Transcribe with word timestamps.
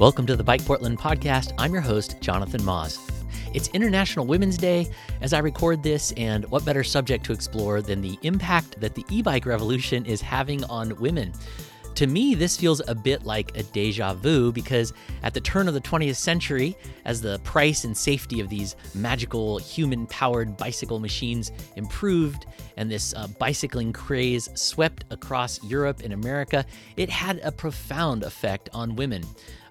Welcome 0.00 0.26
to 0.26 0.34
the 0.34 0.42
Bike 0.42 0.64
Portland 0.64 0.98
podcast. 0.98 1.52
I'm 1.56 1.72
your 1.72 1.80
host, 1.80 2.16
Jonathan 2.20 2.60
Maus. 2.62 2.98
It's 3.54 3.68
International 3.68 4.26
Women's 4.26 4.58
Day 4.58 4.90
as 5.20 5.32
I 5.32 5.38
record 5.38 5.84
this, 5.84 6.10
and 6.16 6.44
what 6.46 6.64
better 6.64 6.82
subject 6.82 7.24
to 7.26 7.32
explore 7.32 7.80
than 7.80 8.00
the 8.00 8.18
impact 8.22 8.80
that 8.80 8.96
the 8.96 9.04
e 9.08 9.22
bike 9.22 9.46
revolution 9.46 10.04
is 10.04 10.20
having 10.20 10.64
on 10.64 10.96
women? 10.96 11.32
To 11.94 12.08
me, 12.08 12.34
this 12.34 12.56
feels 12.56 12.82
a 12.88 12.94
bit 12.94 13.22
like 13.22 13.56
a 13.56 13.62
deja 13.62 14.14
vu 14.14 14.50
because 14.50 14.92
at 15.22 15.32
the 15.32 15.40
turn 15.40 15.68
of 15.68 15.74
the 15.74 15.80
20th 15.80 16.16
century, 16.16 16.76
as 17.04 17.20
the 17.20 17.38
price 17.44 17.84
and 17.84 17.96
safety 17.96 18.40
of 18.40 18.48
these 18.48 18.74
magical 18.96 19.58
human 19.58 20.08
powered 20.08 20.56
bicycle 20.56 20.98
machines 20.98 21.52
improved 21.76 22.46
and 22.76 22.90
this 22.90 23.14
uh, 23.14 23.28
bicycling 23.38 23.92
craze 23.92 24.48
swept 24.54 25.04
across 25.10 25.62
Europe 25.62 26.00
and 26.02 26.12
America, 26.12 26.66
it 26.96 27.08
had 27.08 27.38
a 27.44 27.52
profound 27.52 28.24
effect 28.24 28.68
on 28.72 28.96
women. 28.96 29.22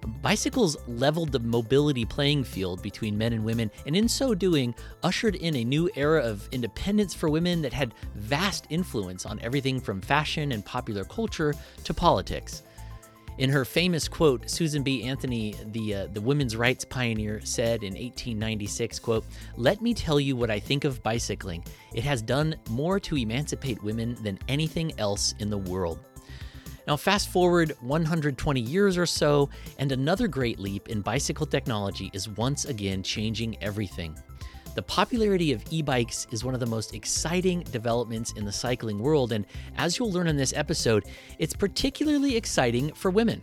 Bicycles 0.06 0.76
leveled 0.86 1.32
the 1.32 1.40
mobility 1.40 2.04
playing 2.04 2.44
field 2.44 2.82
between 2.82 3.16
men 3.16 3.32
and 3.32 3.44
women, 3.44 3.70
and 3.86 3.96
in 3.96 4.08
so 4.08 4.34
doing, 4.34 4.74
ushered 5.02 5.36
in 5.36 5.56
a 5.56 5.64
new 5.64 5.90
era 5.96 6.22
of 6.22 6.48
independence 6.52 7.14
for 7.14 7.28
women 7.28 7.62
that 7.62 7.72
had 7.72 7.94
vast 8.14 8.66
influence 8.70 9.26
on 9.26 9.40
everything 9.40 9.80
from 9.80 10.00
fashion 10.00 10.52
and 10.52 10.64
popular 10.64 11.04
culture 11.04 11.54
to 11.84 11.94
politics. 11.94 12.62
In 13.36 13.50
her 13.50 13.64
famous 13.64 14.06
quote, 14.06 14.48
Susan 14.48 14.84
B. 14.84 15.02
Anthony, 15.02 15.56
the 15.72 15.94
uh, 15.94 16.06
the 16.12 16.20
women's 16.20 16.54
rights 16.54 16.84
pioneer, 16.84 17.40
said 17.42 17.82
in 17.82 17.94
1896, 17.94 19.00
"quote 19.00 19.24
Let 19.56 19.82
me 19.82 19.92
tell 19.92 20.20
you 20.20 20.36
what 20.36 20.50
I 20.50 20.60
think 20.60 20.84
of 20.84 21.02
bicycling. 21.02 21.64
It 21.92 22.04
has 22.04 22.22
done 22.22 22.54
more 22.70 23.00
to 23.00 23.16
emancipate 23.16 23.82
women 23.82 24.16
than 24.22 24.38
anything 24.46 24.92
else 24.98 25.34
in 25.40 25.50
the 25.50 25.58
world." 25.58 25.98
Now, 26.86 26.96
fast 26.96 27.30
forward 27.30 27.74
120 27.80 28.60
years 28.60 28.98
or 28.98 29.06
so, 29.06 29.48
and 29.78 29.90
another 29.90 30.28
great 30.28 30.58
leap 30.58 30.88
in 30.88 31.00
bicycle 31.00 31.46
technology 31.46 32.10
is 32.12 32.28
once 32.28 32.66
again 32.66 33.02
changing 33.02 33.56
everything. 33.62 34.14
The 34.74 34.82
popularity 34.82 35.52
of 35.52 35.64
e 35.70 35.82
bikes 35.82 36.26
is 36.30 36.44
one 36.44 36.52
of 36.52 36.60
the 36.60 36.66
most 36.66 36.94
exciting 36.94 37.60
developments 37.70 38.32
in 38.32 38.44
the 38.44 38.52
cycling 38.52 38.98
world, 38.98 39.32
and 39.32 39.46
as 39.76 39.98
you'll 39.98 40.12
learn 40.12 40.26
in 40.26 40.36
this 40.36 40.52
episode, 40.52 41.04
it's 41.38 41.54
particularly 41.54 42.36
exciting 42.36 42.92
for 42.92 43.10
women. 43.10 43.40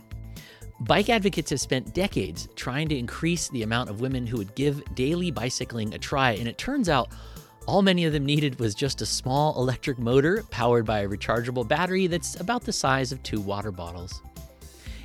Bike 0.82 1.10
advocates 1.10 1.52
have 1.52 1.60
spent 1.60 1.94
decades 1.94 2.50
trying 2.56 2.90
to 2.90 2.98
increase 2.98 3.50
the 3.50 3.64
amount 3.64 3.90
of 3.90 4.02
women 4.02 4.26
who 4.28 4.38
would 4.38 4.54
give 4.56 4.84
daily 4.94 5.32
bicycling 5.32 5.94
a 5.94 5.98
try, 5.98 6.32
and 6.32 6.48
it 6.48 6.58
turns 6.58 6.90
out 6.90 7.10
all 7.68 7.82
many 7.82 8.06
of 8.06 8.14
them 8.14 8.26
needed 8.26 8.60
was 8.60 8.74
just 8.74 9.02
a 9.02 9.06
small 9.06 9.56
electric 9.58 10.00
motor 10.00 10.44
powered 10.50 10.86
by 10.86 11.00
a 11.00 11.08
rechargeable 11.08 11.68
battery 11.68 12.08
that's 12.08 12.40
about 12.40 12.64
the 12.64 12.74
size 12.74 13.12
of 13.12 13.22
two 13.24 13.40
water 13.40 13.72
bottles. 13.72 14.22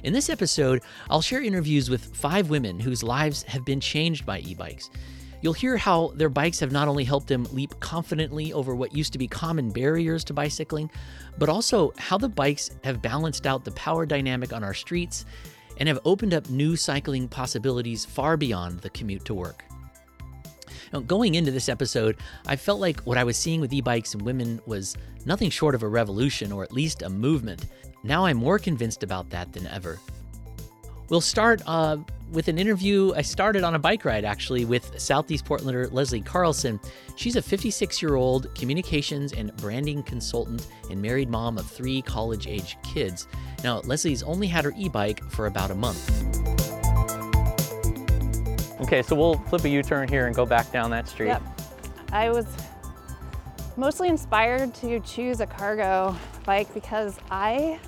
In 0.02 0.12
this 0.12 0.30
episode, 0.30 0.82
I'll 1.10 1.20
share 1.20 1.42
interviews 1.42 1.90
with 1.90 2.14
five 2.16 2.48
women 2.48 2.78
whose 2.78 3.02
lives 3.02 3.42
have 3.44 3.64
been 3.64 3.80
changed 3.80 4.24
by 4.24 4.40
e 4.40 4.54
bikes. 4.54 4.90
You'll 5.42 5.52
hear 5.52 5.76
how 5.76 6.12
their 6.14 6.28
bikes 6.28 6.60
have 6.60 6.72
not 6.72 6.88
only 6.88 7.04
helped 7.04 7.28
them 7.28 7.46
leap 7.52 7.78
confidently 7.80 8.52
over 8.52 8.74
what 8.74 8.94
used 8.94 9.12
to 9.12 9.18
be 9.18 9.28
common 9.28 9.70
barriers 9.70 10.24
to 10.24 10.34
bicycling, 10.34 10.90
but 11.38 11.48
also 11.48 11.92
how 11.98 12.18
the 12.18 12.28
bikes 12.28 12.70
have 12.84 13.02
balanced 13.02 13.46
out 13.46 13.64
the 13.64 13.72
power 13.72 14.06
dynamic 14.06 14.52
on 14.52 14.64
our 14.64 14.74
streets 14.74 15.26
and 15.78 15.88
have 15.88 16.00
opened 16.04 16.32
up 16.32 16.48
new 16.48 16.74
cycling 16.74 17.28
possibilities 17.28 18.04
far 18.04 18.36
beyond 18.36 18.80
the 18.80 18.90
commute 18.90 19.24
to 19.26 19.34
work. 19.34 19.64
Now, 20.92 21.00
going 21.00 21.34
into 21.34 21.50
this 21.50 21.68
episode, 21.68 22.16
I 22.46 22.56
felt 22.56 22.80
like 22.80 23.00
what 23.00 23.18
I 23.18 23.24
was 23.24 23.36
seeing 23.36 23.60
with 23.60 23.72
e 23.72 23.80
bikes 23.80 24.14
and 24.14 24.22
women 24.22 24.60
was 24.66 24.96
nothing 25.24 25.50
short 25.50 25.74
of 25.74 25.82
a 25.82 25.88
revolution 25.88 26.52
or 26.52 26.62
at 26.62 26.72
least 26.72 27.02
a 27.02 27.08
movement. 27.08 27.66
Now 28.02 28.26
I'm 28.26 28.36
more 28.36 28.58
convinced 28.58 29.02
about 29.02 29.30
that 29.30 29.52
than 29.52 29.66
ever. 29.66 29.98
We'll 31.08 31.20
start 31.20 31.62
uh, 31.66 31.98
with 32.32 32.48
an 32.48 32.58
interview 32.58 33.12
I 33.14 33.22
started 33.22 33.62
on 33.62 33.74
a 33.74 33.78
bike 33.78 34.04
ride 34.04 34.24
actually 34.24 34.64
with 34.64 34.98
Southeast 35.00 35.44
Portlander 35.44 35.92
Leslie 35.92 36.20
Carlson. 36.20 36.80
She's 37.14 37.36
a 37.36 37.42
56 37.42 38.02
year 38.02 38.16
old 38.16 38.52
communications 38.54 39.32
and 39.32 39.56
branding 39.56 40.02
consultant 40.02 40.66
and 40.90 41.00
married 41.00 41.28
mom 41.28 41.58
of 41.58 41.66
three 41.66 42.02
college 42.02 42.46
age 42.46 42.76
kids. 42.82 43.28
Now, 43.62 43.80
Leslie's 43.80 44.22
only 44.22 44.48
had 44.48 44.64
her 44.64 44.74
e 44.76 44.88
bike 44.88 45.22
for 45.30 45.46
about 45.46 45.70
a 45.70 45.74
month. 45.74 46.65
Okay, 48.86 49.02
so 49.02 49.16
we'll 49.16 49.34
flip 49.34 49.64
a 49.64 49.68
U-turn 49.68 50.06
here 50.06 50.28
and 50.28 50.36
go 50.36 50.46
back 50.46 50.70
down 50.70 50.90
that 50.92 51.08
street. 51.08 51.26
Yep. 51.26 51.42
I 52.12 52.30
was 52.30 52.46
mostly 53.76 54.06
inspired 54.06 54.72
to 54.76 55.00
choose 55.00 55.40
a 55.40 55.46
cargo 55.46 56.14
bike 56.44 56.72
because 56.72 57.18
I 57.28 57.80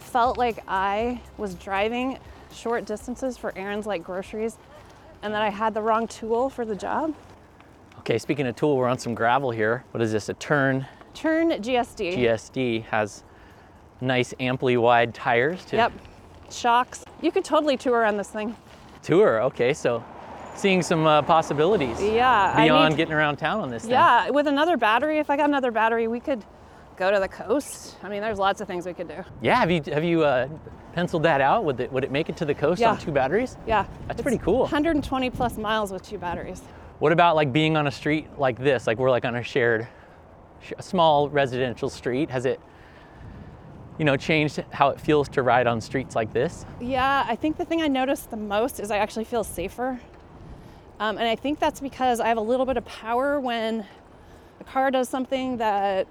felt 0.00 0.36
like 0.36 0.64
I 0.66 1.20
was 1.36 1.54
driving 1.54 2.18
short 2.52 2.86
distances 2.86 3.38
for 3.38 3.56
errands 3.56 3.86
like 3.86 4.02
groceries 4.02 4.58
and 5.22 5.32
that 5.32 5.42
I 5.42 5.48
had 5.48 5.74
the 5.74 5.80
wrong 5.80 6.08
tool 6.08 6.50
for 6.50 6.64
the 6.64 6.74
job. 6.74 7.14
Okay, 8.00 8.18
speaking 8.18 8.48
of 8.48 8.56
tool, 8.56 8.76
we're 8.76 8.88
on 8.88 8.98
some 8.98 9.14
gravel 9.14 9.52
here. 9.52 9.84
What 9.92 10.02
is 10.02 10.10
this, 10.10 10.28
a 10.28 10.34
turn? 10.34 10.88
Tern 11.14 11.50
GSD. 11.50 12.16
GSD 12.16 12.84
has 12.86 13.22
nice 14.00 14.34
amply 14.40 14.76
wide 14.76 15.14
tires 15.14 15.64
too. 15.64 15.76
Yep, 15.76 15.92
shocks. 16.50 17.04
You 17.22 17.30
could 17.30 17.44
totally 17.44 17.76
tour 17.76 18.04
on 18.04 18.16
this 18.16 18.30
thing. 18.30 18.56
Tour, 19.02 19.42
okay, 19.42 19.72
so 19.72 20.04
seeing 20.54 20.82
some 20.82 21.06
uh, 21.06 21.22
possibilities. 21.22 22.02
Yeah. 22.02 22.54
Beyond 22.64 22.96
getting 22.96 23.14
around 23.14 23.36
town 23.36 23.60
on 23.60 23.70
this 23.70 23.82
thing. 23.82 23.92
Yeah, 23.92 24.30
with 24.30 24.46
another 24.46 24.76
battery, 24.76 25.18
if 25.18 25.30
I 25.30 25.36
got 25.36 25.48
another 25.48 25.70
battery, 25.70 26.08
we 26.08 26.20
could 26.20 26.44
go 26.96 27.10
to 27.10 27.20
the 27.20 27.28
coast. 27.28 27.96
I 28.02 28.08
mean, 28.08 28.20
there's 28.20 28.38
lots 28.38 28.60
of 28.60 28.66
things 28.66 28.84
we 28.84 28.92
could 28.92 29.08
do. 29.08 29.24
Yeah, 29.40 29.56
have 29.56 29.70
you 29.70 29.82
have 29.92 30.04
you 30.04 30.24
uh, 30.24 30.48
penciled 30.92 31.22
that 31.22 31.40
out? 31.40 31.64
Would 31.64 31.80
it 31.80 31.92
would 31.92 32.04
it 32.04 32.10
make 32.10 32.28
it 32.28 32.36
to 32.38 32.44
the 32.44 32.54
coast 32.54 32.80
yeah. 32.80 32.90
on 32.90 32.98
two 32.98 33.12
batteries? 33.12 33.56
Yeah. 33.66 33.86
That's 34.06 34.18
it's 34.18 34.22
pretty 34.22 34.38
cool. 34.38 34.60
120 34.60 35.30
plus 35.30 35.56
miles 35.56 35.92
with 35.92 36.02
two 36.02 36.18
batteries. 36.18 36.60
What 36.98 37.12
about 37.12 37.36
like 37.36 37.52
being 37.52 37.76
on 37.76 37.86
a 37.86 37.90
street 37.92 38.26
like 38.36 38.58
this? 38.58 38.86
Like 38.86 38.98
we're 38.98 39.10
like 39.10 39.24
on 39.24 39.36
a 39.36 39.42
shared, 39.42 39.86
a 40.76 40.82
small 40.82 41.28
residential 41.28 41.88
street. 41.88 42.28
Has 42.30 42.44
it 42.44 42.60
you 43.98 44.04
know, 44.04 44.16
changed 44.16 44.62
how 44.70 44.88
it 44.90 45.00
feels 45.00 45.28
to 45.30 45.42
ride 45.42 45.66
on 45.66 45.80
streets 45.80 46.14
like 46.14 46.32
this? 46.32 46.64
Yeah, 46.80 47.24
I 47.28 47.34
think 47.36 47.56
the 47.56 47.64
thing 47.64 47.82
I 47.82 47.88
noticed 47.88 48.30
the 48.30 48.36
most 48.36 48.80
is 48.80 48.90
I 48.90 48.98
actually 48.98 49.24
feel 49.24 49.44
safer. 49.44 50.00
Um, 51.00 51.18
and 51.18 51.28
I 51.28 51.36
think 51.36 51.58
that's 51.58 51.80
because 51.80 52.20
I 52.20 52.28
have 52.28 52.38
a 52.38 52.42
little 52.42 52.66
bit 52.66 52.76
of 52.76 52.84
power 52.84 53.38
when 53.40 53.84
a 54.60 54.64
car 54.64 54.90
does 54.90 55.08
something 55.08 55.56
that 55.58 56.06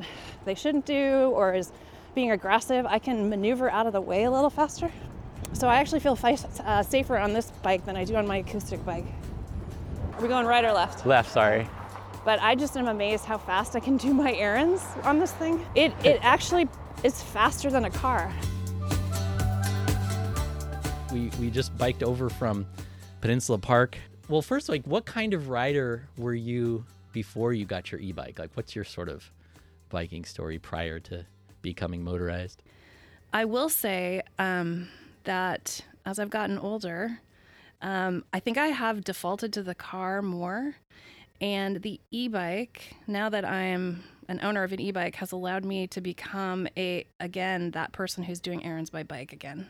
they 0.45 0.55
shouldn't 0.55 0.85
do 0.85 1.31
or 1.33 1.53
is 1.53 1.71
being 2.13 2.31
aggressive. 2.31 2.85
I 2.85 2.99
can 2.99 3.29
maneuver 3.29 3.69
out 3.69 3.87
of 3.87 3.93
the 3.93 4.01
way 4.01 4.23
a 4.23 4.31
little 4.31 4.49
faster. 4.49 4.91
So 5.53 5.67
I 5.67 5.75
actually 5.77 5.99
feel 6.01 6.17
uh, 6.23 6.83
safer 6.83 7.17
on 7.17 7.33
this 7.33 7.51
bike 7.63 7.85
than 7.85 7.95
I 7.95 8.03
do 8.03 8.15
on 8.15 8.27
my 8.27 8.37
acoustic 8.37 8.85
bike. 8.85 9.05
Are 10.13 10.21
we 10.21 10.27
going 10.27 10.45
right 10.45 10.63
or 10.63 10.71
left? 10.71 11.05
Left, 11.05 11.31
sorry. 11.31 11.67
But 12.25 12.41
I 12.41 12.55
just 12.55 12.75
am 12.75 12.87
amazed 12.87 13.23
how 13.25 13.37
fast 13.37 13.75
I 13.75 13.79
can 13.79 13.97
do 13.97 14.13
my 14.13 14.33
errands 14.33 14.83
on 15.03 15.19
this 15.19 15.31
thing. 15.33 15.65
It, 15.75 15.93
it 16.03 16.19
actually 16.23 16.67
is 17.03 17.22
faster 17.22 17.69
than 17.69 17.85
a 17.85 17.90
car. 17.90 18.34
We, 21.12 21.31
we 21.40 21.50
just 21.50 21.78
biked 21.78 22.03
over 22.03 22.30
from 22.30 22.66
Peninsula 23.22 23.58
Park. 23.58 23.97
Well, 24.28 24.41
first, 24.41 24.68
like, 24.68 24.85
what 24.85 25.06
kind 25.06 25.34
of 25.34 25.50
rider 25.50 26.08
were 26.18 26.34
you 26.34 26.85
before 27.13 27.53
you 27.53 27.66
got 27.66 27.91
your 27.91 28.02
e 28.02 28.12
bike? 28.12 28.40
Like, 28.40 28.52
what's 28.56 28.75
your 28.75 28.84
sort 28.84 29.09
of 29.09 29.31
biking 29.90 30.25
story 30.25 30.59
prior 30.59 31.00
to 31.00 31.25
becoming 31.62 32.03
motorized? 32.03 32.62
I 33.34 33.46
will 33.46 33.69
say 33.69 34.22
um, 34.38 34.90
that 35.24 35.81
as 36.06 36.19
I've 36.19 36.29
gotten 36.29 36.58
older, 36.58 37.19
um, 37.81 38.25
I 38.34 38.40
think 38.40 38.58
I 38.58 38.68
have 38.68 39.03
defaulted 39.03 39.53
to 39.53 39.64
the 39.64 39.75
car 39.75 40.22
more. 40.22 40.75
And 41.40 41.84
the 41.84 42.02
e 42.09 42.28
bike, 42.28 42.96
now 43.06 43.29
that 43.29 43.46
I'm 43.46 44.03
an 44.27 44.39
owner 44.43 44.63
of 44.63 44.71
an 44.71 44.79
e-bike 44.79 45.15
has 45.15 45.31
allowed 45.31 45.65
me 45.65 45.88
to 45.88 46.01
become 46.01 46.67
a 46.77 47.07
again 47.19 47.71
that 47.71 47.91
person 47.91 48.23
who's 48.23 48.39
doing 48.39 48.65
errands 48.65 48.89
by 48.89 49.03
bike 49.03 49.33
again. 49.33 49.69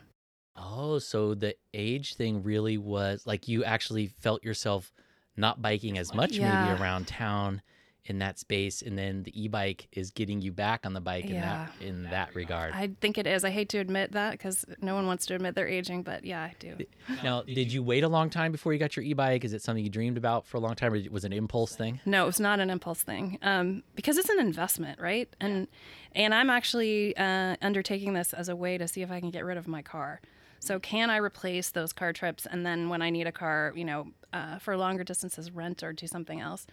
Oh, 0.56 1.00
so 1.00 1.36
the 1.36 1.56
age 1.74 2.16
thing 2.16 2.42
really 2.44 2.78
was 2.78 3.26
like 3.28 3.48
you 3.48 3.64
actually 3.64 4.08
felt 4.08 4.44
yourself 4.44 4.92
not 5.36 5.62
biking 5.62 5.98
as 5.98 6.14
much 6.14 6.34
yeah. 6.34 6.66
maybe 6.66 6.82
around 6.82 7.08
town 7.08 7.62
in 8.08 8.20
that 8.20 8.40
space 8.40 8.82
and 8.82 8.98
then 8.98 9.24
the 9.24 9.42
e-bike 9.44 9.88
is 9.92 10.12
getting 10.12 10.42
you 10.42 10.52
back 10.52 10.86
on 10.86 10.94
the 10.94 11.02
bike 11.02 11.26
yeah. 11.28 11.34
in 11.36 11.42
that 11.42 11.72
in 11.82 12.04
that 12.04 12.36
regard. 12.36 12.74
I 12.74 12.92
think 13.02 13.18
it 13.18 13.28
is. 13.28 13.44
I 13.44 13.50
hate 13.50 13.70
to 13.70 13.78
admit 13.78 14.14
that 14.14 14.32
because 14.32 14.66
no 14.82 14.96
one 14.96 15.06
wants 15.06 15.26
to 15.28 15.36
admit 15.36 15.56
they're 15.56 15.68
aging 15.68 16.04
but 16.04 16.26
yeah 16.26 16.42
i 16.42 16.56
do. 16.60 16.78
Now 17.24 17.44
did 17.44 17.72
you 17.72 17.84
wait 17.84 18.04
a 18.04 18.08
long 18.08 18.30
time 18.30 18.52
before 18.52 18.74
you 18.74 18.80
got 18.80 18.96
your 18.96 19.04
e-bike? 19.04 19.44
Is 19.44 19.54
it 19.54 19.62
something 19.62 19.84
you 19.84 19.90
dreamed 19.90 20.18
about 20.18 20.46
for 20.46 20.58
a 20.58 20.60
long 20.60 20.76
time 20.76 20.94
or 20.94 21.02
was 21.12 21.24
it 21.24 21.28
an 21.28 21.34
impulse 21.34 21.76
thing? 21.76 22.00
No 22.06 22.24
it 22.24 22.28
was 22.28 22.40
not 22.40 22.60
an 22.60 22.70
impulse 22.70 23.04
thing 23.04 23.38
um, 23.42 23.84
because 23.96 24.18
it's 24.18 24.30
an 24.30 24.40
investment 24.40 25.00
right? 25.00 25.34
And 25.40 25.68
and 26.14 26.34
i'm 26.34 26.50
actually 26.50 27.16
uh, 27.18 27.56
undertaking 27.62 28.14
this 28.14 28.34
as 28.34 28.50
a 28.50 28.56
way 28.56 28.78
to 28.78 28.88
see 28.88 29.02
if 29.02 29.12
i 29.12 29.20
can 29.20 29.30
get 29.30 29.46
rid 29.46 29.58
of 29.58 29.68
my 29.68 29.82
car. 29.82 30.22
So 30.60 30.80
can 30.80 31.10
I 31.10 31.18
replace 31.18 31.70
those 31.70 31.94
car 31.94 32.14
trips 32.14 32.46
and 32.46 32.66
then 32.66 32.90
when 32.90 33.02
I 33.02 33.10
need 33.10 33.28
a 33.28 33.32
car, 33.32 33.74
you 33.76 33.86
know, 33.86 34.08
uh, 34.34 34.60
for 34.60 34.76
longer 34.76 35.04
distances, 35.04 35.52
rent 35.52 35.84
or 35.84 35.94
do 35.94 36.08
something 36.08 36.42
else? 36.42 36.68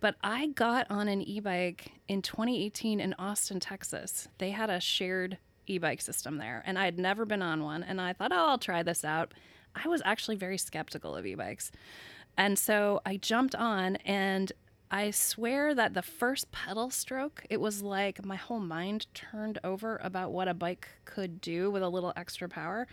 But 0.00 0.14
I 0.22 0.48
got 0.48 0.86
on 0.90 1.08
an 1.08 1.22
e 1.22 1.40
bike 1.40 1.92
in 2.06 2.22
2018 2.22 3.00
in 3.00 3.14
Austin, 3.18 3.60
Texas. 3.60 4.28
They 4.38 4.50
had 4.50 4.70
a 4.70 4.80
shared 4.80 5.38
e 5.66 5.78
bike 5.78 6.00
system 6.00 6.38
there, 6.38 6.62
and 6.66 6.78
I 6.78 6.84
had 6.84 6.98
never 6.98 7.24
been 7.24 7.42
on 7.42 7.62
one. 7.62 7.82
And 7.82 8.00
I 8.00 8.12
thought, 8.12 8.32
oh, 8.32 8.46
I'll 8.50 8.58
try 8.58 8.82
this 8.82 9.04
out. 9.04 9.34
I 9.74 9.88
was 9.88 10.02
actually 10.04 10.36
very 10.36 10.58
skeptical 10.58 11.14
of 11.16 11.26
e-bikes. 11.26 11.70
And 12.36 12.58
so 12.58 13.00
I 13.04 13.16
jumped 13.16 13.54
on 13.54 13.96
and 13.96 14.52
I 14.90 15.10
swear 15.10 15.74
that 15.74 15.92
the 15.92 16.02
first 16.02 16.50
pedal 16.50 16.90
stroke, 16.90 17.44
it 17.50 17.60
was 17.60 17.82
like 17.82 18.24
my 18.24 18.36
whole 18.36 18.60
mind 18.60 19.06
turned 19.12 19.58
over 19.62 20.00
about 20.02 20.32
what 20.32 20.48
a 20.48 20.54
bike 20.54 20.88
could 21.04 21.40
do 21.40 21.70
with 21.70 21.82
a 21.82 21.88
little 21.88 22.12
extra 22.16 22.48
power. 22.48 22.86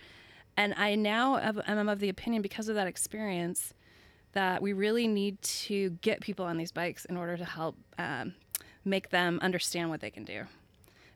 And 0.58 0.74
I 0.74 0.94
now 0.94 1.38
am 1.38 1.88
of 1.88 2.00
the 2.00 2.08
opinion 2.08 2.42
because 2.42 2.68
of 2.68 2.74
that 2.74 2.86
experience 2.86 3.72
that 4.36 4.60
we 4.60 4.74
really 4.74 5.08
need 5.08 5.40
to 5.40 5.90
get 6.02 6.20
people 6.20 6.44
on 6.44 6.58
these 6.58 6.70
bikes 6.70 7.06
in 7.06 7.16
order 7.16 7.38
to 7.38 7.44
help 7.44 7.74
um, 7.98 8.34
make 8.84 9.08
them 9.08 9.38
understand 9.40 9.88
what 9.88 10.00
they 10.02 10.10
can 10.10 10.24
do. 10.24 10.44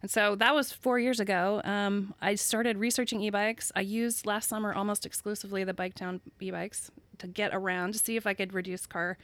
And 0.00 0.10
so 0.10 0.34
that 0.36 0.54
was 0.54 0.72
four 0.72 0.98
years 0.98 1.20
ago. 1.20 1.60
Um, 1.64 2.14
I 2.22 2.34
started 2.34 2.78
researching 2.78 3.20
e-bikes. 3.20 3.70
I 3.76 3.82
used 3.82 4.24
last 4.24 4.48
summer 4.48 4.72
almost 4.72 5.04
exclusively 5.04 5.64
the 5.64 5.74
Biketown 5.74 6.20
e-bikes 6.40 6.90
to 7.18 7.26
get 7.26 7.50
around 7.52 7.92
to 7.92 7.98
see 7.98 8.16
if 8.16 8.26
I 8.26 8.32
could 8.32 8.54
reduce 8.54 8.86
car 8.86 9.18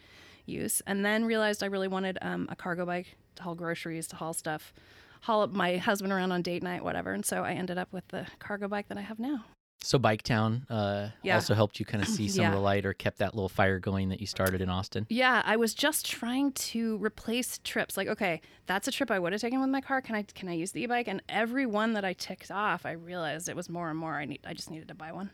use, 0.45 0.83
and 0.87 1.03
then 1.03 1.25
realized 1.25 1.63
I 1.63 1.67
really 1.67 1.89
wanted 1.89 2.19
um, 2.21 2.47
a 2.51 2.55
cargo 2.55 2.85
bike 2.85 3.17
to 3.37 3.43
haul 3.45 3.55
groceries, 3.55 4.07
to 4.09 4.17
haul 4.17 4.35
stuff, 4.35 4.75
haul 5.23 5.41
up 5.41 5.53
my 5.53 5.79
husband 5.79 6.13
around 6.13 6.33
on 6.33 6.43
date 6.43 6.63
night, 6.63 6.85
whatever. 6.85 7.15
And 7.15 7.25
so 7.25 7.45
I 7.45 7.53
ended 7.53 7.79
up 7.79 7.91
with 7.95 8.07
the 8.09 8.27
cargo 8.39 8.69
bike 8.69 8.89
that 8.89 8.99
I 8.99 9.01
have 9.01 9.19
now. 9.19 9.47
So 9.87 10.01
Biketown 10.01 10.63
uh, 10.69 11.11
Yeah. 11.23 11.37
also 11.37 11.55
helped 11.55 11.79
you 11.79 11.87
kind 11.87 12.03
of 12.03 12.09
see 12.17 12.27
some 12.27 12.47
of 12.47 12.53
the 12.53 12.59
light 12.59 12.85
or 12.85 12.93
kept 12.93 13.19
that 13.19 13.37
little 13.37 13.49
fire 13.49 13.79
going 13.79 14.09
that 14.09 14.21
you 14.21 14.27
started 14.27 14.61
in 14.61 14.69
Austin. 14.69 15.07
Yeah, 15.09 15.43
I 15.45 15.55
was 15.55 15.75
just 15.75 16.05
trying 16.05 16.51
to 16.53 16.99
replace 16.99 17.61
trips. 17.63 17.97
Like, 17.97 18.09
okay, 18.09 18.41
that's 18.67 18.89
a 18.89 18.91
trip 18.91 19.13
I 19.13 19.21
would 19.21 19.31
have 19.33 19.41
taken 19.41 19.61
with 19.61 19.71
my 19.71 19.81
car. 19.81 20.01
Can 20.03 20.17
I 20.17 20.23
can 20.23 20.49
I 20.49 20.55
use 20.55 20.73
the 20.73 20.83
e-bike? 20.83 21.07
And 21.07 21.23
every 21.29 21.67
one 21.67 21.93
that 21.93 22.05
I 22.05 22.15
ticked 22.15 22.51
off, 22.51 22.85
I 22.85 22.93
realized 22.93 23.49
it 23.49 23.55
was 23.55 23.69
more 23.69 23.89
and 23.89 23.97
more. 23.97 24.15
I 24.15 24.25
need 24.25 24.41
I 24.45 24.55
just 24.55 24.73
needed 24.73 24.89
to 24.89 24.95
buy 24.95 25.13
one. 25.13 25.31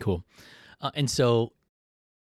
Cool. 0.00 0.22
Uh, 0.80 0.92
and 0.94 1.10
so 1.10 1.52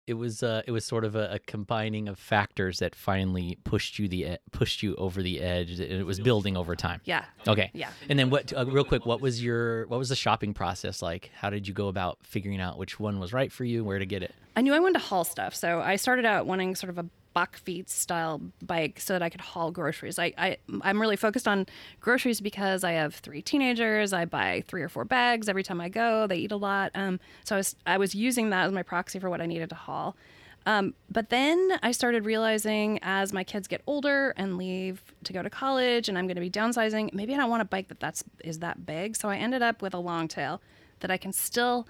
it 0.07 0.15
was 0.15 0.43
uh, 0.43 0.63
it 0.67 0.73
was 0.73 0.85
sort 0.85 1.05
of 1.05 1.15
a, 1.15 1.35
a 1.35 1.39
combining 1.39 2.09
of 2.09 2.19
factors 2.19 2.81
that 2.81 2.95
finally 2.95 3.59
pushed 3.65 3.99
you 3.99 4.09
the 4.09 4.25
e- 4.25 4.37
pushed 4.51 4.83
you 4.83 4.95
over 4.97 5.23
the 5.23 5.41
edge. 5.41 5.71
and 5.79 5.81
It 5.81 6.05
was 6.07 6.19
building 6.21 6.57
over 6.57 6.75
time. 6.75 7.01
Yeah, 7.05 7.25
Okay. 7.47 7.71
yeah. 7.73 7.91
And 8.09 8.19
then 8.19 8.29
what? 8.31 8.53
Uh, 8.53 8.67
real 8.67 8.85
quick, 8.85 9.07
what 9.07 9.21
was 9.21 9.43
your 9.43 9.87
what 9.87 9.99
was 9.99 10.09
the 10.09 10.17
shopping 10.17 10.55
process 10.55 11.03
like? 11.03 11.31
How 11.35 11.51
did 11.51 11.69
you 11.69 11.75
go 11.75 11.89
about 11.89 12.19
figuring 12.23 12.61
out 12.61 12.79
which 12.79 12.99
one 12.99 13.21
was 13.21 13.33
right 13.33 13.53
for 13.53 13.65
you, 13.65 13.85
where 13.85 13.99
to 13.99 14.07
get 14.07 14.23
it? 14.23 14.35
I 14.57 14.61
knew 14.63 14.75
I 14.75 14.81
wanted 14.81 14.99
to 15.01 15.07
haul 15.07 15.25
stuff, 15.25 15.55
so 15.55 15.81
I 15.81 15.97
started 15.97 16.25
out 16.25 16.47
wanting 16.47 16.75
sort 16.75 16.91
of 16.91 16.99
a 16.99 17.07
Bakfiets 17.35 17.91
style 17.91 18.41
bike 18.61 19.01
so 19.01 19.15
that 19.15 19.23
I 19.23 19.29
could 19.29 19.41
haul 19.41 19.71
groceries. 19.71 20.19
I, 20.19 20.33
I 20.39 20.57
I'm 20.83 21.01
really 21.01 21.17
focused 21.17 21.49
on 21.49 21.67
groceries 22.01 22.41
because 22.41 22.85
I 22.85 22.93
have 22.93 23.15
three 23.15 23.43
teenagers. 23.43 24.13
I 24.13 24.25
buy 24.25 24.63
three 24.67 24.83
or 24.83 24.89
four 24.89 25.05
bags 25.05 25.49
every 25.49 25.63
time 25.63 25.81
I 25.81 25.89
go. 25.89 26.27
They 26.27 26.37
eat 26.37 26.53
a 26.53 26.57
lot, 26.57 26.91
um, 26.95 27.21
so 27.45 27.57
I 27.57 27.59
was 27.59 27.77
I 27.87 27.99
was 27.99 28.15
using 28.15 28.51
that 28.51 28.67
as 28.67 28.73
my 28.73 28.83
proxy 28.83 29.19
for 29.19 29.31
what 29.31 29.41
I 29.41 29.47
needed 29.47 29.71
to 29.71 29.77
haul. 29.77 30.17
Um, 30.65 30.95
but 31.11 31.29
then 31.29 31.79
I 31.83 31.91
started 31.93 32.25
realizing 32.25 33.01
as 33.03 33.33
my 33.33 33.43
kids 33.43 33.67
get 33.67 33.83
older 33.87 34.33
and 34.37 34.57
leave 34.57 35.03
to 35.25 35.33
go 35.33 35.43
to 35.43 35.51
college, 35.51 36.09
and 36.09 36.17
I'm 36.17 36.27
going 36.27 36.37
to 36.37 36.41
be 36.41 36.51
downsizing, 36.51 37.13
maybe 37.13 37.35
I 37.35 37.37
don't 37.37 37.51
want 37.51 37.63
a 37.63 37.65
bike 37.65 37.89
that 37.89 38.01
that's 38.01 38.23
is 38.45 38.61
that 38.61 38.87
big. 38.87 39.17
So 39.17 39.29
I 39.29 39.37
ended 39.37 39.63
up 39.63 39.83
with 39.83 39.95
a 39.95 39.99
long 39.99 40.29
tail 40.29 40.61
that 41.01 41.11
I 41.11 41.17
can 41.17 41.33
still 41.33 41.89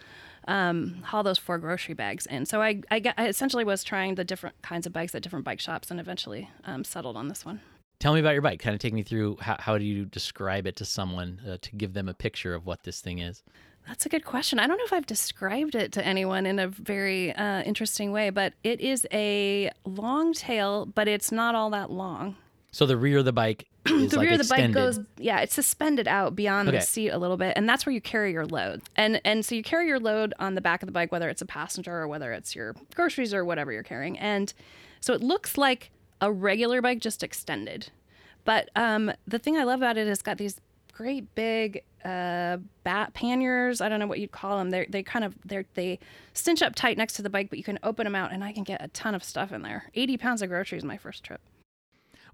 um, 0.49 1.03
haul 1.05 1.23
those 1.23 1.39
four 1.39 1.59
grocery 1.59 1.95
bags 1.95 2.27
in. 2.27 2.47
So 2.47 2.63
I, 2.63 2.81
I, 2.91 3.01
got, 3.01 3.15
I 3.17 3.29
essentially 3.29 3.65
was 3.65 3.85
trying 3.85 4.15
the 4.15 4.25
different 4.25 4.61
kinds 4.63 4.87
of 4.87 4.93
bikes 4.93 5.15
at 5.15 5.23
different 5.23 5.45
bike 5.45 5.61
shops, 5.61 5.91
and 5.91 6.01
eventually 6.01 6.51
um, 6.65 6.85
settled 6.85 7.17
on 7.17 7.29
this 7.29 7.45
one. 7.45 7.61
Tell 7.99 8.15
me 8.15 8.21
about 8.21 8.33
your 8.33 8.43
bike. 8.43 8.59
Kind 8.59 8.75
of 8.75 8.81
take 8.81 8.93
me 8.93 9.05
through 9.05 9.37
how, 9.41 9.57
how 9.61 9.79
do 9.79 9.85
you 9.85 10.05
describe 10.05 10.67
it 10.67 10.75
to 10.77 10.85
someone 10.85 11.41
uh, 11.49 11.57
to 11.63 11.77
give 11.77 11.95
them 11.95 12.09
a 12.09 12.15
picture 12.15 12.55
of 12.55 12.67
what 12.67 12.83
this 12.83 13.01
thing 13.01 13.21
is. 13.21 13.43
That's 13.87 14.07
a 14.07 14.09
good 14.09 14.25
question. 14.25 14.59
I 14.59 14.67
don't 14.67 14.77
know 14.77 14.85
if 14.85 14.93
I've 14.93 15.07
described 15.07 15.75
it 15.75 15.93
to 15.93 16.07
anyone 16.07 16.47
in 16.47 16.59
a 16.59 16.69
very 16.69 17.33
uh, 17.35 17.63
interesting 17.63 18.13
way, 18.13 18.31
but 18.31 18.55
it 18.63 18.81
is 18.81 19.07
a 19.13 19.71
long 19.85 20.33
tail, 20.33 20.87
but 20.87 21.09
it's 21.09 21.33
not 21.33 21.55
all 21.55 21.71
that 21.71 21.91
long. 21.91 22.37
So 22.73 22.87
the 22.87 22.97
rear 22.97 23.19
of 23.19 23.25
the 23.27 23.33
bike 23.33 23.69
is 23.87 24.11
the 24.11 24.17
like 24.17 24.25
rear 24.27 24.33
of 24.41 24.47
the 24.47 24.49
bike 24.55 24.73
goes 24.73 24.99
yeah 25.19 25.41
it's 25.41 25.55
suspended 25.55 26.09
out 26.09 26.35
beyond 26.35 26.69
Okay. 26.69 26.79
the 26.79 26.83
seat 26.85 27.11
a 27.11 27.19
little 27.19 27.37
bit 27.37 27.53
and 27.57 27.69
that's 27.69 27.85
where 27.85 27.93
you 27.93 28.01
carry 28.01 28.33
your 28.33 28.47
load. 28.47 28.81
And 28.97 29.21
and 29.25 29.45
so 29.45 29.55
you 29.55 29.63
carry 29.63 29.87
your 29.87 30.01
load 30.01 30.33
on 30.39 30.55
the 30.55 30.61
back 30.61 30.83
of 30.83 30.87
the 30.87 30.93
bike 30.93 31.13
whether 31.13 31.29
it's 31.29 31.43
a 31.43 31.47
passenger 31.47 31.93
or 31.95 32.09
whether 32.09 32.33
it's 32.33 32.57
your 32.57 32.75
groceries 32.95 33.35
or 33.35 33.45
whatever 33.45 33.73
you're 33.73 33.83
carrying. 33.83 34.19
And 34.19 34.53
so 35.01 35.13
it 35.13 35.21
looks 35.23 35.59
like 35.59 35.91
a 36.21 36.33
regular 36.33 36.81
bike 36.81 37.01
just 37.01 37.23
extended. 37.23 37.91
But 38.45 38.71
um, 38.75 39.13
the 39.27 39.39
thing 39.39 39.57
i 39.57 39.65
love 39.65 39.81
about 39.81 39.97
it 39.99 40.07
is 40.07 40.13
it's 40.19 40.23
got 40.23 40.39
these 40.39 40.61
great 40.95 41.35
big 41.35 41.83
uh, 42.05 42.59
bat 42.85 43.13
panniers. 43.15 43.81
I 43.81 43.89
don't 43.89 43.99
know 44.01 44.07
what 44.07 44.19
you'd 44.19 44.33
call 44.33 44.59
them 44.59 44.71
they 44.71 44.87
they 44.89 45.03
kind 45.03 45.25
of 45.25 45.35
they 45.45 45.65
they 45.75 45.99
cinch 46.33 46.63
up 46.63 46.75
tight 46.75 46.97
next 46.97 47.15
to 47.15 47.23
the 47.23 47.31
bike 47.31 47.51
but 47.51 47.59
you 47.59 47.65
can 47.65 47.79
open 47.83 48.05
them 48.05 48.15
out 48.15 48.33
and 48.33 48.43
i 48.43 48.53
can 48.53 48.63
get 48.65 48.83
a 48.83 48.89
ton 48.89 49.15
of 49.15 49.23
stuff 49.23 49.53
in 49.53 49.63
there. 49.63 49.91
80 49.95 50.17
pounds 50.17 50.41
of 50.43 50.49
groceries 50.49 50.85
my 50.85 50.97
first 50.97 51.23
trip 51.23 51.41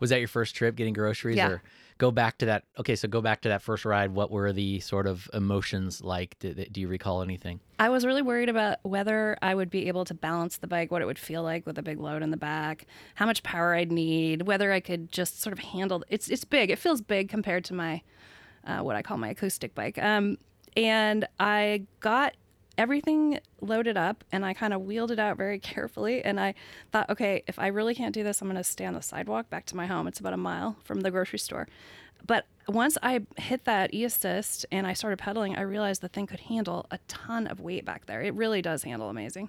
Was 0.00 0.10
that 0.10 0.18
your 0.18 0.28
first 0.28 0.54
trip 0.54 0.76
getting 0.76 0.94
groceries? 0.94 1.36
Yeah. 1.36 1.48
Or 1.48 1.62
go 1.98 2.10
back 2.10 2.38
to 2.38 2.46
that. 2.46 2.64
Okay, 2.78 2.96
so 2.96 3.08
go 3.08 3.20
back 3.20 3.42
to 3.42 3.48
that 3.48 3.62
first 3.62 3.84
ride. 3.84 4.12
What 4.12 4.30
were 4.30 4.52
the 4.52 4.80
sort 4.80 5.06
of 5.06 5.28
emotions 5.34 6.00
like? 6.00 6.38
Do, 6.38 6.54
do 6.54 6.80
you 6.80 6.88
recall 6.88 7.22
anything? 7.22 7.60
I 7.78 7.88
was 7.88 8.06
really 8.06 8.22
worried 8.22 8.48
about 8.48 8.78
whether 8.82 9.36
I 9.42 9.54
would 9.54 9.70
be 9.70 9.88
able 9.88 10.04
to 10.06 10.14
balance 10.14 10.58
the 10.58 10.66
bike, 10.66 10.90
what 10.90 11.02
it 11.02 11.06
would 11.06 11.18
feel 11.18 11.42
like 11.42 11.66
with 11.66 11.78
a 11.78 11.82
big 11.82 11.98
load 11.98 12.22
in 12.22 12.30
the 12.30 12.36
back, 12.36 12.86
how 13.16 13.26
much 13.26 13.42
power 13.42 13.74
I'd 13.74 13.92
need, 13.92 14.42
whether 14.42 14.72
I 14.72 14.80
could 14.80 15.12
just 15.12 15.42
sort 15.42 15.52
of 15.52 15.58
handle. 15.58 16.04
It's 16.08 16.28
it's 16.28 16.44
big. 16.44 16.70
It 16.70 16.78
feels 16.78 17.00
big 17.00 17.28
compared 17.28 17.64
to 17.66 17.74
my 17.74 18.02
uh, 18.64 18.78
what 18.78 18.96
I 18.96 19.02
call 19.02 19.18
my 19.18 19.30
acoustic 19.30 19.74
bike. 19.74 19.98
Um, 19.98 20.38
and 20.76 21.26
I 21.40 21.86
got 22.00 22.34
everything 22.78 23.40
loaded 23.60 23.96
up 23.96 24.24
and 24.32 24.46
I 24.46 24.54
kind 24.54 24.72
of 24.72 24.82
wheeled 24.82 25.10
it 25.10 25.18
out 25.18 25.36
very 25.36 25.58
carefully. 25.58 26.24
And 26.24 26.40
I 26.40 26.54
thought, 26.92 27.10
okay, 27.10 27.42
if 27.46 27.58
I 27.58 27.66
really 27.66 27.94
can't 27.94 28.14
do 28.14 28.22
this, 28.22 28.40
I'm 28.40 28.48
going 28.48 28.56
to 28.56 28.64
stay 28.64 28.86
on 28.86 28.94
the 28.94 29.02
sidewalk 29.02 29.50
back 29.50 29.66
to 29.66 29.76
my 29.76 29.86
home. 29.86 30.06
It's 30.06 30.20
about 30.20 30.32
a 30.32 30.38
mile 30.38 30.76
from 30.84 31.00
the 31.00 31.10
grocery 31.10 31.38
store. 31.38 31.68
But 32.26 32.46
once 32.66 32.98
I 33.02 33.20
hit 33.36 33.64
that 33.64 33.94
e 33.94 34.04
assist 34.04 34.66
and 34.72 34.86
I 34.86 34.92
started 34.92 35.18
pedaling, 35.18 35.56
I 35.56 35.62
realized 35.62 36.00
the 36.00 36.08
thing 36.08 36.26
could 36.26 36.40
handle 36.40 36.86
a 36.90 36.98
ton 37.08 37.46
of 37.46 37.60
weight 37.60 37.84
back 37.84 38.06
there. 38.06 38.22
It 38.22 38.34
really 38.34 38.62
does 38.62 38.82
handle 38.82 39.08
amazing. 39.08 39.48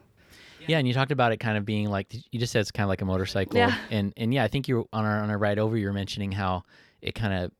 Yeah, 0.68 0.78
and 0.78 0.88
you 0.88 0.94
talked 0.94 1.12
about 1.12 1.31
it 1.31 1.38
kind 1.38 1.58
of 1.58 1.66
being 1.66 1.90
like 1.90 2.14
you 2.14 2.40
just 2.40 2.52
said 2.52 2.60
it's 2.62 2.72
kind 2.72 2.84
of 2.84 2.90
like 2.90 3.02
a 3.02 3.06
motorcycle. 3.06 3.58
Yeah. 3.58 3.76
And 3.90 4.14
and 4.18 4.34
yeah, 4.34 4.44
I 4.44 4.48
think 4.48 4.68
you 4.68 4.78
were 4.78 4.86
on 4.94 5.06
our 5.06 5.22
on 5.22 5.30
our 5.30 5.38
ride 5.38 5.58
over. 5.58 5.78
You 5.78 5.88
were 5.88 5.94
mentioning 5.94 6.31
how 6.31 6.64
it 7.02 7.16
kind 7.16 7.34
of 7.34 7.52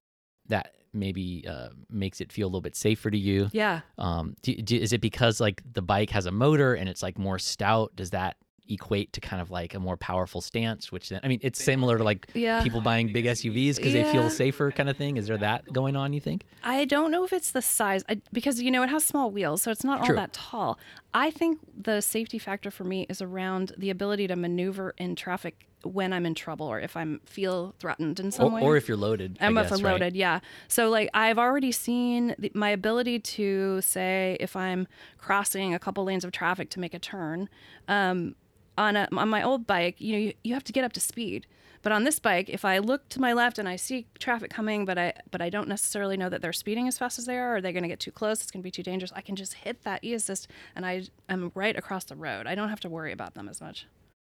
that 0.48 0.74
maybe 0.94 1.45
uh, 1.47 1.69
makes 1.89 2.21
it 2.21 2.31
feel 2.31 2.47
a 2.47 2.50
little 2.50 2.62
bit 2.62 2.75
safer 2.75 3.09
to 3.12 3.18
you. 3.18 3.50
Yeah. 3.51 3.81
Um, 3.97 4.36
do, 4.41 4.56
do, 4.56 4.75
is 4.77 4.94
it 4.94 5.01
because 5.01 5.39
like 5.39 5.62
the 5.74 5.81
bike 5.81 6.09
has 6.12 6.25
a 6.25 6.31
motor 6.31 6.74
and 6.74 6.89
it's 6.89 7.03
like 7.03 7.18
more 7.18 7.39
stout? 7.39 7.95
Does 7.95 8.11
that 8.11 8.37
equate 8.71 9.11
to 9.13 9.19
kind 9.19 9.42
of 9.42 9.49
like 9.49 9.73
a 9.73 9.80
more 9.80 9.97
powerful 9.97 10.42
stance? 10.42 10.92
Which 10.92 11.09
then, 11.09 11.19
I 11.23 11.28
mean, 11.28 11.40
it's 11.42 11.63
similar 11.63 11.97
to 11.97 12.04
like 12.04 12.30
Yeah. 12.35 12.61
people 12.61 12.81
buying 12.81 13.11
big 13.11 13.25
SUVs 13.25 13.78
because 13.78 13.94
they 13.94 14.04
feel 14.04 14.30
safer, 14.30 14.71
kind 14.71 14.90
of 14.90 14.97
thing. 14.97 15.18
Is 15.18 15.25
there 15.28 15.37
that 15.40 15.71
going 15.73 15.95
on? 15.95 16.13
You 16.13 16.19
think? 16.19 16.44
I 16.63 16.85
don't 16.85 17.09
know 17.11 17.23
if 17.23 17.33
it's 17.33 17.52
the 17.52 17.61
size 17.63 18.04
I, 18.07 18.21
because 18.31 18.61
you 18.61 18.69
know 18.69 18.83
it 18.83 18.90
has 18.90 19.04
small 19.06 19.31
wheels, 19.31 19.61
so 19.63 19.71
it's 19.71 19.83
not 19.83 20.06
True. 20.06 20.16
all 20.16 20.21
that 20.21 20.33
tall. 20.33 20.78
I 21.13 21.31
think 21.31 21.59
the 21.75 22.02
safety 22.02 22.37
factor 22.37 22.69
for 22.69 22.83
me 22.83 23.07
is 23.09 23.21
around 23.21 23.73
the 23.78 23.90
ability 23.90 24.28
to 24.28 24.35
maneuver 24.35 24.94
in 24.99 25.16
traffic 25.16 25.66
when 25.83 26.14
I'm 26.14 26.26
in 26.26 26.36
trouble 26.36 26.66
or 26.68 26.80
if 26.80 26.95
I'm 26.98 27.21
feel 27.26 27.74
threatened 27.80 28.19
in 28.19 28.31
some 28.31 28.48
Or, 28.48 28.56
way. 28.56 28.62
or 28.62 28.78
if 28.78 28.88
you're 28.88 28.98
loaded? 28.98 29.38
I'm 29.40 29.57
if 29.57 29.71
I'm 29.71 29.80
guess, 29.80 29.83
right? 29.83 30.16
yeah. 30.16 30.40
So 30.68 30.90
like 30.90 31.09
I've 31.14 31.38
already 31.40 31.71
seen 31.71 32.36
the, 32.38 32.52
my 32.54 32.69
ability 32.69 33.19
to 33.19 33.81
say 33.81 34.38
if 34.40 34.56
I'm 34.56 34.88
crossing 35.18 35.74
a 35.74 35.80
couple 35.80 36.04
lanes 36.04 36.24
of 36.26 36.31
traffic 36.31 36.69
to 36.71 36.80
make 36.80 36.94
a 36.94 37.00
turn. 37.00 37.50
Um, 37.88 38.36
on 38.78 38.95
a 38.95 39.07
on 39.12 39.28
my 39.28 39.44
old 39.44 39.68
bike, 39.68 40.00
you 40.00 40.14
know, 40.14 40.19
you, 40.19 40.33
you 40.44 40.54
have 40.54 40.64
to 40.64 40.71
get 40.71 40.83
up 40.86 40.94
to 40.94 41.00
speed. 41.02 41.45
But 41.81 41.92
on 41.94 42.04
this 42.04 42.19
bike, 42.19 42.50
if 42.50 42.66
I 42.66 42.80
look 42.80 43.07
to 43.09 43.21
my 43.21 43.31
left 43.31 43.57
and 43.57 43.68
I 43.68 43.78
see 43.78 44.07
traffic 44.19 44.52
coming, 44.52 44.83
but 44.86 44.98
I 44.98 45.14
but 45.31 45.42
I 45.42 45.50
don't 45.50 45.68
necessarily 45.68 46.18
know 46.18 46.30
that 46.30 46.42
they're 46.42 46.54
speeding 46.54 46.88
as 46.88 46.98
fast 46.98 47.19
as 47.19 47.26
they 47.26 47.38
are, 47.38 47.57
or 47.57 47.62
they're 47.62 47.71
going 47.74 47.83
to 47.83 47.90
get 47.90 48.00
too 48.00 48.12
close, 48.12 48.42
it's 48.42 48.52
going 48.52 48.62
to 48.62 48.68
be 48.68 48.71
too 48.71 48.83
dangerous. 48.83 49.12
I 49.16 49.21
can 49.21 49.36
just 49.36 49.54
hit 49.54 49.83
that 49.83 50.04
e 50.04 50.14
assist, 50.14 50.48
and 50.76 50.86
I 50.86 51.04
am 51.30 51.52
right 51.56 51.78
across 51.78 52.06
the 52.06 52.16
road. 52.16 52.48
I 52.48 52.56
don't 52.56 52.69
have 52.69 52.80
to 52.81 52.90
worry 52.90 53.12
about 53.12 53.33
them 53.33 53.48
as 53.50 53.59
much. 53.62 53.86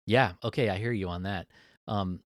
Yeah. 0.06 0.32
Okay, 0.42 0.68
I 0.68 0.78
hear 0.78 0.92
you 0.92 1.08
on 1.08 1.22
that. 1.24 1.46
Um, 1.88 2.20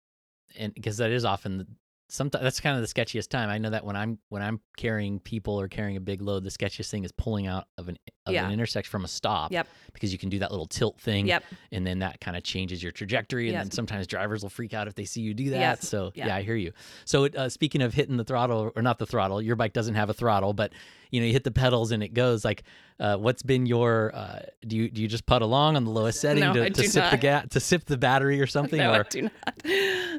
and 0.56 0.72
because 0.74 0.96
that 0.98 1.10
is 1.10 1.24
often 1.24 1.58
the, 1.58 1.66
sometimes 2.08 2.42
that's 2.42 2.60
kind 2.60 2.74
of 2.76 2.82
the 2.82 2.92
sketchiest 2.92 3.28
time. 3.28 3.50
I 3.50 3.58
know 3.58 3.70
that 3.70 3.84
when 3.84 3.94
I'm 3.94 4.18
when 4.30 4.40
I'm 4.42 4.60
carrying 4.78 5.20
people 5.20 5.60
or 5.60 5.68
carrying 5.68 5.96
a 5.96 6.00
big 6.00 6.22
load, 6.22 6.42
the 6.42 6.50
sketchiest 6.50 6.90
thing 6.90 7.04
is 7.04 7.12
pulling 7.12 7.46
out 7.46 7.66
of 7.76 7.88
an 7.88 7.98
of 8.26 8.32
Yeah. 8.34 8.46
an 8.46 8.52
intersection 8.52 8.90
from 8.90 9.04
a 9.04 9.08
stop. 9.08 9.52
Yep. 9.52 9.68
Because 9.92 10.10
you 10.12 10.18
can 10.18 10.28
do 10.30 10.38
that 10.38 10.50
little 10.50 10.66
tilt 10.66 10.98
thing. 11.00 11.26
Yep. 11.26 11.44
And 11.72 11.86
then 11.86 11.98
that 11.98 12.20
kind 12.20 12.36
of 12.36 12.42
changes 12.44 12.82
your 12.82 12.92
trajectory, 12.92 13.48
and 13.48 13.52
Yep. 13.54 13.62
then 13.64 13.70
sometimes 13.72 14.06
drivers 14.06 14.42
will 14.42 14.50
freak 14.50 14.72
out 14.74 14.88
if 14.88 14.94
they 14.94 15.04
see 15.04 15.20
you 15.20 15.34
do 15.34 15.50
that. 15.50 15.60
Yes. 15.60 15.88
So 15.88 16.12
Yeah. 16.14 16.28
yeah, 16.28 16.36
I 16.36 16.42
hear 16.42 16.56
you. 16.56 16.72
So 17.04 17.26
uh, 17.26 17.48
speaking 17.50 17.82
of 17.82 17.92
hitting 17.94 18.16
the 18.16 18.24
throttle 18.24 18.72
or 18.74 18.80
not 18.82 18.98
the 18.98 19.06
throttle, 19.06 19.42
your 19.42 19.56
bike 19.56 19.72
doesn't 19.74 19.94
have 19.94 20.08
a 20.08 20.14
throttle, 20.14 20.54
but 20.54 20.72
you 21.10 21.20
know 21.20 21.26
you 21.26 21.32
hit 21.32 21.44
the 21.44 21.50
pedals 21.50 21.90
and 21.92 22.02
it 22.02 22.14
goes. 22.14 22.44
Like, 22.44 22.62
uh, 23.00 23.16
what's 23.16 23.42
been 23.42 23.66
your? 23.66 24.12
Uh, 24.14 24.40
do 24.66 24.76
you 24.76 24.90
do 24.90 25.00
you 25.02 25.08
just 25.08 25.26
putt 25.26 25.42
along 25.42 25.76
on 25.76 25.84
the 25.84 25.90
lowest 25.90 26.20
setting 26.22 26.42
No, 26.44 26.52
to, 26.52 26.70
to 26.70 26.82
sip 26.88 27.04
the 27.04 27.10
not. 27.12 27.20
ga- 27.20 27.42
to 27.50 27.60
sip 27.60 27.84
the 27.84 27.96
battery 27.96 28.40
or 28.40 28.46
something? 28.58 28.78
No, 28.78 28.92
or 28.92 29.00
I 29.00 29.08
do 29.08 29.22
not. 29.22 29.64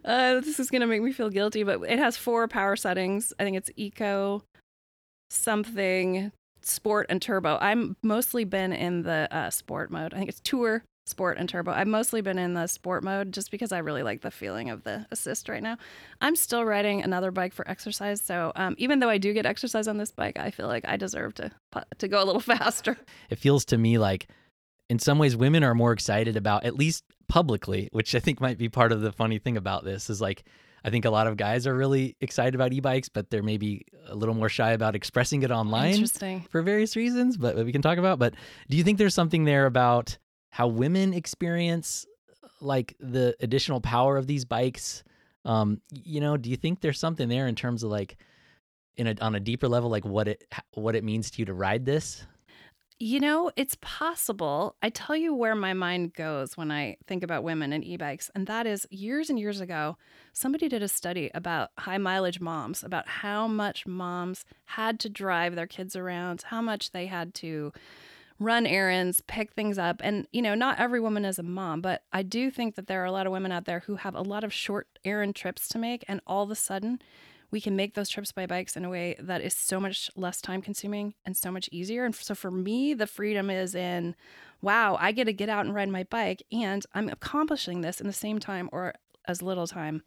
Uh, 0.05 0.39
this 0.41 0.59
is 0.59 0.69
going 0.69 0.81
to 0.81 0.87
make 0.87 1.01
me 1.01 1.11
feel 1.11 1.29
guilty, 1.29 1.63
but 1.63 1.81
it 1.87 1.99
has 1.99 2.17
four 2.17 2.47
power 2.47 2.75
settings. 2.75 3.33
I 3.39 3.43
think 3.43 3.57
it's 3.57 3.69
eco 3.75 4.43
something 5.29 6.31
sport 6.61 7.05
and 7.09 7.21
turbo. 7.21 7.57
I'm 7.61 7.95
mostly 8.03 8.43
been 8.43 8.73
in 8.73 9.03
the 9.03 9.27
uh, 9.31 9.49
sport 9.49 9.91
mode. 9.91 10.13
I 10.13 10.17
think 10.17 10.29
it's 10.29 10.41
tour, 10.41 10.83
sport, 11.09 11.37
and 11.37 11.49
turbo. 11.49 11.71
I've 11.71 11.87
mostly 11.87 12.21
been 12.21 12.37
in 12.37 12.53
the 12.53 12.67
sport 12.67 13.03
mode 13.03 13.33
just 13.33 13.51
because 13.51 13.71
I 13.71 13.79
really 13.79 14.03
like 14.03 14.21
the 14.21 14.31
feeling 14.31 14.69
of 14.69 14.83
the 14.83 15.05
assist 15.11 15.49
right 15.49 15.63
now. 15.63 15.77
I'm 16.21 16.35
still 16.35 16.63
riding 16.63 17.01
another 17.01 17.31
bike 17.31 17.53
for 17.53 17.69
exercise, 17.69 18.21
so 18.21 18.51
um, 18.55 18.75
even 18.77 18.99
though 18.99 19.09
I 19.09 19.17
do 19.17 19.33
get 19.33 19.45
exercise 19.45 19.87
on 19.87 19.97
this 19.97 20.11
bike, 20.11 20.39
I 20.39 20.51
feel 20.51 20.67
like 20.67 20.87
I 20.87 20.97
deserve 20.97 21.33
to 21.35 21.51
to 21.97 22.07
go 22.07 22.23
a 22.23 22.25
little 22.25 22.41
faster. 22.57 22.97
It 23.29 23.39
feels 23.39 23.65
to 23.65 23.77
me 23.77 23.97
like, 23.97 24.27
in 24.89 24.99
some 24.99 25.19
ways, 25.19 25.35
women 25.35 25.63
are 25.63 25.75
more 25.75 25.91
excited 25.91 26.37
about 26.37 26.63
at 26.63 26.75
least 26.75 27.03
publicly, 27.27 27.89
which 27.91 28.15
I 28.15 28.19
think 28.19 28.41
might 28.41 28.57
be 28.57 28.69
part 28.69 28.91
of 28.91 29.01
the 29.01 29.11
funny 29.11 29.39
thing 29.39 29.57
about 29.57 29.83
this 29.83 30.09
is 30.09 30.21
like. 30.21 30.43
I 30.81 30.89
think 30.91 31.03
a 31.03 31.09
lot 31.09 31.27
of 31.27 31.35
guys 31.35 31.67
are 31.67 31.75
really 31.75 32.15
excited 32.21 32.55
about 32.55 32.71
e-bikes, 32.71 33.09
but 33.09 33.29
they're 33.29 33.43
maybe 33.43 33.85
a 34.07 34.15
little 34.15 34.33
more 34.33 34.47
shy 34.47 34.71
about 34.71 34.95
expressing 34.95 35.43
it 35.43 35.51
online 35.51 35.91
Interesting. 35.91 36.47
for 36.49 36.61
various 36.61 36.95
reasons, 36.95 37.35
but 37.35 37.57
we 37.57 37.73
can 37.73 37.81
talk 37.81 37.97
about. 37.97 38.17
But 38.17 38.35
do 38.69 38.77
you 38.77 38.83
think 38.85 38.97
there's 38.97 39.13
something 39.13 39.43
there 39.43 39.65
about 39.65 40.17
how 40.49 40.67
women 40.67 41.13
experience 41.13 42.05
like 42.61 42.95
the 42.99 43.35
additional 43.39 43.81
power 43.81 44.17
of 44.17 44.27
these 44.27 44.45
bikes? 44.45 45.03
Um, 45.45 45.81
you 45.91 46.19
know, 46.19 46.37
do 46.37 46.49
you 46.49 46.57
think 46.57 46.81
there's 46.81 46.99
something 46.99 47.29
there 47.29 47.47
in 47.47 47.55
terms 47.55 47.83
of 47.83 47.91
like 47.91 48.17
in 48.97 49.07
a 49.07 49.15
on 49.21 49.35
a 49.35 49.39
deeper 49.39 49.67
level, 49.67 49.89
like 49.89 50.05
what 50.05 50.27
it 50.27 50.43
what 50.73 50.95
it 50.95 51.03
means 51.03 51.31
to 51.31 51.39
you 51.39 51.45
to 51.45 51.53
ride 51.53 51.85
this? 51.85 52.25
You 53.01 53.21
know, 53.21 53.49
it's 53.55 53.77
possible. 53.79 54.75
I 54.83 54.89
tell 54.89 55.15
you 55.15 55.33
where 55.33 55.55
my 55.55 55.73
mind 55.73 56.13
goes 56.13 56.57
when 56.57 56.69
I 56.69 56.97
think 57.07 57.23
about 57.23 57.45
women 57.45 57.71
and 57.71 57.81
e 57.81 57.95
bikes, 57.95 58.29
and 58.35 58.45
that 58.47 58.67
is 58.67 58.85
years 58.91 59.29
and 59.29 59.39
years 59.39 59.61
ago, 59.61 59.95
somebody 60.33 60.67
did 60.67 60.83
a 60.83 60.89
study 60.89 61.31
about 61.33 61.69
high 61.77 61.97
mileage 61.97 62.41
moms, 62.41 62.83
about 62.83 63.07
how 63.07 63.47
much 63.47 63.87
moms 63.87 64.43
had 64.65 64.99
to 64.99 65.09
drive 65.09 65.55
their 65.55 65.65
kids 65.65 65.95
around, 65.95 66.41
how 66.47 66.61
much 66.61 66.91
they 66.91 67.05
had 67.05 67.33
to 67.35 67.71
run 68.39 68.65
errands, 68.65 69.21
pick 69.27 69.53
things 69.53 69.77
up. 69.77 70.01
And, 70.03 70.27
you 70.31 70.41
know, 70.41 70.55
not 70.55 70.79
every 70.79 70.99
woman 70.99 71.25
is 71.25 71.39
a 71.39 71.43
mom, 71.43 71.81
but 71.81 72.03
I 72.13 72.23
do 72.23 72.49
think 72.49 72.75
that 72.75 72.87
there 72.87 73.01
are 73.01 73.05
a 73.05 73.11
lot 73.11 73.25
of 73.25 73.33
women 73.33 73.51
out 73.51 73.65
there 73.65 73.81
who 73.81 73.97
have 73.97 74.15
a 74.15 74.21
lot 74.21 74.43
of 74.43 74.53
short 74.53 74.87
errand 75.03 75.35
trips 75.35 75.67
to 75.69 75.77
make, 75.77 76.05
and 76.07 76.21
all 76.25 76.43
of 76.43 76.51
a 76.51 76.55
sudden, 76.55 76.99
we 77.51 77.59
can 77.59 77.75
make 77.75 77.95
those 77.95 78.09
trips 78.09 78.31
by 78.31 78.45
bikes 78.45 78.77
in 78.77 78.85
a 78.85 78.89
way 78.89 79.15
that 79.19 79.41
is 79.41 79.53
so 79.53 79.79
much 79.79 80.09
less 80.15 80.39
time 80.39 80.61
consuming 80.61 81.15
and 81.25 81.35
so 81.35 81.51
much 81.51 81.67
easier. 81.71 82.05
And 82.05 82.15
so 82.15 82.35
for 82.35 82.51
me, 82.51 82.93
the 82.93 83.07
freedom 83.07 83.49
is 83.49 83.73
in, 83.73 84.15
wow, 84.61 84.97
I 84.99 85.11
get 85.11 85.25
to 85.25 85.33
get 85.33 85.49
out 85.49 85.65
and 85.65 85.73
ride 85.73 85.89
my 85.89 86.03
bike 86.03 86.43
and 86.51 86.85
I'm 86.93 87.09
accomplishing 87.09 87.81
this 87.81 87.99
in 87.99 88.07
the 88.07 88.13
same 88.13 88.39
time 88.39 88.69
or 88.71 88.93
as 89.27 89.41
little 89.41 89.67
time 89.67 90.03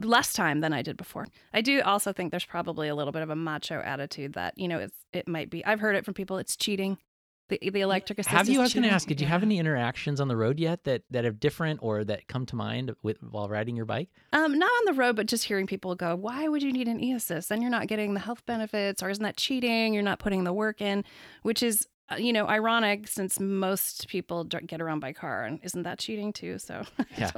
less 0.00 0.32
time 0.32 0.60
than 0.60 0.72
I 0.72 0.82
did 0.82 0.96
before. 0.96 1.26
I 1.52 1.60
do 1.60 1.82
also 1.82 2.12
think 2.12 2.30
there's 2.30 2.44
probably 2.44 2.88
a 2.88 2.94
little 2.94 3.12
bit 3.12 3.22
of 3.22 3.30
a 3.30 3.36
macho 3.36 3.80
attitude 3.80 4.34
that, 4.34 4.56
you 4.56 4.68
know, 4.68 4.78
it's 4.78 4.96
it 5.12 5.28
might 5.28 5.50
be. 5.50 5.64
I've 5.64 5.80
heard 5.80 5.96
it 5.96 6.04
from 6.04 6.14
people 6.14 6.38
it's 6.38 6.56
cheating. 6.56 6.98
The, 7.48 7.58
the 7.70 7.82
electric 7.82 8.18
assist. 8.18 8.34
Have 8.34 8.48
you? 8.48 8.60
I 8.60 8.62
was 8.62 8.72
going 8.72 8.84
to 8.84 8.90
ask. 8.90 9.06
Did 9.06 9.20
you 9.20 9.26
have 9.26 9.42
any 9.42 9.58
interactions 9.58 10.18
on 10.18 10.28
the 10.28 10.36
road 10.36 10.58
yet 10.58 10.84
that 10.84 11.02
that 11.10 11.24
have 11.24 11.38
different 11.38 11.80
or 11.82 12.02
that 12.04 12.26
come 12.26 12.46
to 12.46 12.56
mind 12.56 12.94
with 13.02 13.22
while 13.22 13.48
riding 13.48 13.76
your 13.76 13.84
bike? 13.84 14.08
Um, 14.32 14.58
not 14.58 14.70
on 14.70 14.84
the 14.86 14.94
road, 14.94 15.16
but 15.16 15.26
just 15.26 15.44
hearing 15.44 15.66
people 15.66 15.94
go, 15.94 16.16
"Why 16.16 16.48
would 16.48 16.62
you 16.62 16.72
need 16.72 16.88
an 16.88 17.02
e-assist? 17.02 17.50
Then 17.50 17.60
you're 17.60 17.70
not 17.70 17.86
getting 17.86 18.14
the 18.14 18.20
health 18.20 18.46
benefits, 18.46 19.02
or 19.02 19.10
isn't 19.10 19.22
that 19.22 19.36
cheating? 19.36 19.92
You're 19.92 20.02
not 20.02 20.18
putting 20.18 20.44
the 20.44 20.54
work 20.54 20.80
in," 20.80 21.04
which 21.42 21.62
is 21.62 21.86
uh, 22.10 22.16
you 22.16 22.32
know 22.32 22.46
ironic 22.48 23.08
since 23.08 23.38
most 23.38 24.08
people 24.08 24.44
get 24.44 24.80
around 24.80 25.00
by 25.00 25.12
car, 25.12 25.44
and 25.44 25.60
isn't 25.62 25.82
that 25.82 25.98
cheating 25.98 26.32
too? 26.32 26.58
So 26.58 26.84
yeah. 27.18 27.30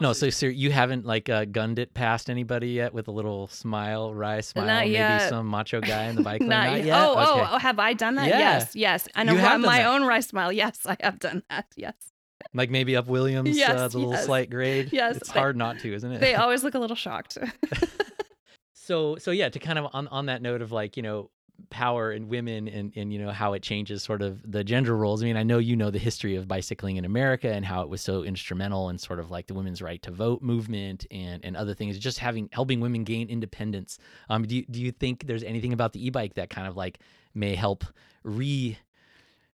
No, 0.00 0.12
so 0.12 0.30
sir, 0.30 0.48
you 0.48 0.70
haven't 0.72 1.04
like 1.04 1.28
uh, 1.28 1.44
gunned 1.44 1.78
it 1.78 1.94
past 1.94 2.30
anybody 2.30 2.70
yet 2.70 2.94
with 2.94 3.08
a 3.08 3.10
little 3.10 3.46
smile, 3.48 4.14
wry 4.14 4.40
smile, 4.40 4.66
Not 4.66 4.80
maybe 4.80 4.92
yet. 4.92 5.28
some 5.28 5.46
macho 5.46 5.80
guy 5.80 6.04
in 6.04 6.16
the 6.16 6.22
bike 6.30 6.40
lane. 6.40 6.48
Not 6.50 6.66
Not 6.70 6.76
yet. 6.78 6.86
yet. 6.86 6.98
Oh, 6.98 7.12
okay. 7.12 7.20
oh, 7.42 7.48
oh, 7.52 7.58
have 7.58 7.78
I 7.78 7.92
done 7.92 8.14
that? 8.16 8.28
Yeah. 8.28 8.38
Yes, 8.38 8.74
yes. 8.74 9.08
I 9.14 9.24
know 9.24 9.32
You 9.32 9.38
have 9.38 9.52
on 9.54 9.60
my 9.62 9.78
that. 9.78 9.92
own 9.92 10.04
rice 10.04 10.28
smile. 10.28 10.52
Yes, 10.52 10.78
I 10.86 10.96
have 11.00 11.18
done 11.18 11.42
that. 11.50 11.66
Yes. 11.76 11.94
Like 12.54 12.70
maybe 12.70 12.96
up 12.96 13.06
Williams, 13.06 13.50
uh, 13.50 13.52
Yes, 13.54 13.92
the 13.92 13.98
little 13.98 14.16
slight 14.16 14.50
grade. 14.50 14.90
Yes, 14.92 15.16
it's 15.18 15.30
they- 15.32 15.38
hard 15.38 15.56
not 15.56 15.78
to, 15.80 15.94
isn't 15.94 16.10
it? 16.12 16.20
They 16.20 16.34
always 16.36 16.64
look 16.64 16.74
a 16.74 16.78
little 16.78 16.96
shocked. 16.96 17.38
so 18.74 19.16
so 19.16 19.30
yeah, 19.30 19.48
to 19.48 19.58
kind 19.58 19.78
of 19.78 19.88
on 19.92 20.08
on 20.08 20.26
that 20.26 20.42
note 20.42 20.62
of 20.62 20.72
like 20.72 20.96
you 20.96 21.02
know 21.02 21.30
power 21.70 22.12
in 22.12 22.28
women 22.28 22.68
and 22.68 22.92
and 22.96 23.12
you 23.12 23.18
know 23.18 23.30
how 23.30 23.54
it 23.54 23.62
changes 23.62 24.02
sort 24.02 24.22
of 24.22 24.40
the 24.50 24.62
gender 24.62 24.96
roles. 24.96 25.22
I 25.22 25.26
mean, 25.26 25.36
I 25.36 25.42
know 25.42 25.58
you 25.58 25.74
know 25.74 25.90
the 25.90 25.98
history 25.98 26.36
of 26.36 26.46
bicycling 26.46 26.96
in 26.96 27.04
America 27.04 27.50
and 27.50 27.64
how 27.64 27.82
it 27.82 27.88
was 27.88 28.00
so 28.00 28.22
instrumental 28.22 28.88
in 28.90 28.98
sort 28.98 29.18
of 29.18 29.30
like 29.30 29.46
the 29.46 29.54
women's 29.54 29.80
right 29.80 30.02
to 30.02 30.10
vote 30.10 30.42
movement 30.42 31.06
and 31.10 31.44
and 31.44 31.56
other 31.56 31.74
things, 31.74 31.98
just 31.98 32.18
having 32.18 32.48
helping 32.52 32.80
women 32.80 33.04
gain 33.04 33.28
independence. 33.28 33.98
Um, 34.28 34.46
do 34.46 34.56
you, 34.56 34.66
do 34.66 34.80
you 34.80 34.92
think 34.92 35.26
there's 35.26 35.42
anything 35.42 35.72
about 35.72 35.92
the 35.92 36.06
e-bike 36.06 36.34
that 36.34 36.50
kind 36.50 36.68
of 36.68 36.76
like 36.76 36.98
may 37.34 37.54
help 37.54 37.84
re 38.22 38.78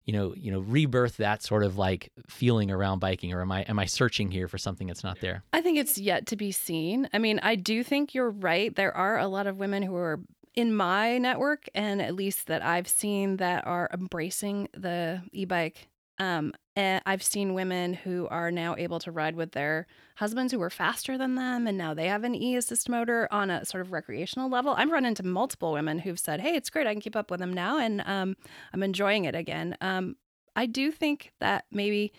you 0.07 0.13
know, 0.13 0.35
you 0.37 0.53
know, 0.53 0.61
rebirth 0.61 1.17
that 1.17 1.43
sort 1.43 1.65
of 1.65 1.77
like 1.77 2.13
feeling 2.29 2.71
around 2.71 3.01
biking, 3.01 3.33
or 3.33 3.41
am 3.41 3.51
I 3.51 3.63
am 3.63 3.79
I 3.79 3.87
searching 3.87 4.31
here 4.31 4.47
for 4.47 4.57
something 4.57 4.87
that's 4.87 5.03
not 5.03 5.21
there? 5.21 5.43
I 5.53 5.61
think 5.61 5.79
it's 5.79 5.99
yet 5.99 6.27
to 6.29 6.37
be 6.37 6.53
seen. 6.53 7.09
I 7.13 7.19
mean, 7.19 7.41
I 7.43 7.57
do 7.57 7.83
think 7.83 8.15
you're 8.15 8.31
right. 8.31 8.75
There 8.75 8.97
are 8.97 9.19
a 9.19 9.27
lot 9.27 9.49
of 9.49 9.59
women 9.59 9.83
who 9.83 9.97
are 9.97 10.21
in 10.57 10.75
my 10.75 11.19
network, 11.19 11.69
and 11.75 12.01
at 12.01 12.15
least 12.15 12.47
that 12.47 12.65
I've 12.65 12.89
seen, 12.89 13.37
that 13.37 13.67
are 13.67 13.91
embracing 13.93 14.69
the 14.73 15.23
e 15.33 15.45
bike. 15.45 15.89
Um, 16.19 16.55
I've 16.79 17.23
seen 17.23 17.55
women 17.55 17.93
who 17.93 18.27
are 18.29 18.51
now 18.51 18.75
able 18.77 18.99
to 19.01 19.13
ride 19.13 19.37
with 19.37 19.53
their 19.53 19.87
husbands 20.17 20.53
who 20.53 20.59
were 20.59 20.71
faster 20.71 21.19
than 21.19 21.35
them, 21.35 21.67
and 21.67 21.77
now 21.77 21.93
they 21.93 22.09
have 22.09 22.25
an 22.25 22.35
e 22.35 22.57
assist 22.57 22.89
motor 22.89 23.29
on 23.31 23.51
a 23.51 23.65
sort 23.67 23.83
of 23.83 23.93
recreational 23.93 24.49
level. 24.49 24.75
I've 24.77 24.91
run 24.91 25.05
into 25.05 25.23
multiple 25.23 25.73
women 25.73 25.99
who've 25.99 26.19
said, 26.19 26.41
Hey, 26.41 26.55
it's 26.55 26.71
great. 26.71 26.87
I 26.87 26.93
can 26.93 27.03
keep 27.03 27.17
up 27.17 27.31
with 27.31 27.41
them 27.41 27.53
now, 27.53 27.79
and 27.79 28.03
um, 28.07 28.37
I'm 28.73 28.83
enjoying 28.83 29.27
it 29.27 29.35
again. 29.35 29.77
Um, 29.83 30.17
I 30.55 30.65
do 30.65 30.91
think 30.91 31.33
that 31.41 31.67
maybe 31.71 32.13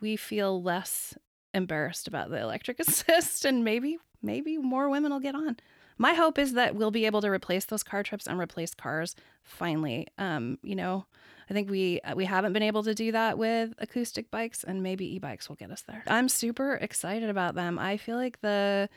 we 0.00 0.16
feel 0.16 0.62
less 0.62 1.14
embarrassed 1.52 2.08
about 2.08 2.30
the 2.30 2.40
electric 2.40 2.80
assist 2.86 3.44
and 3.44 3.62
maybe 3.62 3.98
maybe 4.22 4.56
more 4.56 4.88
women 4.88 5.12
will 5.12 5.20
get 5.20 5.34
on 5.34 5.56
my 6.02 6.14
hope 6.14 6.36
is 6.36 6.54
that 6.54 6.74
we'll 6.74 6.90
be 6.90 7.06
able 7.06 7.20
to 7.20 7.30
replace 7.30 7.64
those 7.66 7.84
car 7.84 8.02
trips 8.02 8.26
and 8.26 8.40
replace 8.40 8.74
cars 8.74 9.14
finally. 9.44 10.08
Um 10.18 10.58
you 10.62 10.74
know 10.74 11.06
i 11.48 11.54
think 11.54 11.70
we 11.70 12.00
we 12.16 12.24
haven't 12.24 12.52
been 12.52 12.62
able 12.62 12.82
to 12.82 12.94
do 12.94 13.12
that 13.12 13.38
with 13.38 13.72
acoustic 13.78 14.28
bikes 14.30 14.64
and 14.64 14.82
maybe 14.82 15.14
e-bikes 15.14 15.48
will 15.48 15.56
get 15.56 15.70
us 15.70 15.82
there. 15.82 16.02
I'm 16.08 16.28
super 16.28 16.74
excited 16.74 17.30
about 17.30 17.54
them. 17.54 17.78
I 17.78 17.96
feel 17.98 18.16
like 18.16 18.40
the 18.40 18.88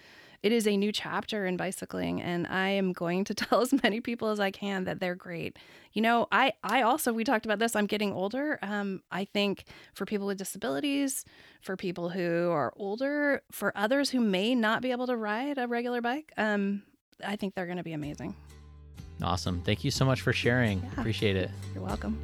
it 0.42 0.52
is 0.52 0.68
a 0.68 0.78
new 0.78 0.92
chapter 0.92 1.46
in 1.46 1.58
bicycling 1.58 2.22
and 2.22 2.46
i 2.48 2.70
am 2.70 2.92
going 2.92 3.24
to 3.26 3.34
tell 3.42 3.62
as 3.62 3.72
many 3.84 4.00
people 4.02 4.30
as 4.30 4.40
i 4.40 4.50
can 4.50 4.86
that 4.86 5.00
they're 5.00 5.22
great. 5.28 5.58
You 5.94 6.02
know 6.02 6.28
i 6.32 6.54
i 6.64 6.82
also 6.82 7.14
we 7.14 7.24
talked 7.24 7.46
about 7.46 7.60
this 7.60 7.76
i'm 7.76 7.86
getting 7.86 8.14
older. 8.14 8.58
Um 8.64 9.04
i 9.12 9.26
think 9.26 9.66
for 9.94 10.06
people 10.06 10.26
with 10.26 10.40
disabilities 10.40 11.24
for 11.62 11.78
people 11.78 12.10
who 12.10 12.50
are 12.50 12.74
older 12.76 13.44
for 13.52 13.72
others 13.78 14.10
who 14.10 14.22
may 14.22 14.56
not 14.56 14.82
be 14.82 14.92
able 14.92 15.08
to 15.08 15.18
ride 15.18 15.60
a 15.60 15.68
regular 15.68 16.02
bike 16.02 16.32
um 16.38 16.82
i 17.24 17.36
think 17.36 17.54
they're 17.56 17.66
going 17.66 17.78
to 17.78 17.84
be 17.84 17.94
amazing 17.94 18.36
Awesome. 19.24 19.62
Thank 19.62 19.86
you 19.86 19.92
so 19.92 20.04
much 20.04 20.20
for 20.20 20.34
sharing. 20.34 20.82
Yeah. 20.84 20.90
Appreciate 20.98 21.38
it. 21.38 21.50
you're 21.74 21.82
welcome 21.82 22.22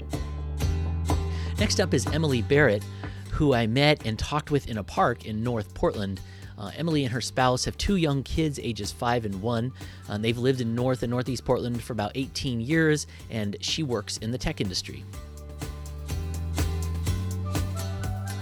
Next 1.57 1.79
up 1.79 1.93
is 1.93 2.05
Emily 2.07 2.41
Barrett, 2.41 2.83
who 3.31 3.53
I 3.53 3.67
met 3.67 4.05
and 4.05 4.17
talked 4.17 4.51
with 4.51 4.67
in 4.67 4.77
a 4.79 4.83
park 4.83 5.25
in 5.25 5.43
North 5.43 5.73
Portland. 5.73 6.19
Uh, 6.57 6.71
Emily 6.75 7.03
and 7.03 7.13
her 7.13 7.21
spouse 7.21 7.63
have 7.65 7.77
two 7.77 7.95
young 7.95 8.23
kids, 8.23 8.59
ages 8.61 8.91
five 8.91 9.25
and 9.25 9.41
one. 9.41 9.71
Uh, 10.09 10.17
they've 10.17 10.37
lived 10.37 10.59
in 10.59 10.75
North 10.75 11.03
and 11.03 11.11
Northeast 11.11 11.45
Portland 11.45 11.81
for 11.81 11.93
about 11.93 12.11
18 12.15 12.59
years, 12.61 13.07
and 13.29 13.55
she 13.61 13.83
works 13.83 14.17
in 14.17 14.31
the 14.31 14.37
tech 14.37 14.59
industry. 14.59 15.05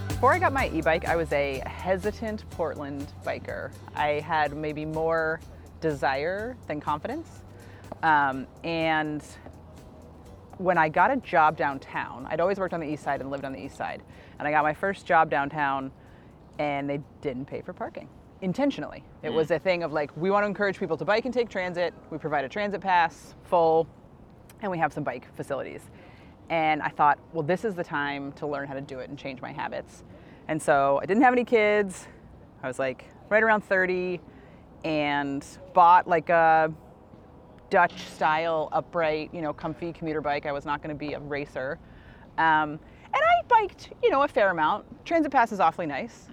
Before 0.08 0.34
I 0.34 0.40
got 0.40 0.54
my 0.54 0.70
e-bike, 0.70 1.08
I 1.08 1.16
was 1.16 1.32
a 1.34 1.62
hesitant 1.66 2.50
Portland 2.52 3.08
biker. 3.26 3.72
I 3.96 4.22
had 4.22 4.56
maybe 4.56 4.86
more 4.86 5.40
desire 5.80 6.58
than 6.68 6.80
confidence. 6.80 7.28
Um, 8.04 8.48
and 8.64 9.24
when 10.58 10.78
I 10.78 10.90
got 10.90 11.12
a 11.12 11.18
job 11.18 11.58
downtown, 11.58 12.28
I'd 12.30 12.40
always 12.40 12.60
worked 12.60 12.74
on 12.74 12.80
the 12.80 12.88
east 12.88 13.04
side 13.04 13.22
and 13.22 13.30
lived 13.30 13.46
on 13.46 13.54
the 13.54 13.60
east 13.60 13.78
side. 13.78 14.02
And 14.38 14.48
I 14.48 14.52
got 14.52 14.64
my 14.64 14.74
first 14.74 15.06
job 15.06 15.30
downtown 15.30 15.92
and 16.58 16.90
they 16.90 17.02
didn't 17.22 17.46
pay 17.46 17.62
for 17.62 17.74
parking 17.74 18.10
intentionally. 18.42 19.04
It 19.22 19.32
was 19.32 19.52
a 19.52 19.60
thing 19.60 19.84
of 19.84 19.92
like, 19.92 20.16
we 20.16 20.32
want 20.32 20.44
to 20.44 20.48
encourage 20.48 20.80
people 20.80 20.98
to 20.98 21.06
bike 21.06 21.26
and 21.26 21.34
take 21.34 21.50
transit. 21.50 21.94
We 22.10 22.18
provide 22.18 22.46
a 22.46 22.50
transit 22.50 22.82
pass, 22.82 23.36
full, 23.44 23.88
and 24.62 24.72
we 24.72 24.78
have 24.78 24.94
some 24.94 25.04
bike 25.04 25.28
facilities. 25.36 25.82
And 26.50 26.82
I 26.82 26.90
thought, 26.90 27.20
well, 27.34 27.44
this 27.44 27.66
is 27.66 27.76
the 27.76 27.84
time 27.84 28.32
to 28.34 28.48
learn 28.48 28.68
how 28.68 28.74
to 28.74 28.82
do 28.82 29.00
it 29.00 29.10
and 29.10 29.18
change 29.18 29.42
my 29.42 29.52
habits. 29.52 30.04
And 30.48 30.62
so 30.62 31.00
I 31.02 31.06
didn't 31.06 31.24
have 31.24 31.34
any 31.34 31.44
kids. 31.44 32.08
I 32.64 32.68
was 32.68 32.80
like 32.80 33.06
right 33.30 33.44
around 33.44 33.62
30 33.62 34.20
and 34.84 35.46
bought 35.74 36.08
like 36.08 36.30
a 36.30 36.72
Dutch 37.70 38.02
style 38.16 38.70
upright, 38.72 39.30
you 39.34 39.42
know, 39.42 39.54
comfy 39.54 39.94
commuter 39.94 40.22
bike. 40.22 40.46
I 40.46 40.52
was 40.52 40.66
not 40.66 40.82
going 40.82 40.96
to 40.96 41.00
be 41.00 41.14
a 41.14 41.20
racer. 41.20 41.78
Um, 42.38 42.80
and 43.12 43.16
I 43.16 43.42
biked, 43.48 43.92
you 44.04 44.10
know, 44.10 44.24
a 44.24 44.28
fair 44.28 44.50
amount. 44.52 44.86
Transit 45.06 45.32
pass 45.32 45.52
is 45.52 45.60
awfully 45.60 45.86
nice. 45.86 46.30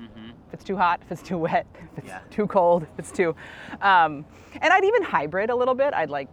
If 0.48 0.54
it's 0.54 0.64
too 0.64 0.76
hot, 0.76 1.00
if 1.04 1.10
it's 1.12 1.22
too 1.22 1.38
wet, 1.38 1.66
if 1.74 1.80
it's 1.98 2.06
Mm-hmm. 2.06 2.08
Yeah. 2.08 2.20
too 2.30 2.46
cold, 2.46 2.82
if 2.84 2.98
it's 2.98 3.10
too. 3.12 3.34
Um, 3.80 4.24
and 4.60 4.72
I'd 4.72 4.84
even 4.84 5.02
hybrid 5.02 5.50
a 5.50 5.54
little 5.54 5.74
bit. 5.74 5.92
I'd 5.94 6.10
like 6.10 6.28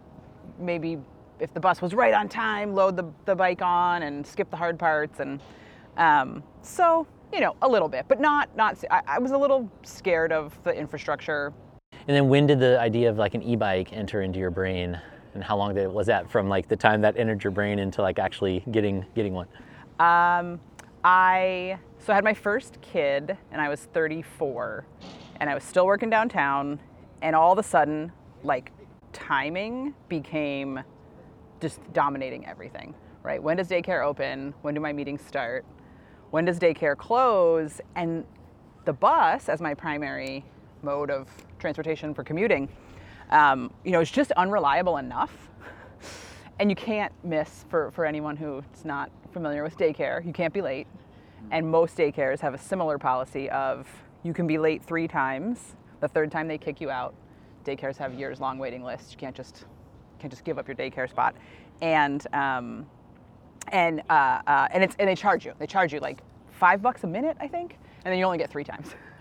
maybe 0.58 0.98
if 1.40 1.52
the 1.52 1.60
bus 1.60 1.82
was 1.82 1.94
right 1.94 2.14
on 2.14 2.28
time, 2.28 2.74
load 2.74 2.96
the, 2.96 3.04
the 3.24 3.34
bike 3.34 3.60
on 3.60 4.04
and 4.04 4.26
skip 4.26 4.50
the 4.50 4.56
hard 4.56 4.78
parts. 4.78 5.18
And 5.20 5.40
um, 5.96 6.42
so, 6.62 7.06
you 7.32 7.40
know, 7.40 7.56
a 7.62 7.68
little 7.68 7.88
bit, 7.88 8.04
but 8.08 8.20
not, 8.20 8.54
not, 8.56 8.82
I, 8.90 9.02
I 9.06 9.18
was 9.18 9.32
a 9.32 9.38
little 9.38 9.70
scared 9.82 10.32
of 10.32 10.56
the 10.62 10.70
infrastructure. 10.72 11.52
And 12.06 12.14
then 12.14 12.28
when 12.28 12.46
did 12.46 12.60
the 12.60 12.78
idea 12.78 13.08
of 13.08 13.16
like 13.16 13.34
an 13.34 13.42
e-bike 13.42 13.92
enter 13.92 14.22
into 14.22 14.38
your 14.38 14.50
brain? 14.50 15.00
And 15.34 15.42
how 15.42 15.56
long 15.56 15.74
did, 15.74 15.88
was 15.88 16.06
that 16.08 16.30
from 16.30 16.48
like 16.48 16.68
the 16.68 16.76
time 16.76 17.00
that 17.00 17.16
entered 17.16 17.42
your 17.42 17.50
brain 17.50 17.78
into 17.78 18.02
like 18.02 18.18
actually 18.18 18.62
getting 18.70 19.06
getting 19.14 19.32
one? 19.32 19.48
Um, 19.98 20.60
I 21.02 21.78
so 21.98 22.12
I 22.12 22.16
had 22.16 22.24
my 22.24 22.34
first 22.34 22.78
kid 22.82 23.36
and 23.50 23.60
I 23.60 23.68
was 23.70 23.86
34 23.94 24.84
and 25.40 25.48
I 25.48 25.54
was 25.54 25.64
still 25.64 25.86
working 25.86 26.10
downtown 26.10 26.78
and 27.22 27.34
all 27.34 27.52
of 27.52 27.58
a 27.58 27.62
sudden 27.62 28.12
like 28.42 28.70
timing 29.12 29.94
became 30.08 30.80
just 31.60 31.80
dominating 31.94 32.46
everything, 32.46 32.94
right? 33.22 33.42
When 33.42 33.56
does 33.56 33.68
daycare 33.68 34.04
open? 34.04 34.52
When 34.60 34.74
do 34.74 34.80
my 34.80 34.92
meetings 34.92 35.22
start? 35.22 35.64
When 36.30 36.44
does 36.44 36.58
daycare 36.58 36.96
close? 36.96 37.80
And 37.94 38.26
the 38.84 38.92
bus 38.92 39.48
as 39.48 39.62
my 39.62 39.72
primary 39.72 40.44
mode 40.82 41.10
of 41.10 41.28
transportation 41.64 42.12
for 42.12 42.22
commuting, 42.22 42.68
um, 43.30 43.72
you 43.84 43.92
know, 43.92 44.00
is 44.00 44.10
just 44.10 44.32
unreliable 44.32 44.98
enough. 44.98 45.32
And 46.58 46.68
you 46.68 46.76
can't 46.76 47.10
miss 47.24 47.64
for, 47.70 47.90
for 47.92 48.04
anyone 48.04 48.36
who's 48.36 48.84
not 48.84 49.10
familiar 49.32 49.64
with 49.64 49.78
daycare, 49.78 50.24
you 50.26 50.32
can't 50.34 50.52
be 50.52 50.60
late. 50.60 50.86
And 51.50 51.66
most 51.66 51.96
daycares 51.96 52.38
have 52.40 52.52
a 52.52 52.58
similar 52.58 52.98
policy 52.98 53.48
of 53.48 53.88
you 54.24 54.34
can 54.34 54.46
be 54.46 54.58
late 54.58 54.84
three 54.84 55.08
times. 55.08 55.74
The 56.00 56.08
third 56.08 56.30
time 56.30 56.48
they 56.48 56.58
kick 56.58 56.82
you 56.82 56.90
out. 56.90 57.14
Daycares 57.64 57.96
have 57.96 58.12
years 58.12 58.40
long 58.40 58.58
waiting 58.58 58.84
lists. 58.84 59.10
You 59.12 59.16
can't 59.16 59.34
just 59.34 59.64
can't 60.18 60.30
just 60.30 60.44
give 60.44 60.58
up 60.58 60.68
your 60.68 60.76
daycare 60.76 61.08
spot. 61.08 61.34
And 61.80 62.26
um, 62.34 62.86
and 63.68 64.02
uh, 64.10 64.42
uh, 64.46 64.68
and 64.70 64.84
it's 64.84 64.96
and 64.98 65.08
they 65.08 65.14
charge 65.14 65.46
you. 65.46 65.54
They 65.58 65.66
charge 65.66 65.94
you 65.94 66.00
like 66.00 66.20
five 66.52 66.82
bucks 66.82 67.04
a 67.04 67.06
minute, 67.06 67.38
I 67.40 67.48
think, 67.48 67.78
and 68.04 68.12
then 68.12 68.18
you 68.18 68.26
only 68.26 68.38
get 68.38 68.50
three 68.50 68.64
times. 68.64 68.94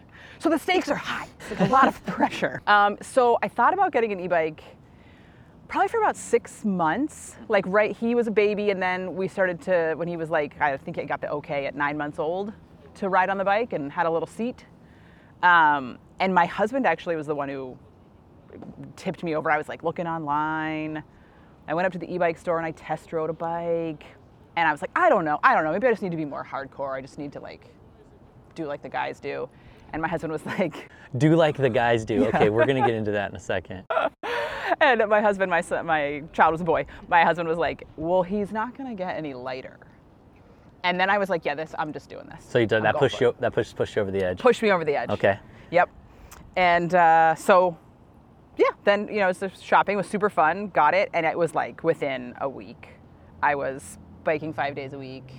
So 0.43 0.49
the 0.49 0.59
stakes 0.59 0.89
are 0.89 0.95
high. 0.95 1.29
It's 1.39 1.57
like 1.57 1.69
a 1.69 1.71
lot 1.71 1.87
of 1.87 2.05
pressure. 2.05 2.61
Um, 2.67 2.97
so 3.01 3.37
I 3.41 3.47
thought 3.47 3.73
about 3.73 3.93
getting 3.93 4.11
an 4.11 4.19
e-bike 4.19 4.61
probably 5.69 5.87
for 5.87 6.01
about 6.01 6.17
six 6.17 6.65
months. 6.65 7.37
Like 7.47 7.63
right, 7.65 7.95
he 7.95 8.13
was 8.13 8.27
a 8.27 8.31
baby, 8.31 8.69
and 8.69 8.83
then 8.83 9.15
we 9.15 9.29
started 9.29 9.61
to 9.61 9.93
when 9.95 10.09
he 10.09 10.17
was 10.17 10.29
like 10.29 10.59
I 10.59 10.75
think 10.75 10.97
he 10.97 11.03
got 11.05 11.21
the 11.21 11.29
okay 11.29 11.65
at 11.65 11.75
nine 11.75 11.97
months 11.97 12.19
old 12.19 12.51
to 12.95 13.07
ride 13.07 13.29
on 13.29 13.37
the 13.37 13.45
bike 13.45 13.71
and 13.71 13.89
had 13.89 14.05
a 14.05 14.11
little 14.11 14.27
seat. 14.27 14.65
Um, 15.43 15.97
and 16.19 16.35
my 16.35 16.45
husband 16.45 16.85
actually 16.85 17.15
was 17.15 17.27
the 17.27 17.35
one 17.35 17.47
who 17.47 17.77
tipped 18.97 19.23
me 19.23 19.37
over. 19.37 19.49
I 19.49 19.57
was 19.57 19.69
like 19.69 19.81
looking 19.81 20.07
online. 20.07 21.05
I 21.69 21.73
went 21.73 21.85
up 21.85 21.93
to 21.93 21.99
the 21.99 22.13
e-bike 22.13 22.37
store 22.37 22.57
and 22.57 22.65
I 22.65 22.71
test 22.71 23.13
rode 23.13 23.29
a 23.29 23.33
bike. 23.33 24.03
And 24.57 24.67
I 24.67 24.73
was 24.73 24.81
like, 24.81 24.91
I 24.93 25.07
don't 25.07 25.23
know, 25.23 25.39
I 25.41 25.55
don't 25.55 25.63
know. 25.63 25.71
Maybe 25.71 25.87
I 25.87 25.91
just 25.91 26.01
need 26.01 26.11
to 26.11 26.17
be 26.17 26.25
more 26.25 26.43
hardcore. 26.43 26.97
I 26.97 26.99
just 26.99 27.17
need 27.17 27.31
to 27.31 27.39
like 27.39 27.73
do 28.55 28.65
like 28.65 28.81
the 28.81 28.89
guys 28.89 29.21
do. 29.21 29.47
And 29.93 30.01
my 30.01 30.07
husband 30.07 30.33
was 30.33 30.45
like, 30.59 30.89
Do 31.17 31.35
like 31.35 31.55
the 31.55 31.69
guys 31.69 32.03
do. 32.03 32.25
Okay, 32.25 32.49
we're 32.49 32.65
gonna 32.65 32.81
get 32.81 32.95
into 32.95 33.11
that 33.11 33.29
in 33.29 33.37
a 33.37 33.39
second. 33.39 33.85
and 34.81 35.03
my 35.07 35.21
husband, 35.21 35.49
my 35.49 35.61
son, 35.61 35.85
my 35.85 36.23
child 36.33 36.51
was 36.51 36.61
a 36.61 36.65
boy. 36.65 36.85
My 37.07 37.23
husband 37.23 37.47
was 37.47 37.57
like, 37.57 37.87
well, 37.95 38.23
he's 38.23 38.51
not 38.51 38.77
gonna 38.77 38.95
get 38.95 39.15
any 39.15 39.33
lighter. 39.33 39.77
And 40.83 40.99
then 40.99 41.09
I 41.09 41.17
was 41.17 41.29
like, 41.29 41.45
yeah, 41.45 41.55
this, 41.55 41.73
I'm 41.79 41.93
just 41.93 42.09
doing 42.09 42.27
this. 42.27 42.43
So 42.43 42.59
you 42.59 42.65
did 42.65 42.83
that 42.83 42.93
going 42.93 42.99
push 42.99 43.13
it. 43.13 43.21
you 43.21 43.35
that 43.39 43.53
push 43.53 43.73
pushed 43.73 43.95
you 43.95 44.01
over 44.01 44.11
the 44.11 44.23
edge. 44.23 44.39
Push 44.39 44.61
me 44.61 44.71
over 44.71 44.83
the 44.83 44.95
edge. 44.95 45.09
Okay. 45.11 45.39
Yep. 45.71 45.89
And 46.57 46.93
uh, 46.93 47.35
so, 47.35 47.77
yeah, 48.57 48.67
then, 48.83 49.07
you 49.07 49.19
know, 49.19 49.31
so 49.31 49.47
shopping 49.47 49.95
was 49.95 50.07
super 50.07 50.29
fun, 50.29 50.67
got 50.67 50.93
it, 50.93 51.09
and 51.13 51.25
it 51.25 51.37
was 51.37 51.55
like 51.55 51.83
within 51.83 52.35
a 52.41 52.49
week. 52.49 52.89
I 53.41 53.55
was 53.55 53.97
biking 54.23 54.53
five 54.53 54.75
days 54.75 54.93
a 54.93 54.99
week, 54.99 55.31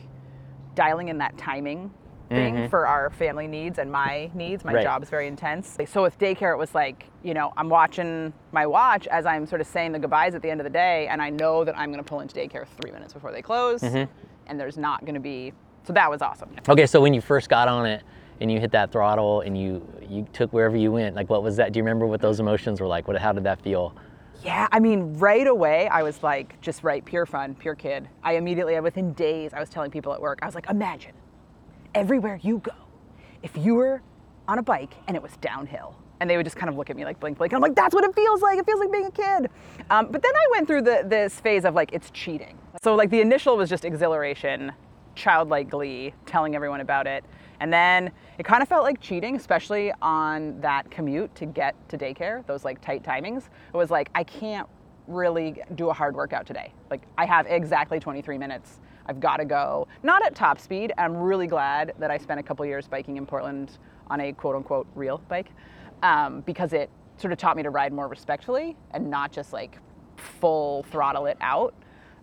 dialing 0.75 1.09
in 1.09 1.19
that 1.19 1.37
timing 1.37 1.93
thing 2.29 2.55
mm-hmm. 2.55 2.67
for 2.69 2.87
our 2.87 3.11
family 3.11 3.47
needs 3.47 3.79
and 3.79 3.91
my 3.91 4.31
needs. 4.35 4.65
My 4.65 4.75
Right. 4.75 4.83
job 4.83 5.03
is 5.03 5.11
very 5.11 5.27
intense. 5.27 5.77
So 5.87 6.03
with 6.03 6.19
daycare, 6.19 6.53
it 6.53 6.59
was 6.59 6.75
like, 6.75 7.07
you 7.23 7.35
know, 7.35 7.53
I'm 7.57 7.69
watching 7.69 8.33
my 8.53 8.67
watch 8.67 9.07
as 9.07 9.27
I'm 9.27 9.47
sort 9.47 9.61
of 9.61 9.67
saying 9.67 9.93
the 9.93 9.99
goodbyes 9.99 10.35
at 10.35 10.43
the 10.43 10.51
end 10.51 10.61
of 10.61 10.65
the 10.65 10.71
day, 10.71 11.07
and 11.09 11.21
I 11.21 11.31
know 11.31 11.65
that 11.65 11.77
I'm 11.79 11.91
going 11.91 12.03
to 12.03 12.09
pull 12.09 12.21
into 12.21 12.35
daycare 12.35 12.67
three 12.81 12.91
minutes 12.91 13.13
before 13.13 13.33
they 13.33 13.43
close, 13.43 13.83
mm-hmm. 13.83 14.11
and 14.47 14.61
there's 14.61 14.79
not 14.79 15.01
going 15.03 15.15
to 15.15 15.21
be. 15.21 15.53
So 15.85 15.93
that 15.93 16.11
was 16.11 16.23
awesome. 16.23 16.51
Okay, 16.69 16.87
so 16.87 17.01
when 17.01 17.13
you 17.13 17.21
first 17.21 17.49
got 17.49 17.69
on 17.69 17.87
it 17.87 18.03
and 18.41 18.51
you 18.51 18.59
hit 18.59 18.73
that 18.73 18.91
throttle 18.91 19.43
and 19.43 19.57
you 19.57 19.87
you 20.09 20.27
took 20.33 20.53
wherever 20.53 20.77
you 20.77 20.93
went, 20.93 21.15
like 21.15 21.29
what 21.29 21.43
was 21.43 21.57
that? 21.57 21.73
Do 21.73 21.79
you 21.79 21.85
remember 21.85 22.07
what 22.07 22.21
those 22.21 22.41
emotions 22.41 22.81
were 22.81 22.87
like? 22.87 23.07
What 23.07 23.17
how 23.19 23.33
did 23.33 23.45
that 23.45 23.61
feel? 23.61 23.95
Yeah, 24.43 24.69
I 24.73 24.79
mean, 24.79 25.15
right 25.15 25.47
away, 25.47 25.89
I 25.89 26.03
was 26.03 26.23
like, 26.23 26.61
just 26.61 26.83
right, 26.83 27.03
pure 27.03 27.25
fun, 27.25 27.55
pure 27.55 27.75
kid. 27.75 28.09
I 28.23 28.35
immediately, 28.37 28.79
within 28.81 29.15
days, 29.15 29.55
I 29.55 29.61
was 29.61 29.71
telling 29.71 29.91
people 29.91 30.13
at 30.13 30.21
work, 30.21 30.41
I 30.43 30.47
was 30.47 30.55
like, 30.55 30.69
imagine 30.69 31.13
everywhere 31.95 32.39
you 32.43 32.59
go, 32.59 32.73
if 33.43 33.57
you 33.57 33.75
were 33.75 34.03
on 34.49 34.59
a 34.59 34.63
bike 34.63 34.95
and 35.07 35.17
it 35.17 35.23
was 35.23 35.37
downhill. 35.39 35.97
And 36.21 36.31
they 36.31 36.37
would 36.37 36.47
just 36.47 36.57
kind 36.57 36.71
of 36.71 36.77
look 36.77 36.91
at 36.91 36.97
me 36.97 37.05
like 37.05 37.21
blink, 37.21 37.39
blink. 37.39 37.53
And 37.53 37.57
I'm 37.57 37.63
like, 37.63 37.75
that's 37.75 37.95
what 37.95 38.05
it 38.05 38.15
feels 38.15 38.41
like. 38.41 38.59
It 38.59 38.67
feels 38.67 38.81
like 38.81 38.93
being 38.93 39.07
a 39.07 39.11
kid. 39.11 39.51
Um, 39.91 40.09
but 40.11 40.23
then 40.23 40.33
I 40.35 40.47
went 40.53 40.67
through 40.67 40.83
the, 40.83 41.05
this 41.07 41.41
phase 41.41 41.65
of 41.65 41.75
like, 41.75 41.93
it's 41.93 42.11
cheating. 42.11 42.59
So, 42.83 42.95
like, 42.95 43.11
the 43.11 43.21
initial 43.21 43.57
was 43.57 43.69
just 43.69 43.85
exhilaration, 43.85 44.73
childlike 45.15 45.69
glee, 45.69 46.15
telling 46.25 46.55
everyone 46.55 46.81
about 46.81 47.07
it. 47.07 47.25
And 47.61 47.73
then 47.73 48.11
it 48.39 48.45
kind 48.45 48.63
of 48.63 48.69
felt 48.69 48.85
like 48.85 49.01
cheating, 49.01 49.37
especially 49.37 49.93
on 50.03 50.61
that 50.61 50.91
commute 50.91 51.35
to 51.37 51.47
get 51.47 51.75
to 51.89 51.99
daycare, 51.99 52.47
those 52.47 52.65
like 52.65 52.81
tight 52.81 53.03
timings. 53.03 53.49
It 53.73 53.77
was 53.77 53.91
like, 53.91 54.11
I 54.15 54.25
can't 54.25 54.69
really 55.07 55.57
do 55.75 55.91
a 55.91 55.93
hard 55.93 56.15
workout 56.15 56.47
today. 56.47 56.73
Like, 56.91 57.03
I 57.19 57.27
have 57.27 57.47
exactly 57.47 58.01
23 58.01 58.39
minutes. 58.39 58.81
I've 59.07 59.21
got 59.21 59.39
to 59.39 59.45
go. 59.45 59.87
Not 60.03 60.25
at 60.25 60.35
top 60.35 60.59
speed. 60.59 60.93
I'm 60.99 61.17
really 61.17 61.47
glad 61.47 61.95
that 61.99 62.11
I 62.11 62.19
spent 62.19 62.41
a 62.41 62.43
couple 62.43 62.65
years 62.67 62.89
biking 62.89 63.17
in 63.17 63.27
Portland 63.27 63.79
on 64.09 64.21
a 64.21 64.33
quote 64.33 64.57
unquote 64.57 64.87
real 64.95 65.19
bike 65.29 65.51
um, 66.03 66.41
because 66.43 66.73
it 66.73 66.91
sort 67.17 67.33
of 67.33 67.39
taught 67.39 67.57
me 67.57 67.63
to 67.63 67.71
ride 67.71 67.93
more 67.93 68.09
respectfully 68.09 68.77
and 68.91 69.09
not 69.09 69.33
just 69.33 69.53
like 69.53 69.79
full 70.17 70.85
throttle 70.85 71.27
it 71.27 71.37
out. 71.41 71.75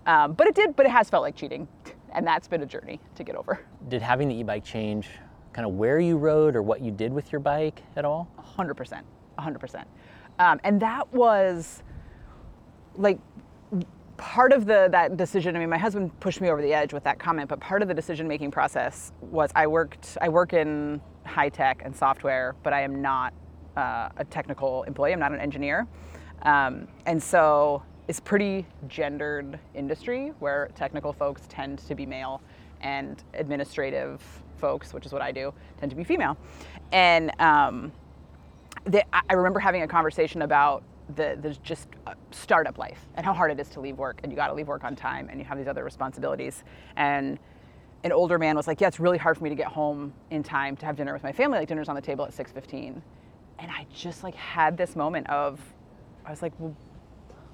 Um, 0.06 0.34
but 0.34 0.48
it 0.48 0.56
did, 0.56 0.76
but 0.76 0.86
it 0.86 0.92
has 0.92 1.10
felt 1.10 1.24
like 1.24 1.36
cheating. 1.36 1.68
And 2.14 2.26
that's 2.26 2.48
been 2.48 2.62
a 2.62 2.66
journey 2.66 3.00
to 3.16 3.24
get 3.24 3.36
over. 3.36 3.62
Did 3.88 4.02
having 4.02 4.28
the 4.28 4.36
e-bike 4.36 4.66
change 4.66 5.08
kind 5.54 5.66
of 5.66 5.74
where 5.74 6.00
you 6.00 6.18
rode 6.18 6.56
or 6.56 6.62
what 6.62 6.82
you 6.82 6.92
did 6.92 7.14
with 7.14 7.32
your 7.32 7.40
bike 7.40 7.84
at 7.96 8.06
all? 8.06 8.30
100%. 8.58 9.02
100%. 9.38 9.86
Um, 10.40 10.60
and 10.64 10.82
that 10.82 11.12
was 11.14 11.84
like 12.96 13.20
part 14.22 14.54
of 14.54 14.68
the 14.68 14.88
that 14.92 15.18
decision. 15.18 15.56
I 15.56 15.60
mean, 15.60 15.70
my 15.70 15.80
husband 15.80 16.18
pushed 16.20 16.42
me 16.42 16.50
over 16.50 16.62
the 16.62 16.74
edge 16.74 16.94
with 16.94 17.04
that 17.04 17.18
comment, 17.18 17.50
but 17.50 17.60
part 17.60 17.82
of 17.82 17.88
the 17.88 17.94
decision 17.94 18.28
making 18.28 18.52
process 18.52 19.12
was 19.20 19.50
I 19.56 19.66
worked. 19.66 20.18
I 20.22 20.30
work 20.30 20.54
in 20.54 21.02
high 21.26 21.50
tech 21.50 21.82
and 21.84 21.94
software, 21.94 22.56
but 22.62 22.72
I 22.72 22.82
am 22.82 23.02
not 23.02 23.34
uh, 23.76 24.10
a 24.18 24.24
technical 24.26 24.84
employee. 24.84 25.12
I'm 25.12 25.20
not 25.20 25.32
an 25.32 25.40
engineer, 25.40 25.88
um, 26.44 26.88
and 27.08 27.22
so 27.22 27.82
it's 28.08 28.20
pretty 28.20 28.68
gendered 28.88 29.60
industry 29.74 30.34
where 30.38 30.70
technical 30.76 31.14
folks 31.14 31.42
tend 31.50 31.80
to 31.80 31.96
be 31.96 32.06
male 32.06 32.42
and 32.82 33.24
administrative 33.34 34.22
folks, 34.58 34.94
which 34.94 35.06
is 35.08 35.14
what 35.14 35.24
I 35.24 35.32
do, 35.32 35.52
tend 35.80 35.90
to 35.90 35.96
be 35.96 36.04
female. 36.04 36.38
And 36.92 37.32
um, 37.42 37.92
I 39.14 39.34
remember 39.34 39.60
having 39.60 39.82
a 39.82 39.88
conversation 39.88 40.44
about 40.44 40.84
the, 41.16 41.38
the 41.42 41.56
just 41.64 41.88
uh, 42.08 42.14
startup 42.32 42.78
life 42.78 43.08
and 43.16 43.26
how 43.26 43.34
hard 43.34 43.52
it 43.52 43.60
is 43.60 43.70
to 43.70 43.80
leave 43.80 43.98
work 43.98 44.20
and 44.24 44.32
you 44.32 44.36
got 44.36 44.48
to 44.48 44.54
leave 44.54 44.68
work 44.68 44.84
on 44.84 44.96
time 44.96 45.30
and 45.30 45.40
you 45.40 45.46
have 45.46 45.58
these 45.58 45.68
other 45.68 45.84
responsibilities. 45.84 46.64
And 46.96 47.40
an 48.04 48.12
older 48.12 48.40
man 48.40 48.56
was 48.56 48.66
like 48.66 48.82
yeah 48.82 48.88
it's 48.88 49.00
really 49.00 49.20
hard 49.20 49.38
for 49.38 49.44
me 49.44 49.50
to 49.50 49.56
get 49.56 49.68
home 49.68 50.12
in 50.32 50.42
time 50.42 50.76
to 50.76 50.88
have 50.88 50.96
dinner 50.96 51.14
with 51.14 51.22
my 51.22 51.32
family 51.32 51.60
like 51.60 51.68
dinner's 51.68 51.88
on 51.88 51.94
the 51.94 52.02
table 52.02 52.26
at 52.26 52.32
6.15 52.32 53.00
and 53.60 53.72
i 53.72 53.86
just 53.94 54.24
like 54.24 54.34
had 54.34 54.76
this 54.76 54.96
moment 54.96 55.30
of 55.30 55.60
i 56.26 56.32
was 56.32 56.42
like 56.42 56.52
well 56.58 56.76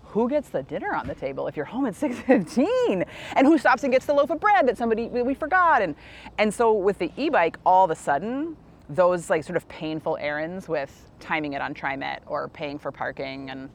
who 0.08 0.30
gets 0.30 0.50
the 0.50 0.64
dinner 0.64 0.96
on 0.96 1.08
the 1.08 1.16
table 1.16 1.48
if 1.48 1.56
you're 1.56 1.66
home 1.66 1.86
at 1.86 1.94
6.15 1.94 3.06
and 3.36 3.48
who 3.48 3.58
stops 3.58 3.84
and 3.84 3.92
gets 3.92 4.06
the 4.06 4.14
loaf 4.14 4.30
of 4.30 4.40
bread 4.40 4.68
that 4.68 4.78
somebody 4.78 5.08
we 5.08 5.22
we 5.22 5.34
forgot? 5.34 5.82
And 5.82 5.96
and 6.38 6.54
so 6.54 6.74
with 6.74 6.98
the 6.98 7.12
e-bike 7.18 7.58
all 7.66 7.86
of 7.86 7.92
a 7.92 7.96
sudden 7.96 8.56
those 8.90 9.30
like 9.30 9.44
sort 9.44 9.58
of 9.58 9.68
painful 9.68 10.18
errands 10.20 10.68
with 10.68 11.12
timing 11.20 11.54
it 11.54 11.62
on 11.62 11.74
TriMet 11.74 12.20
or 12.26 12.48
paying 12.48 12.80
for 12.80 12.92
parking 12.92 13.50
and 13.50 13.70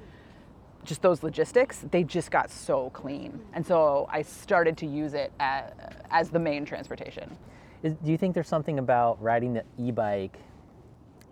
just 0.84 1.02
those 1.02 1.22
logistics, 1.22 1.84
they 1.90 2.02
just 2.02 2.30
got 2.30 2.50
so 2.50 2.90
clean. 2.90 3.40
And 3.52 3.64
so 3.64 4.08
I 4.10 4.22
started 4.22 4.76
to 4.78 4.86
use 4.86 5.14
it 5.14 5.32
as, 5.38 5.72
as 6.10 6.30
the 6.30 6.38
main 6.38 6.64
transportation. 6.64 7.36
Is, 7.82 7.94
do 7.94 8.10
you 8.10 8.18
think 8.18 8.34
there's 8.34 8.48
something 8.48 8.78
about 8.78 9.22
riding 9.22 9.54
the 9.54 9.64
e-bike 9.78 10.38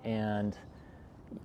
and 0.04 0.56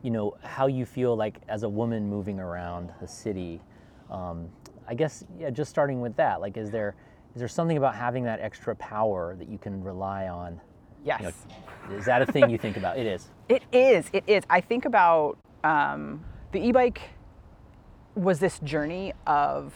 you 0.02 0.10
know 0.10 0.36
how 0.44 0.68
you 0.68 0.86
feel 0.86 1.16
like 1.16 1.42
as 1.48 1.64
a 1.64 1.70
woman 1.70 2.10
moving 2.10 2.40
around 2.40 2.92
the 3.02 3.08
city? 3.08 3.62
Um, 4.10 4.50
I 4.88 4.94
guess 4.94 5.24
yeah, 5.40 5.50
just 5.50 5.70
starting 5.70 6.02
with 6.02 6.16
that. 6.18 6.42
Like, 6.42 6.58
is 6.58 6.72
there 6.72 6.96
is 7.34 7.40
there 7.40 7.48
something 7.48 7.78
about 7.78 7.96
having 7.96 8.24
that 8.24 8.40
extra 8.40 8.76
power 8.76 9.36
that 9.38 9.50
you 9.50 9.58
can 9.58 9.84
rely 9.84 10.28
on? 10.28 10.60
Yes. 11.06 11.22
You 11.22 11.92
know, 11.92 11.98
is 12.00 12.06
that 12.06 12.22
a 12.22 12.26
thing 12.26 12.50
you 12.50 12.58
think 12.58 12.78
about? 12.78 12.98
It 12.98 13.06
is. 13.06 13.30
It 13.48 13.62
is. 13.72 14.10
It 14.12 14.24
is. 14.26 14.44
I 14.50 14.60
think 14.60 14.86
about 14.86 15.38
um, 15.64 16.26
the 16.52 16.58
e-bike 16.58 17.00
was 18.16 18.40
this 18.40 18.58
journey 18.60 19.14
of 19.28 19.72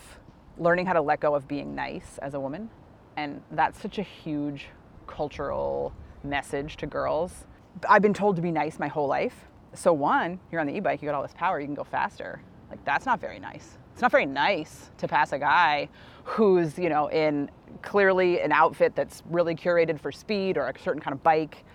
learning 0.58 0.88
how 0.88 0.94
to 0.94 1.02
let 1.02 1.20
go 1.20 1.36
of 1.36 1.48
being 1.48 1.76
nice 1.76 2.18
as 2.18 2.34
a 2.34 2.40
woman. 2.40 2.72
And 3.16 3.44
that's 3.52 3.80
such 3.80 4.00
a 4.00 4.02
huge 4.02 4.70
cultural 5.06 5.94
message 6.24 6.78
to 6.78 6.88
girls. 6.88 7.46
I've 7.88 8.02
been 8.02 8.14
told 8.14 8.38
to 8.38 8.42
be 8.42 8.52
nice 8.52 8.80
my 8.80 8.88
whole 8.88 9.08
life. 9.08 9.46
So, 9.76 9.94
one, 9.94 10.40
you're 10.52 10.62
on 10.62 10.66
the 10.66 10.76
e 10.76 10.80
bike, 10.80 11.04
you 11.04 11.08
got 11.08 11.14
all 11.14 11.22
this 11.22 11.36
power, 11.36 11.60
you 11.60 11.68
can 11.68 11.76
go 11.76 11.84
faster. 11.84 12.42
Like, 12.72 12.84
that's 12.86 13.06
not 13.06 13.22
very 13.22 13.38
nice. 13.38 13.78
It's 14.00 14.02
not 14.02 14.14
very 14.14 14.26
nice 14.26 14.92
to 15.00 15.10
pass 15.10 15.34
a 15.34 15.38
guy 15.38 15.90
who's, 16.24 16.80
you 16.80 16.88
know, 16.88 17.08
in 17.08 17.52
clearly 17.82 18.40
an 18.40 18.54
outfit 18.54 18.96
that's 18.96 19.24
really 19.30 19.54
curated 19.54 20.00
for 20.00 20.10
speed 20.10 20.56
or 20.56 20.70
a 20.70 20.80
certain 20.80 21.02
kind 21.02 21.14
of 21.14 21.22
bike. 21.22 21.66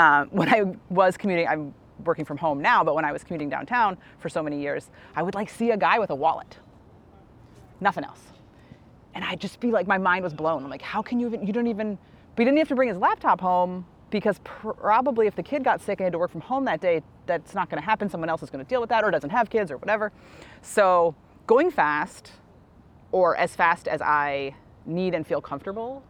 Um, 0.00 0.26
when 0.32 0.52
I 0.52 0.74
was 0.90 1.16
commuting, 1.16 1.46
I'm 1.46 1.72
working 2.04 2.24
from 2.24 2.36
home 2.36 2.60
now, 2.60 2.82
but 2.82 2.96
when 2.96 3.04
I 3.04 3.12
was 3.12 3.22
commuting 3.22 3.48
downtown 3.48 3.96
for 4.18 4.28
so 4.28 4.42
many 4.42 4.60
years, 4.60 4.90
I 5.14 5.22
would 5.22 5.36
like 5.36 5.48
see 5.48 5.70
a 5.70 5.76
guy 5.76 6.00
with 6.00 6.10
a 6.10 6.16
wallet. 6.16 6.58
Nothing 7.80 8.02
else. 8.02 8.22
And 9.14 9.24
I'd 9.24 9.40
just 9.40 9.60
be 9.60 9.70
like, 9.70 9.86
my 9.86 9.98
mind 9.98 10.24
was 10.24 10.34
blown. 10.34 10.64
I'm 10.64 10.70
like, 10.70 10.82
how 10.82 11.00
can 11.00 11.20
you 11.20 11.28
even, 11.28 11.46
you 11.46 11.52
don't 11.52 11.68
even, 11.68 11.96
he 12.36 12.44
didn't 12.44 12.58
have 12.58 12.66
to 12.66 12.74
bring 12.74 12.88
his 12.88 12.98
laptop 12.98 13.40
home 13.40 13.86
because 14.10 14.40
probably 14.42 15.28
if 15.28 15.36
the 15.36 15.44
kid 15.44 15.62
got 15.62 15.80
sick 15.80 16.00
and 16.00 16.06
had 16.06 16.12
to 16.12 16.18
work 16.18 16.32
from 16.32 16.40
home 16.40 16.64
that 16.64 16.80
day, 16.80 17.02
that's 17.26 17.54
not 17.54 17.70
going 17.70 17.80
to 17.80 17.86
happen. 17.86 18.10
Someone 18.10 18.28
else 18.28 18.42
is 18.42 18.50
going 18.50 18.64
to 18.64 18.68
deal 18.68 18.80
with 18.80 18.90
that 18.90 19.04
or 19.04 19.12
doesn't 19.12 19.30
have 19.30 19.48
kids 19.48 19.70
or 19.70 19.76
whatever. 19.76 20.10
So 20.62 21.14
going 21.48 21.70
fast 21.72 22.30
or 23.10 23.36
as 23.36 23.56
fast 23.56 23.88
as 23.88 24.00
I 24.02 24.54
need 24.86 25.14
and 25.14 25.26
feel 25.26 25.40
comfortable 25.40 26.04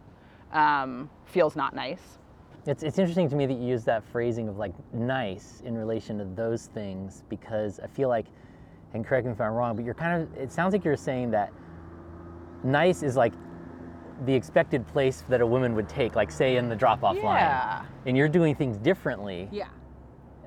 um, 0.51 1.09
feels 1.25 1.55
not 1.55 1.73
nice. 1.73 2.19
It's, 2.67 2.83
it's 2.83 2.99
interesting 2.99 3.29
to 3.29 3.35
me 3.35 3.45
that 3.45 3.53
you 3.53 3.65
use 3.67 3.85
that 3.85 4.03
phrasing 4.03 4.49
of 4.49 4.57
like 4.57 4.73
nice 4.93 5.63
in 5.65 5.77
relation 5.77 6.17
to 6.19 6.25
those 6.25 6.67
things 6.67 7.23
because 7.29 7.79
I 7.79 7.87
feel 7.87 8.09
like, 8.09 8.25
and 8.93 9.05
correct 9.05 9.25
me 9.25 9.31
if 9.31 9.39
I'm 9.39 9.53
wrong, 9.53 9.75
but 9.77 9.85
you're 9.85 9.93
kind 9.93 10.21
of, 10.21 10.37
it 10.37 10.51
sounds 10.51 10.73
like 10.73 10.83
you're 10.83 10.97
saying 10.97 11.31
that 11.31 11.53
nice 12.63 13.01
is 13.01 13.15
like 13.15 13.33
the 14.25 14.33
expected 14.33 14.85
place 14.87 15.23
that 15.29 15.39
a 15.39 15.47
woman 15.47 15.73
would 15.75 15.87
take, 15.87 16.15
like 16.15 16.31
say 16.31 16.57
in 16.57 16.67
the 16.67 16.75
drop 16.75 17.01
off 17.03 17.15
Yeah. 17.15 17.23
line. 17.23 17.87
And 18.05 18.17
you're 18.17 18.27
doing 18.27 18.55
things 18.55 18.77
differently, 18.77 19.47
Yeah. 19.51 19.67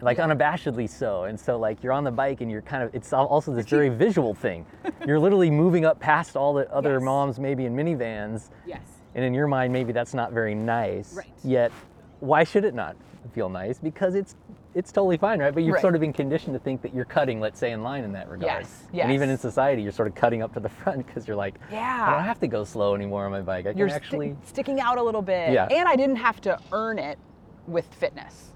Like 0.02 0.18
unabashedly 0.18 0.88
so. 0.88 1.24
And 1.24 1.38
so, 1.38 1.58
like, 1.58 1.82
you're 1.82 1.92
on 1.92 2.04
the 2.04 2.10
bike 2.10 2.40
and 2.40 2.50
you're 2.50 2.62
kind 2.62 2.82
of, 2.82 2.94
it's 2.94 3.12
also 3.12 3.54
this 3.54 3.66
very 3.68 3.88
visual 3.88 4.34
thing. 4.34 4.66
You're 5.06 5.18
literally 5.20 5.50
moving 5.50 5.84
up 5.84 5.98
past 6.00 6.36
all 6.36 6.52
the 6.52 6.70
other 6.72 6.94
Yes. 6.94 7.02
moms, 7.02 7.38
maybe 7.38 7.64
in 7.66 7.74
minivans. 7.74 8.50
Yes. 8.66 8.82
And 9.14 9.24
in 9.24 9.32
your 9.34 9.46
mind, 9.46 9.72
maybe 9.72 9.92
that's 9.92 10.14
not 10.14 10.32
very 10.32 10.54
nice. 10.54 11.14
Right. 11.14 11.32
Yet, 11.44 11.70
why 12.20 12.44
should 12.44 12.64
it 12.64 12.74
not 12.74 12.96
feel 13.32 13.48
nice? 13.48 13.78
Because 13.78 14.14
it's 14.14 14.34
it's 14.74 14.90
totally 14.90 15.18
fine, 15.18 15.38
right? 15.38 15.52
But 15.52 15.64
you've 15.64 15.74
Right. 15.74 15.82
sort 15.82 15.94
of 15.94 16.00
been 16.00 16.14
conditioned 16.14 16.54
to 16.54 16.58
think 16.58 16.80
that 16.80 16.94
you're 16.94 17.04
cutting, 17.04 17.40
let's 17.40 17.58
say, 17.58 17.72
in 17.72 17.82
line 17.82 18.04
in 18.04 18.12
that 18.12 18.26
regard. 18.30 18.62
Yes, 18.62 18.84
And 18.94 19.12
even 19.12 19.28
in 19.28 19.36
society, 19.36 19.82
you're 19.82 19.92
sort 19.92 20.08
of 20.08 20.14
cutting 20.14 20.42
up 20.42 20.54
to 20.54 20.60
the 20.60 20.68
front 20.80 21.06
because 21.06 21.28
you're 21.28 21.36
like, 21.36 21.56
yeah, 21.70 22.06
I 22.08 22.14
don't 22.14 22.24
have 22.24 22.40
to 22.40 22.46
go 22.46 22.64
slow 22.64 22.94
anymore 22.94 23.26
on 23.26 23.32
my 23.32 23.42
bike. 23.42 23.66
I 23.66 23.72
can 23.72 23.78
You're 23.78 23.90
sti- 23.90 23.96
actually. 23.96 24.36
sticking 24.46 24.80
out 24.80 24.96
a 24.96 25.02
little 25.02 25.20
bit. 25.20 25.52
Yeah. 25.52 25.66
And 25.66 25.86
I 25.86 25.94
didn't 25.94 26.16
have 26.16 26.40
to 26.42 26.58
earn 26.72 26.98
it 26.98 27.18
with 27.66 27.84
fitness, 27.96 28.51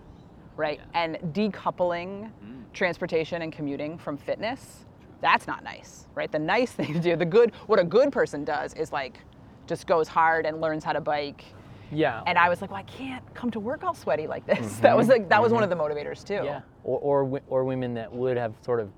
right? 0.56 0.80
And 0.94 1.16
decoupling 1.32 2.30
transportation 2.72 3.42
and 3.42 3.52
commuting 3.52 3.98
from 3.98 4.16
fitness, 4.16 4.84
that's 5.20 5.46
not 5.46 5.64
nice, 5.64 6.06
right? 6.14 6.30
The 6.30 6.38
nice 6.38 6.72
thing 6.78 6.92
to 6.92 7.00
do, 7.00 7.16
the 7.16 7.24
good, 7.24 7.52
what 7.66 7.78
a 7.78 7.84
good 7.84 8.12
person 8.12 8.44
does 8.44 8.74
is 8.74 8.92
like 8.92 9.18
just 9.66 9.86
goes 9.86 10.08
hard 10.08 10.46
and 10.46 10.60
learns 10.60 10.84
how 10.84 10.92
to 10.92 11.00
bike. 11.00 11.44
yeah. 11.90 12.22
And 12.26 12.38
I 12.38 12.48
was 12.48 12.60
like, 12.60 12.70
well, 12.70 12.80
I 12.80 12.84
can't 12.84 13.22
come 13.34 13.50
to 13.52 13.60
work 13.60 13.82
all 13.84 13.94
sweaty 13.94 14.26
like 14.26 14.46
this. 14.46 14.76
That 14.80 14.96
was 14.96 15.08
like 15.08 15.28
that 15.28 15.42
was 15.42 15.52
one 15.52 15.62
of 15.62 15.70
the 15.70 15.76
motivators 15.76 16.24
too. 16.24 16.34
Mm-hmm. 16.34 16.44
yeah. 16.44 16.60
Or, 16.84 17.24
or 17.24 17.40
or 17.48 17.64
women 17.64 17.94
that 17.94 18.12
would 18.12 18.36
have 18.36 18.54
sort 18.62 18.78
of 18.80 18.90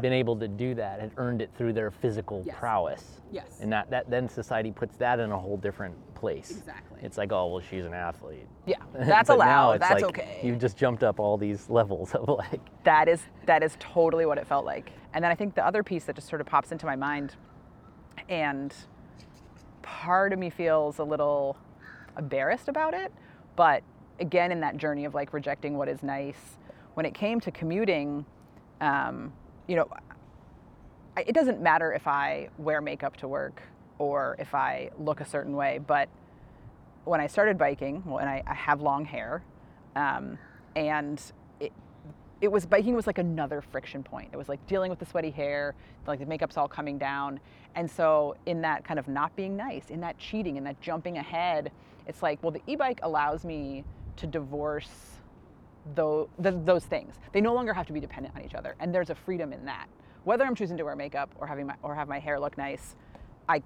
been 0.00 0.12
able 0.12 0.36
to 0.36 0.46
do 0.46 0.74
that 0.74 1.00
had 1.00 1.10
earned 1.16 1.40
it 1.40 1.50
through 1.56 1.72
their 1.72 1.90
physical 1.90 2.42
Yes. 2.46 2.54
prowess. 2.58 3.20
Yes. 3.32 3.58
And 3.62 3.72
that, 3.72 3.88
that 3.90 4.10
then 4.10 4.28
society 4.28 4.70
puts 4.70 4.96
that 4.98 5.18
in 5.20 5.32
a 5.32 5.38
whole 5.38 5.56
different 5.56 5.94
place. 6.16 6.50
Exactly. 6.50 6.98
It's 7.02 7.16
like, 7.16 7.30
oh 7.30 7.46
well, 7.46 7.60
she's 7.70 7.84
an 7.84 7.94
athlete. 7.94 8.48
Yeah, 8.66 8.76
that's 8.94 9.30
allowed. 9.30 9.74
it's 9.74 9.88
That's 9.88 10.02
like 10.02 10.10
okay. 10.10 10.40
You've 10.42 10.58
just 10.58 10.76
jumped 10.76 11.04
up 11.04 11.20
all 11.20 11.36
these 11.36 11.70
levels 11.70 12.14
of 12.14 12.28
like, 12.28 12.60
that 12.84 13.08
is 13.08 13.20
that 13.46 13.62
is 13.62 13.76
totally 13.78 14.26
what 14.26 14.38
it 14.38 14.46
felt 14.46 14.64
like 14.64 14.90
and 15.14 15.22
then 15.24 15.30
i 15.30 15.34
think 15.34 15.54
the 15.54 15.64
other 15.66 15.82
piece 15.82 16.04
that 16.04 16.14
just 16.16 16.28
sort 16.28 16.40
of 16.40 16.46
pops 16.46 16.72
into 16.72 16.84
my 16.84 16.94
mind 16.96 17.34
and 18.28 18.74
part 19.82 20.32
of 20.32 20.38
me 20.38 20.50
feels 20.50 20.98
a 20.98 21.04
little 21.04 21.56
embarrassed 22.18 22.68
about 22.68 22.92
it 22.94 23.12
but 23.56 23.82
again 24.20 24.52
in 24.52 24.60
that 24.60 24.76
journey 24.76 25.04
of 25.04 25.14
like 25.14 25.32
rejecting 25.32 25.76
what 25.76 25.88
is 25.88 26.02
nice 26.02 26.58
when 26.94 27.06
it 27.06 27.14
came 27.14 27.40
to 27.40 27.50
commuting 27.50 28.24
um, 28.80 29.32
you 29.68 29.76
know 29.76 29.88
I- 31.16 31.24
it 31.26 31.34
doesn't 31.34 31.60
matter 31.62 31.92
if 31.92 32.06
i 32.06 32.48
wear 32.58 32.80
makeup 32.80 33.16
to 33.18 33.28
work 33.28 33.62
or 33.98 34.36
if 34.38 34.54
i 34.54 34.90
look 34.98 35.20
a 35.20 35.24
certain 35.24 35.54
way 35.54 35.78
but 35.78 36.08
when 37.06 37.20
I 37.20 37.28
started 37.28 37.56
biking, 37.56 38.02
well, 38.04 38.18
and 38.18 38.28
I, 38.28 38.42
I 38.46 38.54
have 38.54 38.82
long 38.82 39.04
hair, 39.04 39.42
um, 39.94 40.36
and 40.74 41.22
it, 41.60 41.72
it 42.40 42.48
was 42.50 42.66
biking 42.66 42.94
was 42.94 43.06
like 43.06 43.18
another 43.18 43.62
friction 43.62 44.02
point. 44.02 44.30
It 44.32 44.36
was 44.36 44.48
like 44.48 44.64
dealing 44.66 44.90
with 44.90 44.98
the 44.98 45.06
sweaty 45.06 45.30
hair, 45.30 45.74
like 46.06 46.18
the 46.18 46.26
makeup's 46.26 46.56
all 46.56 46.68
coming 46.68 46.98
down, 46.98 47.40
and 47.76 47.88
so 47.90 48.36
in 48.46 48.60
that 48.62 48.84
kind 48.84 48.98
of 48.98 49.06
not 49.06 49.34
being 49.36 49.56
nice, 49.56 49.88
in 49.88 50.00
that 50.00 50.18
cheating, 50.18 50.56
in 50.56 50.64
that 50.64 50.80
jumping 50.80 51.18
ahead, 51.18 51.70
it's 52.06 52.22
like, 52.22 52.42
well, 52.42 52.52
the 52.52 52.62
e-bike 52.66 53.00
allows 53.02 53.44
me 53.44 53.84
to 54.16 54.26
divorce 54.26 54.90
tho- 55.94 56.28
th- 56.42 56.54
those 56.64 56.84
things. 56.84 57.14
They 57.32 57.40
no 57.40 57.54
longer 57.54 57.72
have 57.72 57.86
to 57.86 57.92
be 57.92 58.00
dependent 58.00 58.34
on 58.34 58.42
each 58.42 58.54
other, 58.54 58.74
and 58.80 58.92
there's 58.92 59.10
a 59.10 59.14
freedom 59.14 59.52
in 59.52 59.64
that. 59.66 59.86
Whether 60.24 60.44
I'm 60.44 60.56
choosing 60.56 60.76
to 60.78 60.82
wear 60.82 60.96
makeup 60.96 61.30
or 61.38 61.46
having 61.46 61.68
my, 61.68 61.76
or 61.82 61.94
have 61.94 62.08
my 62.08 62.18
hair 62.18 62.40
look 62.40 62.58
nice, 62.58 62.96
I 63.48 63.62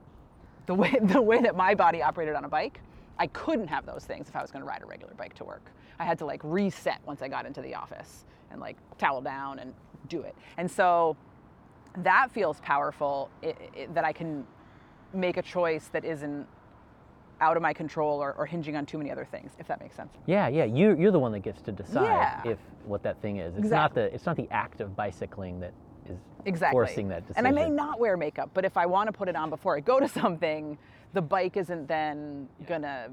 the 0.70 0.74
way 0.76 0.96
the 1.02 1.20
way 1.20 1.40
that 1.40 1.56
my 1.56 1.74
body 1.74 2.00
operated 2.00 2.36
on 2.36 2.44
a 2.44 2.48
bike, 2.48 2.80
I 3.18 3.26
couldn't 3.28 3.66
have 3.66 3.84
those 3.86 4.04
things 4.04 4.28
if 4.28 4.36
I 4.36 4.40
was 4.42 4.52
going 4.52 4.62
to 4.62 4.68
ride 4.68 4.82
a 4.82 4.86
regular 4.86 5.14
bike 5.14 5.34
to 5.34 5.44
work. 5.44 5.64
I 5.98 6.04
had 6.04 6.16
to 6.20 6.24
like 6.26 6.40
reset 6.44 7.00
once 7.04 7.22
I 7.22 7.28
got 7.28 7.44
into 7.44 7.60
the 7.60 7.74
office 7.74 8.24
and 8.52 8.60
like 8.60 8.76
towel 8.96 9.20
down 9.20 9.58
and 9.58 9.74
do 10.08 10.20
it. 10.22 10.34
And 10.58 10.70
so 10.70 11.16
that 11.98 12.28
feels 12.30 12.60
powerful 12.60 13.30
i 13.42 13.48
i 13.48 13.86
that 13.94 14.04
I 14.04 14.12
can 14.12 14.46
make 15.12 15.36
a 15.38 15.42
choice 15.42 15.88
that 15.88 16.04
isn't 16.04 16.46
out 17.40 17.56
of 17.56 17.62
my 17.62 17.72
control 17.72 18.22
or, 18.22 18.32
or 18.38 18.46
hinging 18.46 18.76
on 18.76 18.86
too 18.86 18.98
many 18.98 19.10
other 19.10 19.24
things, 19.24 19.50
if 19.58 19.66
that 19.66 19.80
makes 19.80 19.96
sense. 19.96 20.12
yeah, 20.26 20.46
yeah, 20.46 20.64
you 20.78 20.94
you're 21.00 21.10
the 21.18 21.18
one 21.26 21.32
that 21.32 21.40
gets 21.48 21.60
to 21.62 21.72
decide 21.72 22.04
Yeah. 22.04 22.52
if 22.52 22.58
what 22.84 23.02
that 23.02 23.20
thing 23.20 23.38
is. 23.38 23.50
It's 23.56 23.64
Exactly. 23.64 23.76
not 23.82 23.94
the 24.10 24.14
it's 24.14 24.26
not 24.26 24.36
the 24.36 24.48
act 24.52 24.80
of 24.80 24.94
bicycling 24.94 25.58
that 25.64 25.72
is 26.10 26.46
Exactly. 26.46 26.74
forcing 26.74 27.08
that 27.08 27.26
decision. 27.26 27.46
And 27.46 27.46
I 27.46 27.50
may 27.64 27.70
not 27.70 28.00
wear 28.00 28.16
makeup, 28.16 28.50
but 28.54 28.64
if 28.64 28.76
I 28.76 28.86
want 28.86 29.08
to 29.08 29.12
put 29.12 29.28
it 29.28 29.36
on 29.36 29.50
before 29.50 29.76
I 29.76 29.80
go 29.80 30.00
to 30.00 30.08
something, 30.20 30.78
the 31.12 31.22
bike 31.22 31.56
isn't 31.56 31.86
then 31.88 32.48
gonna 32.66 33.08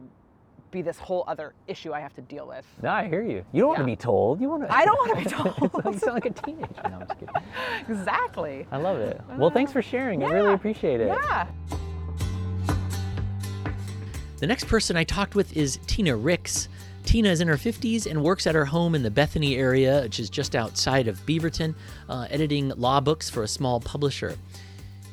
be 0.69 0.81
this 0.81 0.99
whole 0.99 1.23
other 1.27 1.53
issue 1.67 1.93
I 1.93 2.01
have 2.01 2.13
to 2.15 2.21
deal 2.21 2.45
with. 2.45 2.65
No, 2.83 2.89
I 2.89 3.07
hear 3.07 3.21
you. 3.23 3.45
You 3.53 3.61
don't 3.61 3.69
want 3.69 3.79
to 3.79 3.85
be 3.85 3.95
told. 3.95 4.41
You 4.41 4.49
want 4.49 4.67
to. 4.67 4.73
I 4.73 4.83
don't 4.85 4.97
want 4.97 5.17
to 5.17 5.23
be 5.23 5.29
told. 5.63 5.85
you 5.93 5.99
sound 5.99 6.13
like 6.15 6.25
a 6.25 6.29
teenager. 6.29 6.67
No, 6.83 6.89
I'm 6.99 7.07
just 7.07 7.19
kidding. 7.19 7.35
exactly. 7.89 8.67
I 8.71 8.77
love 8.77 8.97
it. 8.99 9.19
Uh, 9.19 9.35
well, 9.37 9.49
thanks 9.49 9.71
for 9.71 9.81
sharing. 9.81 10.23
I 10.23 10.29
really 10.29 10.53
appreciate 10.53 10.99
it. 10.99 11.07
Yeah. 11.07 11.47
The 14.39 14.45
next 14.47 14.65
person 14.67 14.95
I 14.97 15.03
talked 15.03 15.33
with 15.35 15.55
is 15.57 15.79
Tina 15.87 16.15
Ricks. 16.15 16.67
Tina 17.07 17.29
is 17.29 17.39
in 17.39 17.47
her 17.47 17.55
50s 17.55 18.05
and 18.05 18.21
works 18.21 18.45
at 18.45 18.53
her 18.53 18.65
home 18.65 18.93
in 18.93 19.01
the 19.01 19.09
Bethany 19.09 19.55
area, 19.55 20.01
which 20.01 20.19
is 20.19 20.29
just 20.29 20.57
outside 20.57 21.07
of 21.07 21.25
Beaverton, 21.25 21.73
uh, 22.09 22.27
editing 22.29 22.67
law 22.75 22.99
books 22.99 23.29
for 23.29 23.43
a 23.43 23.47
small 23.47 23.79
publisher. 23.79 24.35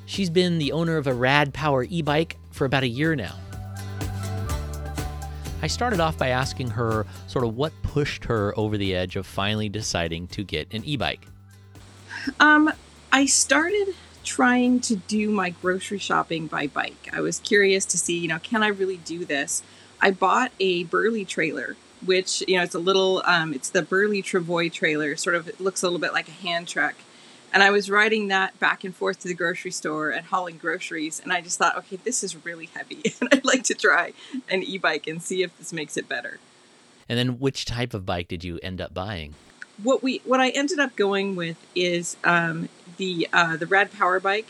She's 0.05 0.29
been 0.29 0.59
the 0.59 0.73
owner 0.73 0.97
of 0.97 1.07
a 1.07 1.15
Rad 1.15 1.55
Power 1.55 1.87
e 1.89 2.03
bike 2.03 2.37
for 2.51 2.65
about 2.65 2.83
a 2.83 2.89
year 2.89 3.15
now. 3.15 3.37
I 5.63 5.69
started 5.69 6.01
off 6.01 6.19
by 6.19 6.31
asking 6.31 6.71
her 6.71 7.07
sort 7.29 7.45
of 7.45 7.57
what 7.57 7.73
pushed 7.85 8.25
her 8.25 8.53
over 8.59 8.77
the 8.77 8.93
edge 8.93 9.15
of 9.15 9.25
finally 9.25 9.69
deciding 9.69 10.27
to 10.29 10.43
get 10.43 10.75
an 10.75 10.85
e 10.85 10.97
bike. 10.97 11.29
Um, 12.41 12.73
I 13.13 13.27
started 13.27 13.95
trying 14.25 14.81
to 14.81 14.97
do 14.97 15.31
my 15.31 15.51
grocery 15.51 15.99
shopping 15.99 16.49
by 16.49 16.67
bike. 16.67 17.09
I 17.13 17.21
was 17.21 17.39
curious 17.39 17.85
to 17.87 17.99
see, 17.99 18.19
you 18.19 18.27
know, 18.27 18.41
can 18.41 18.65
I 18.65 18.69
really 18.69 18.97
do 18.97 19.25
this? 19.25 19.63
I 20.01 20.11
bought 20.11 20.51
a 20.59 20.85
Burley 20.85 21.25
trailer, 21.25 21.77
which, 22.07 22.43
you 22.47 22.57
know, 22.57 22.63
it's 22.63 22.75
a 22.75 22.79
little, 22.79 23.23
um, 23.25 23.53
it's 23.53 23.71
the 23.71 23.83
Burley 23.83 24.23
Travoy 24.23 24.73
trailer, 24.73 25.17
sort 25.17 25.37
of, 25.37 25.49
it 25.49 25.61
looks 25.61 25.83
a 25.83 25.87
little 25.87 25.99
bit 25.99 26.13
like 26.13 26.29
a 26.29 26.33
hand 26.33 26.69
truck. 26.69 26.95
And 27.53 27.63
I 27.63 27.71
was 27.71 27.89
riding 27.89 28.29
that 28.29 28.59
back 28.59 28.83
and 28.83 28.95
forth 28.95 29.21
to 29.21 29.29
the 29.29 29.35
grocery 29.35 29.71
store 29.71 30.11
and 30.11 30.27
hauling 30.27 30.59
groceries. 30.59 31.21
And 31.23 31.33
I 31.33 31.41
just 31.41 31.57
thought, 31.57 31.77
okay, 31.79 31.97
this 31.97 32.25
is 32.25 32.45
really 32.45 32.67
heavy. 32.67 33.03
And 33.21 33.29
I'd 33.33 33.45
like 33.45 33.63
to 33.65 33.75
try 33.75 34.13
an 34.49 34.65
e 34.65 34.77
bike 34.77 35.07
and 35.07 35.23
see 35.23 35.43
if 35.43 35.57
this 35.57 35.73
makes 35.73 35.97
it 35.97 36.09
better. 36.09 36.41
And 37.09 37.17
then 37.19 37.39
which 37.39 37.65
type 37.65 37.95
of 37.95 38.05
bike 38.05 38.29
did 38.29 38.43
you 38.43 38.59
end 38.63 38.81
up 38.81 38.93
buying? 38.93 39.35
what 39.83 40.03
we 40.03 40.21
what 40.25 40.41
I 40.41 40.51
ended 40.51 40.79
up 40.79 40.95
going 40.97 41.37
with 41.37 41.57
is 41.75 42.17
um, 42.25 42.69
the 42.97 43.29
uh, 43.33 43.57
the 43.57 43.67
Rad 43.67 43.93
Power 43.93 44.21
Bike, 44.21 44.47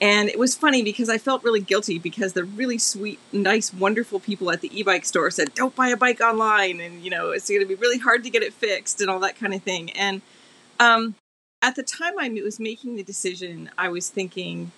and 0.00 0.28
it 0.28 0.38
was 0.38 0.54
funny 0.54 0.82
because 0.82 1.08
I 1.08 1.18
felt 1.18 1.44
really 1.44 1.60
guilty 1.60 1.98
because 1.98 2.32
the 2.32 2.44
really 2.44 2.78
sweet, 2.78 3.18
nice, 3.32 3.72
wonderful 3.72 4.20
people 4.20 4.50
at 4.50 4.60
the 4.60 4.78
e-bike 4.78 5.04
store 5.04 5.30
said, 5.30 5.54
"Don't 5.54 5.74
buy 5.74 5.88
a 5.88 5.96
bike 5.96 6.20
online," 6.20 6.80
and 6.80 7.02
you 7.04 7.10
know 7.10 7.30
it's 7.30 7.48
going 7.48 7.60
to 7.60 7.66
be 7.66 7.74
really 7.74 7.98
hard 7.98 8.24
to 8.24 8.30
get 8.30 8.42
it 8.42 8.52
fixed 8.52 9.00
and 9.00 9.10
all 9.10 9.20
that 9.20 9.38
kind 9.38 9.54
of 9.54 9.62
thing. 9.62 9.90
And 9.92 10.22
um, 10.80 11.14
at 11.62 11.76
the 11.76 11.82
time 11.82 12.14
I 12.18 12.28
was 12.42 12.60
making 12.60 12.96
the 12.96 13.02
decision, 13.02 13.70
I 13.78 13.88
was 13.88 14.08
thinking, 14.08 14.72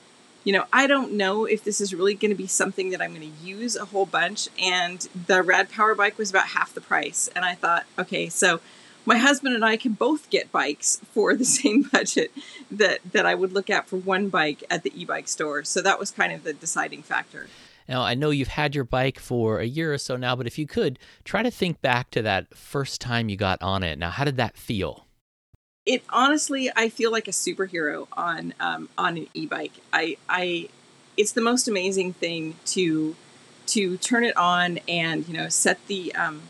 you 0.44 0.52
know, 0.52 0.64
I 0.72 0.86
don't 0.86 1.14
know 1.14 1.44
if 1.44 1.64
this 1.64 1.80
is 1.80 1.92
really 1.92 2.14
going 2.14 2.30
to 2.30 2.36
be 2.36 2.46
something 2.46 2.90
that 2.90 3.02
I'm 3.02 3.12
going 3.14 3.32
to 3.32 3.44
use 3.44 3.74
a 3.74 3.86
whole 3.86 4.06
bunch. 4.06 4.48
And 4.62 5.00
the 5.26 5.42
Rad 5.42 5.68
Power 5.68 5.96
bike 5.96 6.16
was 6.16 6.30
about 6.30 6.48
half 6.48 6.72
the 6.72 6.80
price. 6.80 7.28
And 7.34 7.44
I 7.44 7.56
thought, 7.56 7.86
okay, 7.98 8.28
so 8.28 8.60
my 9.06 9.16
husband 9.18 9.54
and 9.54 9.64
I 9.64 9.76
can 9.76 9.92
both 9.92 10.28
get 10.30 10.52
bikes 10.52 11.00
for 11.12 11.34
the 11.34 11.44
same 11.58 11.82
budget 11.82 12.30
that, 12.70 13.00
that 13.12 13.24
I 13.24 13.34
would 13.34 13.52
look 13.52 13.70
at 13.70 13.88
for 13.88 13.96
one 13.96 14.28
bike 14.28 14.62
at 14.68 14.82
the 14.82 14.92
e 14.94 15.04
bike 15.04 15.28
store. 15.28 15.64
So 15.64 15.80
that 15.82 15.98
was 15.98 16.10
kind 16.10 16.32
of 16.32 16.44
the 16.44 16.52
deciding 16.52 17.02
factor. 17.02 17.48
Now, 17.88 18.02
I 18.02 18.14
know 18.14 18.30
you've 18.30 18.48
had 18.48 18.74
your 18.74 18.82
bike 18.82 19.20
for 19.20 19.60
a 19.60 19.64
year 19.64 19.94
or 19.94 19.98
so 19.98 20.16
now, 20.16 20.34
but 20.34 20.48
if 20.48 20.58
you 20.58 20.66
could 20.66 20.98
try 21.24 21.44
to 21.44 21.52
think 21.52 21.80
back 21.80 22.10
to 22.10 22.22
that 22.22 22.54
first 22.56 23.00
time 23.00 23.28
you 23.28 23.36
got 23.36 23.62
on 23.62 23.84
it. 23.84 23.96
Now, 23.96 24.10
how 24.10 24.24
did 24.24 24.36
that 24.38 24.56
feel? 24.56 25.06
it 25.86 26.02
honestly 26.10 26.70
I 26.74 26.88
feel 26.88 27.12
like 27.12 27.28
a 27.28 27.30
superhero 27.30 28.08
on 28.12 28.52
um, 28.60 28.88
on 28.98 29.16
an 29.16 29.28
e-bike. 29.32 29.72
I 29.92 30.16
I 30.28 30.68
it's 31.16 31.32
the 31.32 31.40
most 31.40 31.68
amazing 31.68 32.12
thing 32.12 32.56
to 32.66 33.14
to 33.68 33.96
turn 33.96 34.24
it 34.24 34.36
on 34.36 34.78
and 34.88 35.26
you 35.26 35.34
know 35.34 35.48
set 35.48 35.78
the 35.86 36.14
um, 36.14 36.42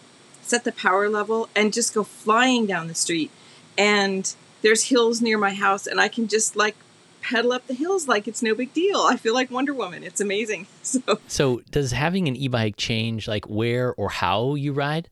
set 0.47 0.65
the 0.65 0.73
power 0.73 1.09
level 1.09 1.49
and 1.55 1.73
just 1.73 1.95
go 1.95 2.05
flying 2.05 2.67
down 2.67 2.89
the 2.89 2.95
street 2.95 3.31
and 3.77 4.35
there's 4.63 4.85
hills 4.85 5.21
near 5.21 5.39
my 5.39 5.55
house 5.55 5.87
and 5.87 6.01
I 6.01 6.09
can 6.09 6.29
just 6.29 6.57
like 6.57 6.77
pedal 7.21 7.53
up 7.53 7.67
the 7.67 7.75
hills 7.75 8.07
like 8.07 8.29
it's 8.29 8.43
no 8.43 8.55
big 8.55 8.73
deal. 8.73 9.01
I 9.01 9.17
feel 9.17 9.35
like 9.35 9.51
Wonder 9.51 9.75
Woman. 9.75 10.03
It's 10.03 10.21
amazing. 10.21 10.67
So 10.83 11.01
So, 11.27 11.63
does 11.73 11.91
having 11.91 12.29
an 12.29 12.37
e-bike 12.37 12.77
change 12.77 13.27
like 13.27 13.47
where 13.47 13.93
or 13.95 14.09
how 14.09 14.55
you 14.55 14.73
ride? 14.73 15.09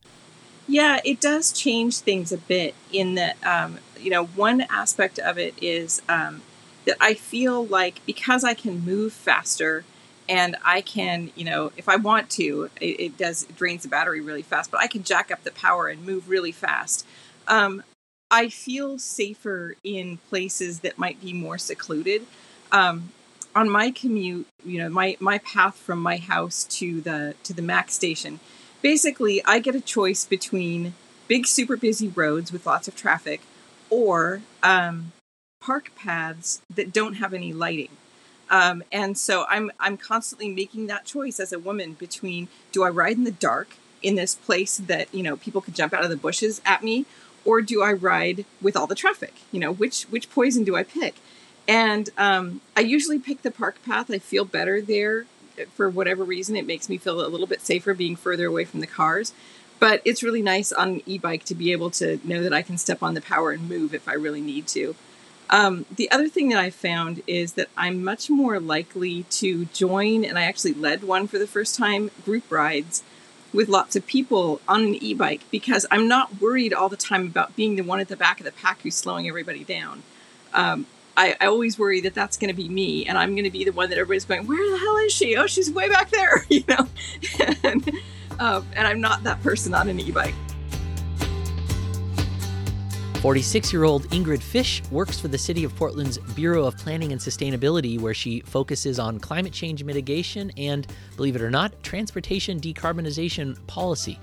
Yeah, 0.67 0.99
it 1.03 1.19
does 1.19 1.51
change 1.51 1.97
things 1.99 2.31
a 2.31 2.37
bit 2.37 2.73
in 2.91 3.15
that, 3.15 3.35
um, 3.45 3.79
you 3.99 4.09
know, 4.09 4.25
one 4.25 4.61
aspect 4.61 5.19
of 5.19 5.37
it 5.37 5.53
is 5.61 6.01
um, 6.07 6.41
that 6.85 6.95
I 7.01 7.13
feel 7.13 7.65
like 7.65 7.99
because 8.05 8.43
I 8.43 8.53
can 8.53 8.85
move 8.85 9.11
faster 9.11 9.83
and 10.27 10.55
I 10.63 10.81
can, 10.81 11.31
you 11.35 11.45
know, 11.45 11.71
if 11.77 11.87
I 11.87 11.95
want 11.95 12.29
to, 12.31 12.69
it, 12.81 12.99
it 12.99 13.17
does, 13.17 13.43
it 13.43 13.55
drains 13.55 13.83
the 13.83 13.89
battery 13.89 14.21
really 14.21 14.41
fast, 14.41 14.71
but 14.71 14.79
I 14.79 14.87
can 14.87 15.03
jack 15.03 15.31
up 15.31 15.43
the 15.43 15.51
power 15.51 15.87
and 15.87 16.05
move 16.05 16.29
really 16.29 16.51
fast. 16.51 17.05
Um, 17.47 17.83
I 18.31 18.49
feel 18.49 18.97
safer 18.97 19.75
in 19.83 20.17
places 20.29 20.79
that 20.79 20.97
might 20.97 21.21
be 21.21 21.31
more 21.31 21.57
secluded. 21.57 22.25
Um, 22.71 23.11
on 23.55 23.69
my 23.69 23.91
commute, 23.91 24.47
you 24.65 24.79
know, 24.79 24.89
my, 24.89 25.15
my 25.19 25.37
path 25.37 25.75
from 25.75 25.99
my 25.99 26.17
house 26.17 26.65
to 26.65 26.99
the 27.01 27.35
to 27.43 27.53
the 27.53 27.61
MAX 27.61 27.93
station 27.93 28.39
basically 28.85 29.43
I 29.45 29.57
get 29.57 29.73
a 29.73 29.81
choice 29.81 30.25
between 30.25 30.93
big 31.27 31.47
super 31.47 31.75
busy 31.75 32.07
roads 32.07 32.51
with 32.51 32.67
lots 32.67 32.87
of 32.87 32.95
traffic 32.95 33.41
or 33.89 34.43
um, 34.61 35.11
park 35.59 35.89
paths 35.95 36.61
that 36.69 36.93
don't 36.93 37.15
have 37.15 37.33
any 37.33 37.51
lighting. 37.51 37.89
Um, 38.49 38.83
and 38.91 39.17
so 39.17 39.45
I'm 39.49 39.71
I'm 39.79 39.97
constantly 39.97 40.49
making 40.49 40.87
that 40.87 41.05
choice 41.05 41.39
as 41.39 41.51
a 41.51 41.59
woman 41.59 41.93
between 41.93 42.47
do 42.71 42.83
I 42.83 42.89
ride 42.89 43.17
in 43.17 43.23
the 43.23 43.31
dark 43.31 43.77
in 44.03 44.15
this 44.15 44.35
place 44.35 44.77
that 44.77 45.13
you 45.13 45.23
know 45.23 45.35
people 45.37 45.61
could 45.61 45.75
jump 45.75 45.93
out 45.93 46.03
of 46.03 46.09
the 46.09 46.17
bushes 46.17 46.61
at 46.65 46.83
me, 46.83 47.05
or 47.43 47.61
do 47.61 47.81
I 47.81 47.93
ride 47.93 48.45
with 48.61 48.77
all 48.77 48.87
the 48.87 48.95
traffic? 48.95 49.33
You 49.51 49.59
know 49.59 49.71
which 49.71 50.03
which 50.03 50.29
poison 50.29 50.63
do 50.63 50.75
I 50.75 50.83
pick? 50.83 51.15
And 51.67 52.11
um, 52.17 52.61
I 52.77 52.81
usually 52.81 53.17
pick 53.17 53.41
the 53.41 53.49
park 53.49 53.77
path. 53.83 54.11
I 54.11 54.19
feel 54.19 54.45
better 54.45 54.81
there 54.81 55.25
for 55.73 55.89
whatever 55.89 56.23
reason, 56.23 56.55
it 56.55 56.65
makes 56.65 56.89
me 56.89 56.97
feel 56.97 57.25
a 57.25 57.27
little 57.27 57.47
bit 57.47 57.61
safer 57.61 57.93
being 57.93 58.15
further 58.15 58.45
away 58.45 58.65
from 58.65 58.81
the 58.81 58.87
cars. 58.87 59.33
But 59.79 60.01
it's 60.05 60.23
really 60.23 60.41
nice 60.41 60.71
on 60.71 60.87
an 60.89 61.01
e 61.05 61.17
bike 61.17 61.43
to 61.45 61.55
be 61.55 61.71
able 61.71 61.89
to 61.91 62.19
know 62.23 62.41
that 62.43 62.53
I 62.53 62.61
can 62.61 62.77
step 62.77 63.03
on 63.03 63.13
the 63.13 63.21
power 63.21 63.51
and 63.51 63.67
move 63.67 63.93
if 63.93 64.07
I 64.07 64.13
really 64.13 64.41
need 64.41 64.67
to. 64.67 64.95
Um, 65.49 65.85
the 65.95 66.09
other 66.11 66.27
thing 66.27 66.49
that 66.49 66.59
I 66.59 66.69
found 66.69 67.21
is 67.27 67.53
that 67.53 67.69
I'm 67.77 68.03
much 68.03 68.29
more 68.29 68.59
likely 68.59 69.23
to 69.23 69.65
join, 69.65 70.25
and 70.25 70.39
I 70.39 70.43
actually 70.43 70.73
led 70.73 71.03
one 71.03 71.27
for 71.27 71.37
the 71.37 71.47
first 71.47 71.75
time, 71.75 72.09
group 72.23 72.51
rides 72.51 73.03
with 73.53 73.69
lots 73.69 73.95
of 73.95 74.05
people 74.05 74.59
on 74.67 74.83
an 74.83 74.95
e 74.95 75.13
bike 75.13 75.41
because 75.49 75.85
I'm 75.89 76.07
not 76.07 76.41
worried 76.41 76.73
all 76.73 76.89
the 76.89 76.97
time 76.97 77.27
about 77.27 77.55
being 77.55 77.75
the 77.75 77.83
one 77.83 77.99
at 77.99 78.09
the 78.09 78.17
back 78.17 78.39
of 78.39 78.45
the 78.45 78.51
pack 78.51 78.81
who's 78.81 78.95
slowing 78.95 79.27
everybody 79.27 79.63
down. 79.63 80.03
Um, 80.53 80.87
I, 81.17 81.35
I 81.39 81.45
always 81.45 81.79
worry 81.79 82.01
that 82.01 82.13
that's 82.13 82.37
going 82.37 82.49
to 82.49 82.55
be 82.55 82.67
me, 82.67 83.05
and 83.05 83.17
I'm 83.17 83.31
going 83.35 83.45
to 83.45 83.51
be 83.51 83.63
the 83.63 83.71
one 83.71 83.89
that 83.89 83.97
everybody's 83.97 84.25
going, 84.25 84.47
"Where 84.47 84.71
the 84.71 84.77
hell 84.77 84.97
is 84.97 85.13
she? 85.13 85.37
Oh, 85.37 85.47
she's 85.47 85.71
way 85.71 85.89
back 85.89 86.09
there," 86.09 86.45
you 86.49 86.63
know. 86.67 86.87
and, 87.63 87.89
um, 88.39 88.67
and 88.75 88.87
I'm 88.87 88.99
not 88.99 89.23
that 89.23 89.41
person 89.41 89.73
on 89.73 89.87
an 89.87 89.99
e-bike. 89.99 90.35
46 93.25 93.73
year 93.73 93.85
old 93.85 94.07
Ingrid 94.09 94.43
Fish 94.43 94.83
works 94.91 95.19
for 95.19 95.29
the 95.29 95.37
City 95.39 95.63
of 95.63 95.75
Portland's 95.75 96.19
Bureau 96.35 96.65
of 96.65 96.77
Planning 96.77 97.11
and 97.11 97.19
Sustainability, 97.19 97.99
where 97.99 98.13
she 98.13 98.41
focuses 98.41 98.99
on 98.99 99.19
climate 99.19 99.51
change 99.51 99.83
mitigation 99.83 100.51
and, 100.57 100.85
believe 101.17 101.35
it 101.35 101.41
or 101.41 101.49
not, 101.49 101.73
transportation 101.81 102.59
decarbonization 102.59 103.57
policy. 103.65 104.19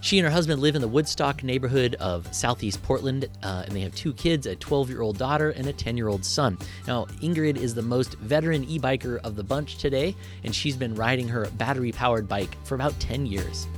She 0.00 0.18
and 0.18 0.24
her 0.24 0.32
husband 0.32 0.62
live 0.62 0.76
in 0.76 0.80
the 0.80 0.88
Woodstock 0.88 1.44
neighborhood 1.44 1.94
of 1.96 2.34
southeast 2.34 2.82
Portland, 2.82 3.28
uh, 3.42 3.64
and 3.66 3.76
they 3.76 3.80
have 3.80 3.94
two 3.94 4.14
kids 4.14 4.46
a 4.46 4.56
12 4.56 4.88
year 4.88 5.02
old 5.02 5.18
daughter 5.18 5.50
and 5.50 5.66
a 5.66 5.72
10 5.74 5.98
year 5.98 6.08
old 6.08 6.24
son. 6.24 6.56
Now, 6.86 7.04
Ingrid 7.20 7.58
is 7.58 7.74
the 7.74 7.82
most 7.82 8.14
veteran 8.14 8.64
e 8.64 8.78
biker 8.78 9.18
of 9.18 9.36
the 9.36 9.44
bunch 9.44 9.76
today, 9.76 10.16
and 10.42 10.54
she's 10.54 10.74
been 10.74 10.94
riding 10.94 11.28
her 11.28 11.50
battery 11.58 11.92
powered 11.92 12.28
bike 12.28 12.56
for 12.64 12.76
about 12.76 12.98
10 12.98 13.26
years. 13.26 13.68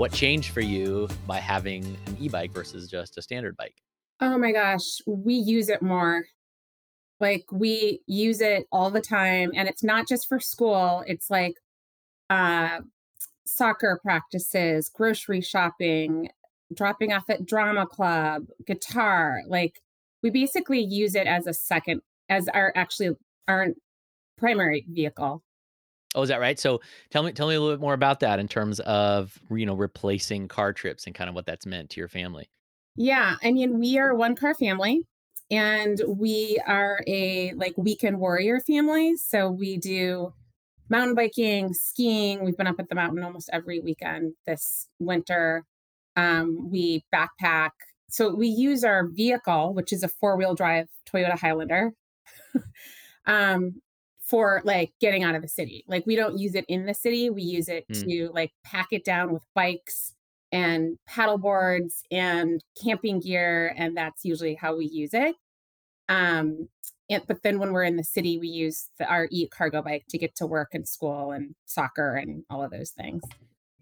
What 0.00 0.14
changed 0.14 0.52
for 0.54 0.62
you 0.62 1.10
by 1.26 1.40
having 1.40 1.84
an 2.06 2.16
e 2.18 2.30
bike 2.30 2.52
versus 2.52 2.88
just 2.88 3.18
a 3.18 3.22
standard 3.22 3.54
bike? 3.58 3.74
Oh 4.18 4.38
my 4.38 4.50
gosh, 4.50 5.02
we 5.06 5.34
use 5.34 5.68
it 5.68 5.82
more. 5.82 6.24
Like 7.20 7.44
we 7.52 8.00
use 8.06 8.40
it 8.40 8.64
all 8.72 8.90
the 8.90 9.02
time. 9.02 9.50
And 9.54 9.68
it's 9.68 9.84
not 9.84 10.08
just 10.08 10.26
for 10.26 10.40
school, 10.40 11.04
it's 11.06 11.28
like 11.28 11.52
uh, 12.30 12.80
soccer 13.44 14.00
practices, 14.02 14.88
grocery 14.88 15.42
shopping, 15.42 16.30
dropping 16.72 17.12
off 17.12 17.28
at 17.28 17.44
drama 17.44 17.86
club, 17.86 18.44
guitar. 18.66 19.42
Like 19.48 19.82
we 20.22 20.30
basically 20.30 20.80
use 20.80 21.14
it 21.14 21.26
as 21.26 21.46
a 21.46 21.52
second, 21.52 22.00
as 22.30 22.48
our 22.48 22.72
actually 22.74 23.16
our 23.48 23.66
primary 24.38 24.86
vehicle. 24.88 25.42
Oh, 26.14 26.22
is 26.22 26.28
that 26.28 26.40
right? 26.40 26.58
So 26.58 26.80
tell 27.10 27.22
me 27.22 27.32
tell 27.32 27.48
me 27.48 27.54
a 27.54 27.60
little 27.60 27.76
bit 27.76 27.80
more 27.80 27.94
about 27.94 28.20
that 28.20 28.38
in 28.38 28.48
terms 28.48 28.80
of 28.80 29.38
you 29.50 29.66
know 29.66 29.74
replacing 29.74 30.48
car 30.48 30.72
trips 30.72 31.06
and 31.06 31.14
kind 31.14 31.28
of 31.28 31.34
what 31.34 31.46
that's 31.46 31.66
meant 31.66 31.90
to 31.90 32.00
your 32.00 32.08
family. 32.08 32.50
Yeah, 32.96 33.36
I 33.42 33.52
mean 33.52 33.78
we 33.78 33.98
are 33.98 34.14
one 34.14 34.34
car 34.34 34.54
family 34.54 35.02
and 35.50 36.00
we 36.06 36.60
are 36.66 37.00
a 37.06 37.52
like 37.54 37.74
weekend 37.76 38.18
warrior 38.18 38.60
family. 38.60 39.16
So 39.16 39.50
we 39.50 39.76
do 39.76 40.32
mountain 40.88 41.14
biking, 41.14 41.72
skiing. 41.72 42.44
We've 42.44 42.56
been 42.56 42.66
up 42.66 42.80
at 42.80 42.88
the 42.88 42.94
mountain 42.94 43.22
almost 43.22 43.48
every 43.52 43.80
weekend 43.80 44.34
this 44.46 44.88
winter. 44.98 45.64
Um, 46.16 46.70
we 46.70 47.04
backpack. 47.14 47.70
So 48.10 48.34
we 48.34 48.48
use 48.48 48.82
our 48.82 49.06
vehicle, 49.06 49.72
which 49.72 49.92
is 49.92 50.02
a 50.02 50.08
four 50.08 50.36
wheel 50.36 50.54
drive 50.54 50.88
Toyota 51.08 51.38
Highlander, 51.38 51.92
um, 53.26 53.80
for 54.30 54.62
like 54.64 54.92
getting 55.00 55.24
out 55.24 55.34
of 55.34 55.42
the 55.42 55.48
city. 55.48 55.84
Like 55.88 56.06
we 56.06 56.14
don't 56.14 56.38
use 56.38 56.54
it 56.54 56.64
in 56.68 56.86
the 56.86 56.94
city. 56.94 57.30
We 57.30 57.42
use 57.42 57.68
it 57.68 57.84
mm. 57.88 58.04
to 58.04 58.30
like 58.32 58.52
pack 58.64 58.88
it 58.92 59.04
down 59.04 59.32
with 59.32 59.42
bikes 59.54 60.14
and 60.52 60.98
paddle 61.06 61.36
boards 61.36 62.04
and 62.12 62.62
camping 62.80 63.18
gear. 63.18 63.74
And 63.76 63.96
that's 63.96 64.24
usually 64.24 64.54
how 64.54 64.76
we 64.76 64.86
use 64.86 65.10
it. 65.12 65.34
Um, 66.08 66.68
and, 67.08 67.24
but 67.26 67.42
then 67.42 67.58
when 67.58 67.72
we're 67.72 67.82
in 67.82 67.96
the 67.96 68.04
city, 68.04 68.38
we 68.38 68.46
use 68.46 68.88
the, 68.98 69.06
our 69.06 69.26
e 69.32 69.48
cargo 69.48 69.82
bike 69.82 70.04
to 70.10 70.18
get 70.18 70.36
to 70.36 70.46
work 70.46 70.68
and 70.74 70.86
school 70.86 71.32
and 71.32 71.56
soccer 71.66 72.14
and 72.14 72.44
all 72.48 72.62
of 72.62 72.70
those 72.70 72.90
things. 72.90 73.22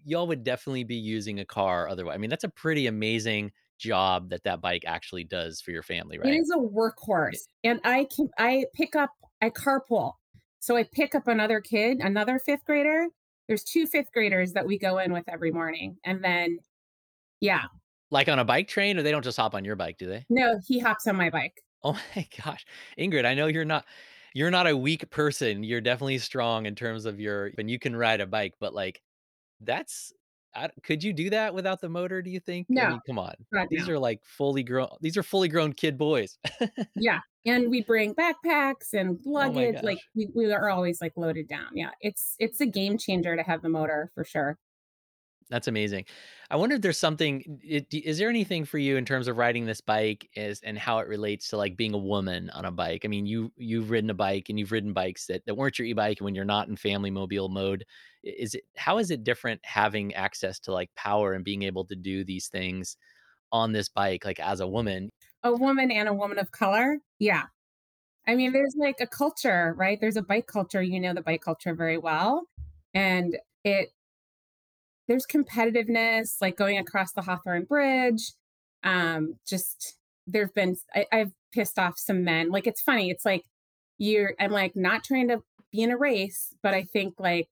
Y'all 0.03 0.25
would 0.27 0.43
definitely 0.43 0.83
be 0.83 0.95
using 0.95 1.39
a 1.39 1.45
car 1.45 1.87
otherwise. 1.87 2.15
I 2.15 2.17
mean, 2.17 2.31
that's 2.31 2.43
a 2.43 2.49
pretty 2.49 2.87
amazing 2.87 3.51
job 3.77 4.31
that 4.31 4.43
that 4.45 4.61
bike 4.61 4.83
actually 4.87 5.25
does 5.25 5.61
for 5.61 5.69
your 5.69 5.83
family, 5.83 6.17
right? 6.17 6.33
It 6.33 6.37
is 6.37 6.51
a 6.55 6.57
workhorse, 6.57 7.47
and 7.63 7.79
I 7.83 8.07
can 8.15 8.29
I 8.39 8.65
pick 8.73 8.95
up 8.95 9.11
I 9.41 9.49
carpool, 9.49 10.13
so 10.59 10.77
I 10.77 10.83
pick 10.91 11.15
up 11.15 11.27
another 11.27 11.61
kid, 11.61 11.99
another 11.99 12.39
fifth 12.39 12.65
grader. 12.65 13.07
There's 13.47 13.63
two 13.63 13.87
fifth 13.87 14.11
graders 14.13 14.53
that 14.53 14.65
we 14.65 14.77
go 14.77 14.99
in 14.99 15.11
with 15.11 15.25
every 15.27 15.51
morning, 15.51 15.97
and 16.05 16.23
then 16.23 16.59
yeah, 17.41 17.63
like 18.11 18.27
on 18.27 18.39
a 18.39 18.45
bike 18.45 18.67
train, 18.67 18.97
or 18.97 19.03
they 19.03 19.11
don't 19.11 19.23
just 19.23 19.37
hop 19.37 19.55
on 19.55 19.65
your 19.65 19.75
bike, 19.75 19.97
do 19.97 20.07
they? 20.07 20.25
No, 20.29 20.59
he 20.67 20.79
hops 20.79 21.07
on 21.07 21.15
my 21.15 21.29
bike. 21.29 21.63
Oh 21.83 21.99
my 22.15 22.27
gosh. 22.43 22.65
Ingrid, 22.97 23.25
I 23.25 23.33
know 23.33 23.47
you're 23.47 23.65
not 23.65 23.85
you're 24.33 24.51
not 24.51 24.67
a 24.67 24.77
weak 24.77 25.09
person. 25.09 25.63
You're 25.63 25.81
definitely 25.81 26.19
strong 26.19 26.65
in 26.65 26.75
terms 26.75 27.05
of 27.05 27.19
your 27.19 27.51
and 27.57 27.69
you 27.69 27.79
can 27.79 27.95
ride 27.95 28.21
a 28.21 28.27
bike, 28.27 28.53
but 28.59 28.73
like 28.73 29.01
that's 29.61 30.13
I, 30.55 30.69
could 30.83 31.03
you 31.03 31.13
do 31.13 31.29
that 31.29 31.53
without 31.53 31.79
the 31.79 31.89
motor, 31.89 32.21
do 32.21 32.29
you 32.29 32.39
think? 32.39 32.67
No. 32.69 32.81
I 32.81 32.89
mean, 32.89 32.99
come 33.05 33.19
on. 33.19 33.33
These 33.69 33.87
are 33.87 33.99
like 33.99 34.21
fully 34.23 34.63
grown 34.63 34.89
these 35.01 35.17
are 35.17 35.23
fully 35.23 35.47
grown 35.47 35.73
kid 35.73 35.97
boys. 35.97 36.37
yeah. 36.95 37.19
And 37.45 37.69
we 37.69 37.83
bring 37.83 38.15
backpacks 38.15 38.93
and 38.93 39.17
oh 39.25 39.29
luggage. 39.29 39.77
Oh 39.81 39.85
like 39.85 39.99
we, 40.15 40.29
we 40.35 40.51
are 40.51 40.69
always 40.69 41.01
like 41.01 41.13
loaded 41.15 41.47
down. 41.47 41.67
Yeah. 41.73 41.91
It's 42.01 42.35
it's 42.39 42.61
a 42.61 42.65
game 42.65 42.97
changer 42.97 43.35
to 43.35 43.43
have 43.43 43.61
the 43.61 43.69
motor 43.69 44.11
for 44.15 44.23
sure. 44.23 44.57
That's 45.49 45.67
amazing. 45.67 46.05
I 46.51 46.55
wonder 46.57 46.75
if 46.75 46.81
there's 46.81 46.99
something. 46.99 47.59
Is 47.63 48.19
there 48.19 48.29
anything 48.29 48.65
for 48.65 48.77
you 48.77 48.97
in 48.97 49.05
terms 49.05 49.27
of 49.27 49.37
riding 49.37 49.65
this 49.65 49.81
bike 49.81 50.29
is 50.35 50.61
and 50.61 50.77
how 50.77 50.99
it 50.99 51.07
relates 51.07 51.47
to 51.49 51.57
like 51.57 51.75
being 51.75 51.95
a 51.95 51.97
woman 51.97 52.51
on 52.51 52.65
a 52.65 52.71
bike? 52.71 53.01
I 53.03 53.07
mean, 53.07 53.25
you 53.25 53.51
you've 53.57 53.89
ridden 53.89 54.11
a 54.11 54.13
bike 54.13 54.49
and 54.49 54.59
you've 54.59 54.71
ridden 54.71 54.93
bikes 54.93 55.25
that, 55.25 55.43
that 55.47 55.55
weren't 55.55 55.79
your 55.79 55.87
e-bike 55.87 56.19
when 56.19 56.35
you're 56.35 56.45
not 56.45 56.67
in 56.67 56.75
family 56.75 57.09
mobile 57.09 57.49
mode. 57.49 57.83
Is 58.23 58.53
it 58.53 58.63
how 58.75 58.99
is 58.99 59.09
it 59.09 59.23
different 59.23 59.59
having 59.63 60.13
access 60.13 60.59
to 60.61 60.71
like 60.71 60.93
power 60.95 61.33
and 61.33 61.43
being 61.43 61.63
able 61.63 61.85
to 61.85 61.95
do 61.95 62.23
these 62.23 62.47
things 62.47 62.95
on 63.51 63.71
this 63.71 63.89
bike, 63.89 64.25
like 64.25 64.39
as 64.39 64.59
a 64.59 64.67
woman? 64.67 65.09
A 65.41 65.51
woman 65.51 65.89
and 65.89 66.07
a 66.07 66.13
woman 66.13 66.37
of 66.37 66.51
color. 66.51 66.99
Yeah. 67.17 67.45
I 68.27 68.35
mean, 68.35 68.53
there's 68.53 68.75
like 68.77 68.97
a 69.01 69.07
culture, 69.07 69.73
right? 69.77 69.97
There's 69.99 70.17
a 70.17 70.21
bike 70.21 70.45
culture. 70.45 70.83
You 70.83 70.99
know 70.99 71.15
the 71.15 71.21
bike 71.21 71.41
culture 71.41 71.73
very 71.73 71.97
well. 71.97 72.43
And 72.93 73.35
it 73.63 73.89
there's 75.09 75.25
competitiveness, 75.25 76.35
like 76.39 76.55
going 76.55 76.77
across 76.77 77.11
the 77.11 77.23
Hawthorne 77.23 77.65
Bridge. 77.65 78.31
Um, 78.83 79.33
just 79.45 79.95
there've 80.27 80.53
been 80.53 80.77
I, 80.95 81.05
I've 81.11 81.31
pissed 81.51 81.79
off 81.79 81.97
some 81.97 82.23
men. 82.23 82.51
Like 82.51 82.67
it's 82.67 82.81
funny. 82.81 83.09
It's 83.09 83.25
like 83.25 83.43
you're 83.97 84.35
I'm 84.39 84.51
like 84.51 84.75
not 84.75 85.03
trying 85.03 85.27
to 85.29 85.41
be 85.71 85.81
in 85.81 85.91
a 85.91 85.97
race, 85.97 86.53
but 86.61 86.75
I 86.75 86.83
think 86.83 87.15
like 87.19 87.49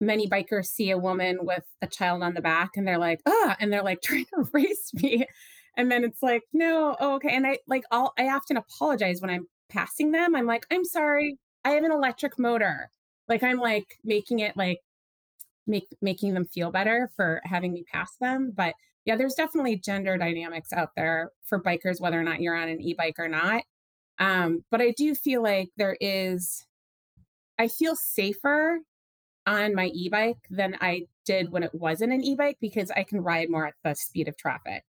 many 0.00 0.28
bikers 0.28 0.66
see 0.66 0.90
a 0.90 0.98
woman 0.98 1.38
with 1.42 1.64
a 1.80 1.86
child 1.86 2.24
on 2.24 2.34
the 2.34 2.40
back 2.40 2.70
and 2.76 2.86
they're 2.86 2.98
like, 2.98 3.20
ah, 3.24 3.56
and 3.60 3.72
they're 3.72 3.84
like 3.84 4.02
trying 4.04 4.26
to 4.34 4.48
race 4.52 4.90
me. 4.94 5.26
And 5.76 5.92
then 5.92 6.02
it's 6.02 6.22
like, 6.22 6.42
no, 6.52 6.96
oh, 6.98 7.14
okay. 7.14 7.30
And 7.34 7.46
I 7.46 7.58
like 7.68 7.84
all 7.92 8.12
I 8.18 8.28
often 8.30 8.56
apologize 8.56 9.20
when 9.20 9.30
I'm 9.30 9.46
passing 9.68 10.10
them. 10.10 10.34
I'm 10.34 10.46
like, 10.46 10.66
I'm 10.72 10.84
sorry, 10.84 11.38
I 11.64 11.70
have 11.70 11.84
an 11.84 11.92
electric 11.92 12.36
motor. 12.36 12.90
Like 13.28 13.44
I'm 13.44 13.58
like 13.58 13.96
making 14.02 14.40
it 14.40 14.56
like 14.56 14.80
make 15.70 15.88
making 16.02 16.34
them 16.34 16.44
feel 16.44 16.70
better 16.70 17.10
for 17.16 17.40
having 17.44 17.72
me 17.72 17.84
pass 17.90 18.16
them. 18.20 18.52
But 18.54 18.74
yeah, 19.04 19.16
there's 19.16 19.34
definitely 19.34 19.76
gender 19.76 20.18
dynamics 20.18 20.72
out 20.72 20.90
there 20.96 21.30
for 21.44 21.62
bikers, 21.62 22.00
whether 22.00 22.20
or 22.20 22.24
not 22.24 22.40
you're 22.40 22.56
on 22.56 22.68
an 22.68 22.82
e-bike 22.82 23.18
or 23.18 23.28
not. 23.28 23.62
Um, 24.18 24.64
but 24.70 24.82
I 24.82 24.90
do 24.90 25.14
feel 25.14 25.42
like 25.42 25.70
there 25.76 25.96
is 26.00 26.66
I 27.58 27.68
feel 27.68 27.96
safer 27.96 28.80
on 29.46 29.74
my 29.74 29.86
e-bike 29.86 30.38
than 30.50 30.76
I 30.80 31.06
did 31.24 31.50
when 31.50 31.62
it 31.62 31.74
wasn't 31.74 32.12
an 32.12 32.22
e-bike 32.22 32.58
because 32.60 32.90
I 32.90 33.04
can 33.04 33.22
ride 33.22 33.48
more 33.50 33.66
at 33.66 33.74
the 33.84 33.94
speed 33.94 34.28
of 34.28 34.36
traffic. 34.36 34.84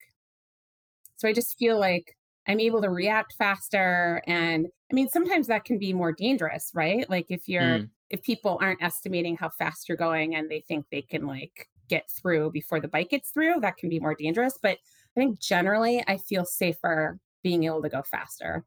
So 1.17 1.27
I 1.27 1.33
just 1.33 1.57
feel 1.57 1.79
like 1.79 2.17
I'm 2.47 2.59
able 2.59 2.81
to 2.81 2.89
react 2.89 3.35
faster 3.37 4.21
and 4.27 4.67
I 4.91 4.95
mean 4.95 5.07
sometimes 5.07 5.47
that 5.47 5.63
can 5.63 5.77
be 5.77 5.93
more 5.93 6.11
dangerous, 6.11 6.71
right? 6.73 7.09
Like 7.09 7.27
if 7.29 7.47
you're 7.47 7.79
mm 7.79 7.89
if 8.11 8.21
people 8.21 8.57
aren't 8.61 8.83
estimating 8.83 9.37
how 9.37 9.49
fast 9.49 9.87
you're 9.87 9.97
going 9.97 10.35
and 10.35 10.49
they 10.49 10.61
think 10.67 10.85
they 10.91 11.01
can 11.01 11.25
like 11.25 11.69
get 11.87 12.09
through 12.09 12.51
before 12.51 12.79
the 12.79 12.87
bike 12.87 13.09
gets 13.09 13.31
through, 13.31 13.59
that 13.61 13.77
can 13.77 13.89
be 13.89 13.99
more 13.99 14.15
dangerous. 14.15 14.59
But 14.61 14.77
I 15.15 15.19
think 15.19 15.39
generally 15.39 16.03
I 16.07 16.17
feel 16.17 16.45
safer 16.45 17.17
being 17.43 17.63
able 17.63 17.81
to 17.81 17.89
go 17.89 18.03
faster. 18.03 18.65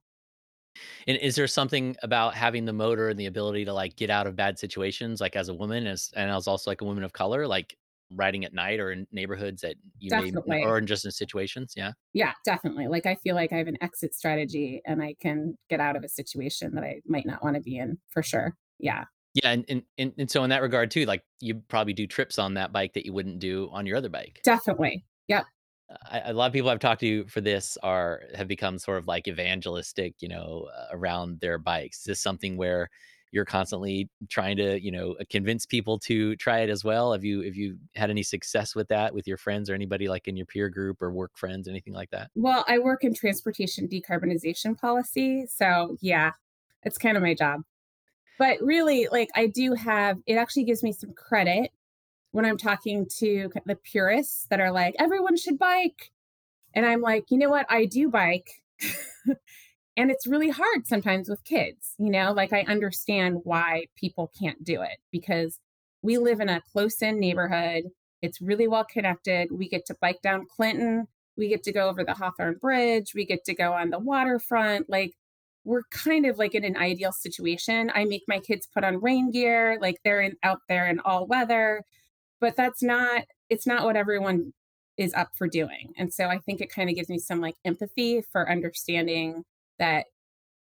And 1.07 1.17
is 1.19 1.37
there 1.37 1.47
something 1.47 1.97
about 2.03 2.35
having 2.35 2.65
the 2.65 2.73
motor 2.73 3.09
and 3.09 3.21
the 3.21 3.27
ability 3.27 3.65
to 3.67 3.73
like 3.73 3.95
get 3.97 4.11
out 4.11 4.27
of 4.27 4.35
bad 4.35 4.59
situations, 4.59 5.21
like 5.21 5.37
as 5.37 5.49
a 5.49 5.55
woman, 5.55 5.87
as 5.87 6.11
and 6.17 6.31
as 6.31 6.49
also 6.49 6.71
like 6.71 6.81
a 6.81 6.85
woman 6.85 7.05
of 7.05 7.13
color, 7.13 7.47
like 7.47 7.77
riding 8.11 8.45
at 8.45 8.53
night 8.53 8.81
or 8.81 8.93
in 8.93 9.07
neighborhoods 9.13 9.63
that 9.63 9.77
you 9.99 10.11
definitely. 10.11 10.59
may 10.61 10.65
or 10.65 10.79
in 10.79 10.87
just 10.87 11.05
in 11.05 11.11
situations? 11.11 11.75
Yeah. 11.77 11.93
Yeah, 12.13 12.33
definitely. 12.45 12.89
Like 12.89 13.07
I 13.07 13.15
feel 13.17 13.35
like 13.35 13.53
I 13.53 13.57
have 13.57 13.69
an 13.69 13.79
exit 13.81 14.15
strategy 14.15 14.83
and 14.85 15.03
I 15.03 15.15
can 15.21 15.57
get 15.71 15.81
out 15.81 15.97
of 15.97 16.05
a 16.05 16.09
situation 16.09 16.75
that 16.75 16.85
I 16.85 17.01
might 17.07 17.27
not 17.27 17.43
want 17.43 17.55
to 17.57 17.63
be 17.63 17.79
in 17.79 17.99
for 18.09 18.23
sure. 18.23 18.57
Yeah. 18.79 19.05
Yeah, 19.35 19.51
and, 19.51 19.65
and 19.69 19.83
and 19.99 20.13
and 20.17 20.31
so 20.31 20.45
in 20.45 20.51
that 20.51 20.63
regard 20.63 20.91
too, 20.93 21.07
like 21.07 21.25
you 21.41 21.57
probably 21.69 21.93
do 21.93 22.07
trips 22.07 22.39
on 22.39 22.55
that 22.55 22.73
bike 22.73 22.95
that 22.95 23.05
you 23.05 23.13
wouldn't 23.13 23.41
do 23.41 23.69
on 23.73 23.85
your 23.85 23.97
other 23.97 24.09
bike. 24.09 24.41
Definitely. 24.45 25.05
Yep. 25.29 25.45
I, 26.11 26.21
a 26.27 26.33
lot 26.33 26.47
of 26.47 26.53
people 26.53 26.71
I've 26.71 26.79
talked 26.79 27.01
to 27.01 27.27
for 27.27 27.41
this 27.41 27.77
are 27.83 28.23
have 28.35 28.49
become 28.49 28.79
sort 28.79 28.99
of 28.99 29.07
like 29.07 29.29
evangelistic, 29.29 30.15
you 30.21 30.29
know, 30.29 30.69
uh, 30.77 30.87
around 30.93 31.41
their 31.41 31.59
bikes. 31.59 31.99
Is 31.99 32.05
this 32.05 32.21
something 32.21 32.57
where 32.57 32.89
you're 33.33 33.45
constantly 33.45 34.09
trying 34.31 34.57
to, 34.57 34.81
you 34.81 34.93
know, 34.93 35.17
convince 35.29 35.67
people 35.67 35.99
to 35.99 36.37
try 36.37 36.61
it 36.61 36.71
as 36.71 36.85
well? 36.85 37.13
Have 37.13 37.25
you 37.25 37.41
have 37.43 37.57
you 37.57 37.77
had 37.97 38.11
any 38.11 38.23
success 38.23 38.77
with 38.77 38.87
that 38.89 39.13
with 39.15 39.27
your 39.27 39.37
friends 39.37 39.69
or 39.69 39.75
anybody 39.75 40.09
like 40.09 40.29
in 40.29 40.37
your 40.37 40.47
peer 40.47 40.69
group 40.69 41.03
or 41.03 41.13
work 41.13 41.37
friends, 41.37 41.67
anything 41.67 41.93
like 41.93 42.11
that? 42.11 42.31
Well, 42.37 42.65
I 42.69 42.79
work 42.79 43.03
in 43.03 43.15
transportation 43.15 43.89
decarbonization 43.89 44.79
policy, 44.79 45.47
so 45.47 45.97
yeah, 46.01 46.31
it's 46.85 46.99
kind 46.99 47.17
of 47.17 47.23
my 47.25 47.35
job 47.35 47.63
but 48.39 48.59
really 48.61 49.09
like 49.11 49.29
i 49.35 49.47
do 49.47 49.75
have 49.75 50.19
it 50.27 50.35
actually 50.35 50.65
gives 50.65 50.83
me 50.83 50.93
some 50.93 51.13
credit 51.13 51.71
when 52.33 52.45
i'm 52.45 52.59
talking 52.59 53.07
to 53.19 53.51
the 53.67 53.77
purists 53.77 54.47
that 54.51 54.61
are 54.61 54.73
like 54.73 54.95
everyone 54.99 55.37
should 55.37 55.59
bike. 55.59 56.11
And 56.75 56.85
i'm 56.87 57.01
like 57.01 57.27
you 57.31 57.39
know 57.39 57.51
what? 57.51 57.67
I 57.69 57.85
do 57.87 58.09
bike. 58.09 58.51
And 59.97 60.11
it's 60.11 60.27
really 60.27 60.51
hard 60.51 60.89
sometimes 60.89 61.29
with 61.29 61.45
kids 61.45 61.95
you 61.99 62.11
know? 62.11 62.33
Like 62.33 62.53
i 62.53 62.63
understand 62.63 63.41
why 63.45 63.87
people 63.97 64.33
can't 64.37 64.63
do 64.65 64.83
it 64.83 64.99
because 65.13 65.61
we 66.03 66.19
live 66.19 66.41
in 66.41 66.51
a 66.51 66.61
close 66.73 67.01
in 67.01 67.19
neighborhood. 67.19 67.85
It's 68.21 68.41
really 68.41 68.69
well 68.69 68.85
connected. 68.85 69.49
We 69.51 69.69
get 69.69 69.87
to 69.87 69.97
bike 70.01 70.21
down 70.23 70.47
clinton. 70.55 71.07
We 71.37 71.49
get 71.49 71.63
to 71.65 71.73
go 71.73 71.89
over 71.89 72.05
the 72.05 72.15
hawthorne 72.15 72.59
bridge. 72.61 73.13
We 73.15 73.25
get 73.25 73.45
to 73.47 73.55
go 73.55 73.73
on 73.73 73.91
the 73.91 73.99
waterfront. 73.99 74.91
Like 74.91 75.15
we're 75.65 75.85
kind 75.91 76.27
of 76.27 76.39
like 76.39 76.55
in 76.55 76.65
an 76.65 76.77
ideal 76.77 77.13
situation. 77.13 77.91
I 77.95 78.05
make 78.05 78.23
my 78.29 78.39
kids 78.39 78.69
put 78.73 78.85
on 78.85 79.01
rain 79.01 79.31
gear, 79.31 79.79
like 79.81 79.97
they're 80.05 80.21
in, 80.21 80.37
out 80.43 80.61
there 80.69 80.87
in 80.87 81.01
all 81.01 81.27
weather, 81.27 81.83
but 82.41 82.57
that's 82.57 82.83
not 82.83 83.25
it's 83.51 83.67
not 83.67 83.85
what 83.85 83.97
everyone 83.97 84.53
is 84.97 85.13
up 85.15 85.31
for 85.37 85.49
doing. 85.49 85.93
And 85.99 86.13
so 86.13 86.27
I 86.27 86.39
think 86.39 86.61
it 86.61 86.73
kind 86.73 86.89
of 86.89 86.97
gives 86.97 87.09
me 87.09 87.19
some 87.19 87.41
like 87.41 87.57
empathy 87.65 88.23
for 88.31 88.49
understanding 88.49 89.45
that 89.79 90.07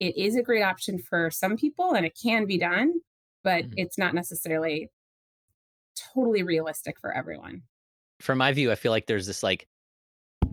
it 0.00 0.16
is 0.16 0.36
a 0.36 0.42
great 0.42 0.62
option 0.62 0.98
for 0.98 1.30
some 1.30 1.56
people 1.56 1.92
and 1.94 2.06
it 2.06 2.18
can 2.20 2.46
be 2.46 2.58
done, 2.58 2.94
but 3.44 3.64
mm-hmm. 3.64 3.74
it's 3.76 3.98
not 3.98 4.14
necessarily 4.14 4.90
totally 6.14 6.42
realistic 6.42 6.98
for 7.00 7.12
everyone. 7.12 7.62
From 8.20 8.38
my 8.38 8.52
view, 8.52 8.70
I 8.72 8.76
feel 8.76 8.92
like 8.92 9.06
there's 9.06 9.26
this 9.26 9.42
like 9.42 9.66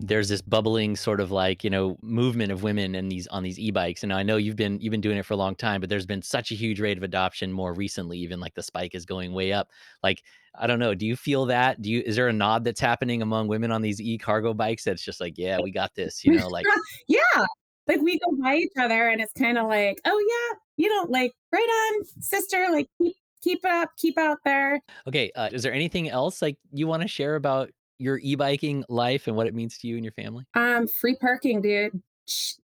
there's 0.00 0.28
this 0.28 0.42
bubbling 0.42 0.96
sort 0.96 1.20
of 1.20 1.30
like 1.30 1.62
you 1.62 1.70
know 1.70 1.98
movement 2.02 2.50
of 2.50 2.62
women 2.62 2.94
in 2.94 3.08
these 3.08 3.26
on 3.28 3.42
these 3.42 3.58
e-bikes. 3.58 4.02
And 4.02 4.12
i 4.12 4.22
know 4.22 4.36
you've 4.36 4.56
been 4.56 4.80
you've 4.80 4.90
been 4.90 5.00
doing 5.00 5.18
it 5.18 5.24
for 5.24 5.34
a 5.34 5.36
long 5.36 5.54
time 5.54 5.80
but 5.80 5.90
there's 5.90 6.06
been 6.06 6.22
such 6.22 6.50
a 6.50 6.54
huge 6.54 6.80
rate 6.80 6.96
of 6.96 7.02
adoption 7.02 7.52
more 7.52 7.74
recently 7.74 8.18
even 8.18 8.40
like 8.40 8.54
the 8.54 8.62
spike 8.62 8.94
is 8.94 9.04
going 9.04 9.32
way 9.32 9.52
up. 9.52 9.68
Like 10.02 10.22
i 10.58 10.66
don't 10.66 10.78
know 10.78 10.94
do 10.94 11.06
you 11.06 11.16
feel 11.16 11.46
that? 11.46 11.80
Do 11.82 11.90
you 11.90 12.02
is 12.04 12.16
there 12.16 12.28
a 12.28 12.32
nod 12.32 12.64
that's 12.64 12.80
happening 12.80 13.22
among 13.22 13.48
women 13.48 13.70
on 13.70 13.82
these 13.82 14.00
e-cargo 14.00 14.54
bikes 14.54 14.84
that's 14.84 15.02
just 15.02 15.20
like 15.20 15.36
yeah 15.36 15.58
we 15.62 15.70
got 15.70 15.94
this 15.94 16.24
you 16.24 16.34
know 16.34 16.48
like 16.48 16.66
yeah 17.08 17.44
like 17.86 18.00
we 18.00 18.18
go 18.18 18.36
by 18.42 18.56
each 18.56 18.72
other 18.78 19.08
and 19.08 19.20
it's 19.20 19.32
kind 19.32 19.58
of 19.58 19.66
like 19.66 20.00
oh 20.04 20.18
yeah 20.28 20.58
you 20.76 20.88
know 20.88 21.06
like 21.08 21.32
right 21.52 21.60
on 21.60 22.04
sister 22.20 22.68
like 22.70 22.86
keep 22.98 23.14
keep 23.42 23.64
it 23.64 23.70
up 23.70 23.90
keep 23.96 24.18
out 24.18 24.38
there. 24.44 24.80
Okay 25.06 25.30
uh, 25.34 25.48
is 25.52 25.62
there 25.62 25.72
anything 25.72 26.08
else 26.08 26.42
like 26.42 26.56
you 26.72 26.86
want 26.86 27.02
to 27.02 27.08
share 27.08 27.36
about 27.36 27.70
your 28.00 28.18
e-biking 28.22 28.84
life 28.88 29.26
and 29.26 29.36
what 29.36 29.46
it 29.46 29.54
means 29.54 29.78
to 29.78 29.86
you 29.86 29.96
and 29.96 30.04
your 30.04 30.12
family? 30.12 30.44
Um, 30.54 30.88
free 30.88 31.16
parking, 31.16 31.60
dude. 31.60 32.02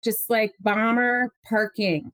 Just 0.02 0.30
like 0.30 0.52
bomber 0.60 1.32
parking. 1.48 2.12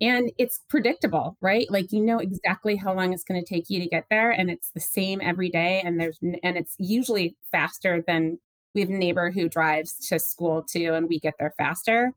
And 0.00 0.32
it's 0.38 0.60
predictable, 0.68 1.36
right? 1.42 1.70
Like 1.70 1.92
you 1.92 2.00
know 2.00 2.18
exactly 2.18 2.76
how 2.76 2.94
long 2.94 3.12
it's 3.12 3.24
going 3.24 3.42
to 3.42 3.46
take 3.46 3.68
you 3.68 3.80
to 3.80 3.88
get 3.88 4.06
there 4.08 4.30
and 4.30 4.50
it's 4.50 4.70
the 4.70 4.80
same 4.80 5.20
every 5.20 5.50
day 5.50 5.82
and 5.84 6.00
there's 6.00 6.18
and 6.22 6.56
it's 6.56 6.74
usually 6.78 7.36
faster 7.52 8.02
than 8.06 8.38
we 8.74 8.80
have 8.80 8.88
a 8.88 8.94
neighbor 8.94 9.30
who 9.30 9.48
drives 9.48 9.94
to 10.08 10.18
school 10.18 10.62
too 10.62 10.94
and 10.94 11.08
we 11.08 11.20
get 11.20 11.34
there 11.38 11.52
faster. 11.58 12.12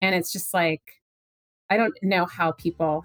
And 0.00 0.14
it's 0.14 0.32
just 0.32 0.54
like 0.54 0.82
I 1.70 1.76
don't 1.76 1.94
know 2.02 2.26
how 2.26 2.52
people 2.52 3.04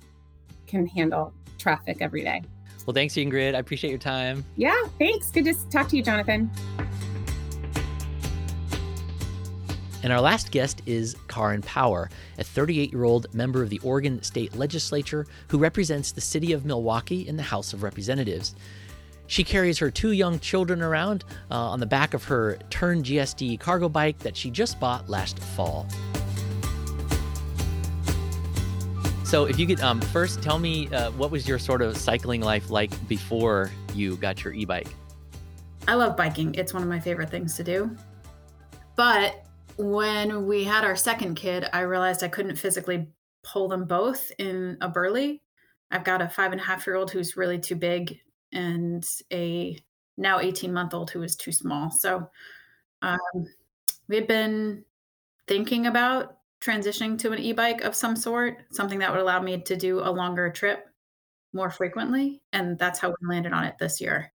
can 0.68 0.86
handle 0.86 1.34
traffic 1.58 1.98
every 2.02 2.24
day. 2.24 2.44
Well, 2.86 2.94
thanks, 2.94 3.16
Ingrid. 3.16 3.56
I 3.56 3.60
appreciate 3.60 3.90
your 3.90 4.00
time. 4.00 4.44
Yeah, 4.56 4.76
thanks. 4.98 5.32
Good 5.32 5.46
to 5.46 5.54
talk 5.70 5.90
to 5.90 5.98
you, 5.98 6.04
Jonathan. 6.04 6.50
And 10.02 10.14
our 10.14 10.22
last 10.22 10.52
guest 10.52 10.82
is 10.86 11.16
Karin 11.28 11.62
Power, 11.62 12.10
a 12.38 12.44
38 12.44 12.92
year 12.92 13.04
old 13.04 13.34
member 13.34 13.62
of 13.62 13.70
the 13.70 13.80
Oregon 13.80 14.24
State 14.24 14.56
Legislature 14.56 15.28
who 15.50 15.58
represents 15.58 16.12
the 16.12 16.22
city 16.22 16.54
of 16.54 16.64
Milwaukie 16.64 17.28
in 17.28 17.36
the 17.36 17.44
House 17.44 17.74
of 17.74 17.84
Representatives. 17.84 18.56
She 19.28 19.44
carries 19.44 19.78
her 19.78 19.92
two 19.92 20.14
young 20.14 20.40
children 20.40 20.82
around 20.82 21.24
uh, 21.52 21.56
on 21.56 21.80
the 21.80 21.86
back 21.86 22.14
of 22.14 22.24
her 22.24 22.58
Tern 22.70 23.04
GSD 23.04 23.60
cargo 23.60 23.88
bike 23.88 24.18
that 24.20 24.36
she 24.36 24.50
just 24.50 24.80
bought 24.80 25.08
last 25.10 25.38
fall. 25.38 25.86
So, 29.30 29.46
if 29.46 29.60
you 29.60 29.68
could 29.68 29.80
um, 29.82 30.02
first 30.02 30.42
tell 30.42 30.58
me 30.58 30.88
uh, 30.88 31.12
what 31.12 31.30
was 31.30 31.48
your 31.48 31.60
sort 31.60 31.84
of 31.84 31.96
cycling 31.96 32.42
life 32.42 32.72
like 32.72 32.90
before 33.08 33.70
you 33.94 34.18
got 34.18 34.44
your 34.44 34.54
e 34.54 34.66
bike? 34.66 34.88
I 35.88 35.94
love 35.94 36.18
biking, 36.18 36.56
it's 36.56 36.74
one 36.74 36.82
of 36.82 36.90
my 36.90 37.00
favorite 37.00 37.30
things 37.30 37.56
to 37.58 37.64
do. 37.64 37.96
But 38.96 39.46
when 39.78 40.48
we 40.48 40.64
had 40.64 40.84
our 40.84 40.96
second 40.96 41.36
kid, 41.36 41.68
I 41.74 41.82
realized 41.82 42.24
I 42.24 42.28
couldn't 42.28 42.56
physically 42.56 43.08
pull 43.44 43.68
them 43.68 43.86
both 43.86 44.32
in 44.40 44.80
a 44.82 44.90
Burley. 44.90 45.44
I've 45.92 46.04
got 46.04 46.24
a 46.24 46.28
five 46.28 46.52
and 46.52 46.60
a 46.60 46.64
half 46.64 46.88
year 46.88 46.96
old 46.96 47.12
who's 47.12 47.38
really 47.38 47.60
too 47.60 47.76
big 47.76 48.20
and 48.52 49.08
a 49.32 49.78
now 50.18 50.40
18 50.40 50.74
month 50.74 50.96
old 50.96 51.12
who 51.12 51.22
is 51.22 51.36
too 51.36 51.52
small. 51.52 51.92
So 51.92 52.28
um, 53.04 53.20
we've 54.08 54.28
been 54.28 54.84
thinking 55.46 55.86
about 55.86 56.39
transitioning 56.62 57.18
to 57.20 57.32
an 57.32 57.40
e-bike 57.40 57.82
of 57.82 57.96
some 57.96 58.16
sort, 58.16 58.58
something 58.72 59.00
that 59.00 59.12
would 59.12 59.22
allow 59.22 59.42
me 59.42 59.62
to 59.62 59.76
do 59.76 60.00
a 60.00 60.12
longer 60.12 60.50
trip 60.50 60.86
more 61.54 61.70
frequently, 61.70 62.42
and 62.54 62.78
that's 62.78 63.00
how 63.00 63.10
we 63.10 63.16
landed 63.28 63.54
on 63.54 63.66
it 63.66 63.78
this 63.80 64.00
year. 64.02 64.32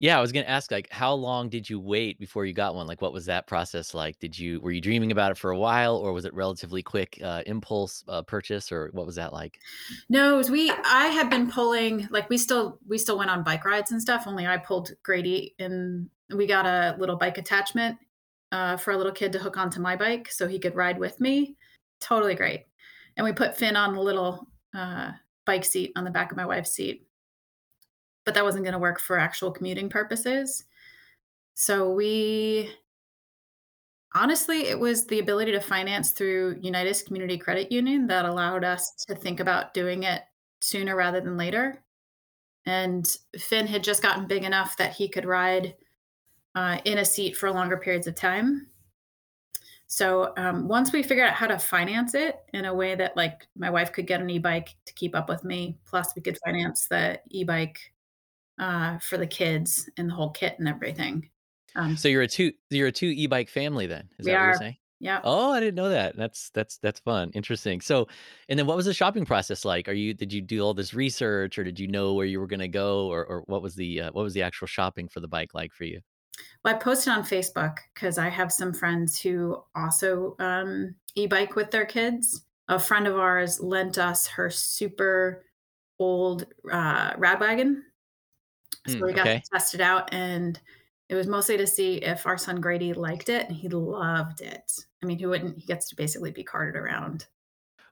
Yeah, 0.00 0.18
I 0.18 0.20
was 0.20 0.32
gonna 0.32 0.46
ask, 0.46 0.72
like, 0.72 0.90
how 0.90 1.14
long 1.14 1.48
did 1.48 1.70
you 1.70 1.78
wait 1.78 2.18
before 2.18 2.44
you 2.44 2.52
got 2.52 2.74
one? 2.74 2.88
Like, 2.88 3.00
what 3.00 3.12
was 3.12 3.26
that 3.26 3.46
process 3.46 3.94
like? 3.94 4.18
Did 4.18 4.36
you 4.36 4.60
were 4.60 4.72
you 4.72 4.80
dreaming 4.80 5.12
about 5.12 5.30
it 5.30 5.38
for 5.38 5.52
a 5.52 5.56
while, 5.56 5.96
or 5.96 6.12
was 6.12 6.24
it 6.24 6.34
relatively 6.34 6.82
quick, 6.82 7.20
uh, 7.22 7.44
impulse, 7.46 8.02
uh, 8.08 8.22
purchase, 8.22 8.72
or 8.72 8.90
what 8.94 9.06
was 9.06 9.14
that 9.14 9.32
like? 9.32 9.60
No, 10.08 10.34
it 10.34 10.38
was 10.38 10.50
we 10.50 10.72
I 10.72 11.06
had 11.06 11.30
been 11.30 11.48
pulling 11.48 12.08
like 12.10 12.28
we 12.28 12.36
still 12.36 12.80
we 12.88 12.98
still 12.98 13.16
went 13.16 13.30
on 13.30 13.44
bike 13.44 13.64
rides 13.64 13.92
and 13.92 14.02
stuff, 14.02 14.24
only 14.26 14.44
I 14.44 14.56
pulled 14.56 14.90
Grady 15.04 15.54
and 15.60 16.10
we 16.34 16.46
got 16.48 16.66
a 16.66 16.96
little 16.98 17.16
bike 17.16 17.38
attachment 17.38 17.96
uh, 18.52 18.76
for 18.76 18.92
a 18.92 18.96
little 18.96 19.12
kid 19.12 19.32
to 19.32 19.38
hook 19.38 19.56
onto 19.56 19.80
my 19.80 19.96
bike 19.96 20.30
so 20.30 20.46
he 20.46 20.58
could 20.58 20.76
ride 20.76 20.98
with 20.98 21.20
me. 21.20 21.56
Totally 22.00 22.34
great. 22.34 22.66
And 23.16 23.24
we 23.24 23.32
put 23.32 23.56
Finn 23.56 23.76
on 23.76 23.94
the 23.94 24.00
little 24.00 24.46
uh, 24.74 25.12
bike 25.44 25.64
seat 25.64 25.92
on 25.96 26.04
the 26.04 26.10
back 26.10 26.30
of 26.30 26.36
my 26.36 26.46
wife's 26.46 26.72
seat. 26.72 27.06
But 28.24 28.34
that 28.34 28.44
wasn't 28.44 28.64
going 28.64 28.74
to 28.74 28.78
work 28.78 29.00
for 29.00 29.18
actual 29.18 29.50
commuting 29.50 29.88
purposes. 29.88 30.64
So 31.54 31.90
we 31.92 32.70
honestly, 34.14 34.68
it 34.68 34.78
was 34.78 35.06
the 35.06 35.18
ability 35.18 35.52
to 35.52 35.60
finance 35.60 36.10
through 36.10 36.60
Unitus 36.60 37.04
Community 37.04 37.38
Credit 37.38 37.72
Union 37.72 38.06
that 38.08 38.24
allowed 38.24 38.64
us 38.64 38.92
to 39.08 39.14
think 39.14 39.40
about 39.40 39.74
doing 39.74 40.02
it 40.02 40.22
sooner 40.60 40.94
rather 40.94 41.20
than 41.20 41.36
later. 41.36 41.82
And 42.64 43.04
Finn 43.38 43.66
had 43.66 43.82
just 43.82 44.02
gotten 44.02 44.26
big 44.26 44.44
enough 44.44 44.76
that 44.76 44.92
he 44.92 45.08
could 45.08 45.24
ride 45.24 45.74
uh, 46.54 46.78
in 46.84 46.98
a 46.98 47.04
seat 47.04 47.36
for 47.36 47.50
longer 47.50 47.76
periods 47.76 48.06
of 48.06 48.14
time. 48.14 48.68
So 49.86 50.32
um, 50.38 50.68
once 50.68 50.90
we 50.90 51.02
figured 51.02 51.28
out 51.28 51.34
how 51.34 51.46
to 51.48 51.58
finance 51.58 52.14
it 52.14 52.36
in 52.54 52.64
a 52.64 52.74
way 52.74 52.94
that 52.94 53.14
like 53.14 53.46
my 53.56 53.68
wife 53.68 53.92
could 53.92 54.06
get 54.06 54.22
an 54.22 54.30
e-bike 54.30 54.74
to 54.86 54.94
keep 54.94 55.14
up 55.14 55.28
with 55.28 55.44
me, 55.44 55.76
plus 55.84 56.16
we 56.16 56.22
could 56.22 56.38
finance 56.44 56.86
the 56.88 57.20
e-bike 57.30 57.78
uh, 58.58 58.98
for 59.00 59.18
the 59.18 59.26
kids 59.26 59.90
and 59.98 60.08
the 60.08 60.14
whole 60.14 60.30
kit 60.30 60.56
and 60.58 60.66
everything. 60.66 61.28
Um, 61.74 61.96
so 61.96 62.08
you're 62.08 62.22
a 62.22 62.28
two 62.28 62.52
you're 62.70 62.88
a 62.88 62.92
two 62.92 63.06
e-bike 63.06 63.48
family 63.48 63.86
then? 63.86 64.08
Is 64.18 64.26
that 64.26 64.34
are. 64.34 64.38
what 64.38 64.46
you're 64.46 64.54
saying? 64.54 64.76
Yeah. 65.02 65.20
Oh, 65.24 65.50
I 65.50 65.58
didn't 65.58 65.74
know 65.74 65.88
that. 65.88 66.16
That's 66.16 66.50
that's 66.50 66.78
that's 66.78 67.00
fun. 67.00 67.32
Interesting. 67.34 67.80
So, 67.80 68.06
and 68.48 68.56
then 68.56 68.66
what 68.66 68.76
was 68.76 68.86
the 68.86 68.94
shopping 68.94 69.26
process 69.26 69.64
like? 69.64 69.88
Are 69.88 69.92
you 69.92 70.14
did 70.14 70.32
you 70.32 70.40
do 70.40 70.60
all 70.60 70.74
this 70.74 70.94
research, 70.94 71.58
or 71.58 71.64
did 71.64 71.80
you 71.80 71.88
know 71.88 72.14
where 72.14 72.24
you 72.24 72.38
were 72.38 72.46
going 72.46 72.60
to 72.60 72.68
go, 72.68 73.08
or 73.08 73.26
or 73.26 73.42
what 73.46 73.62
was 73.62 73.74
the 73.74 74.02
uh, 74.02 74.10
what 74.12 74.22
was 74.22 74.32
the 74.32 74.42
actual 74.42 74.68
shopping 74.68 75.08
for 75.08 75.18
the 75.18 75.26
bike 75.26 75.54
like 75.54 75.72
for 75.72 75.84
you? 75.84 76.00
Well, 76.64 76.74
I 76.74 76.78
posted 76.78 77.12
on 77.12 77.24
Facebook 77.24 77.78
because 77.94 78.18
I 78.18 78.28
have 78.28 78.52
some 78.52 78.72
friends 78.72 79.20
who 79.20 79.62
also 79.74 80.36
um, 80.38 80.94
e-bike 81.14 81.56
with 81.56 81.70
their 81.70 81.84
kids. 81.84 82.44
A 82.68 82.78
friend 82.78 83.06
of 83.06 83.18
ours 83.18 83.60
lent 83.60 83.98
us 83.98 84.26
her 84.28 84.48
super 84.48 85.44
old 85.98 86.46
uh, 86.70 87.12
RadWagon, 87.14 87.82
so 88.86 88.94
mm, 88.94 89.06
we 89.06 89.12
got 89.12 89.26
okay. 89.26 89.40
to 89.40 89.50
test 89.50 89.74
it 89.74 89.80
out, 89.80 90.12
and 90.14 90.58
it 91.08 91.14
was 91.14 91.26
mostly 91.26 91.56
to 91.56 91.66
see 91.66 91.96
if 91.96 92.26
our 92.26 92.38
son 92.38 92.60
Grady 92.60 92.94
liked 92.94 93.28
it, 93.28 93.46
and 93.48 93.56
he 93.56 93.68
loved 93.68 94.40
it. 94.40 94.72
I 95.02 95.06
mean, 95.06 95.18
he 95.18 95.26
wouldn't. 95.26 95.58
He 95.58 95.66
gets 95.66 95.88
to 95.88 95.96
basically 95.96 96.30
be 96.30 96.44
carted 96.44 96.76
around. 96.76 97.26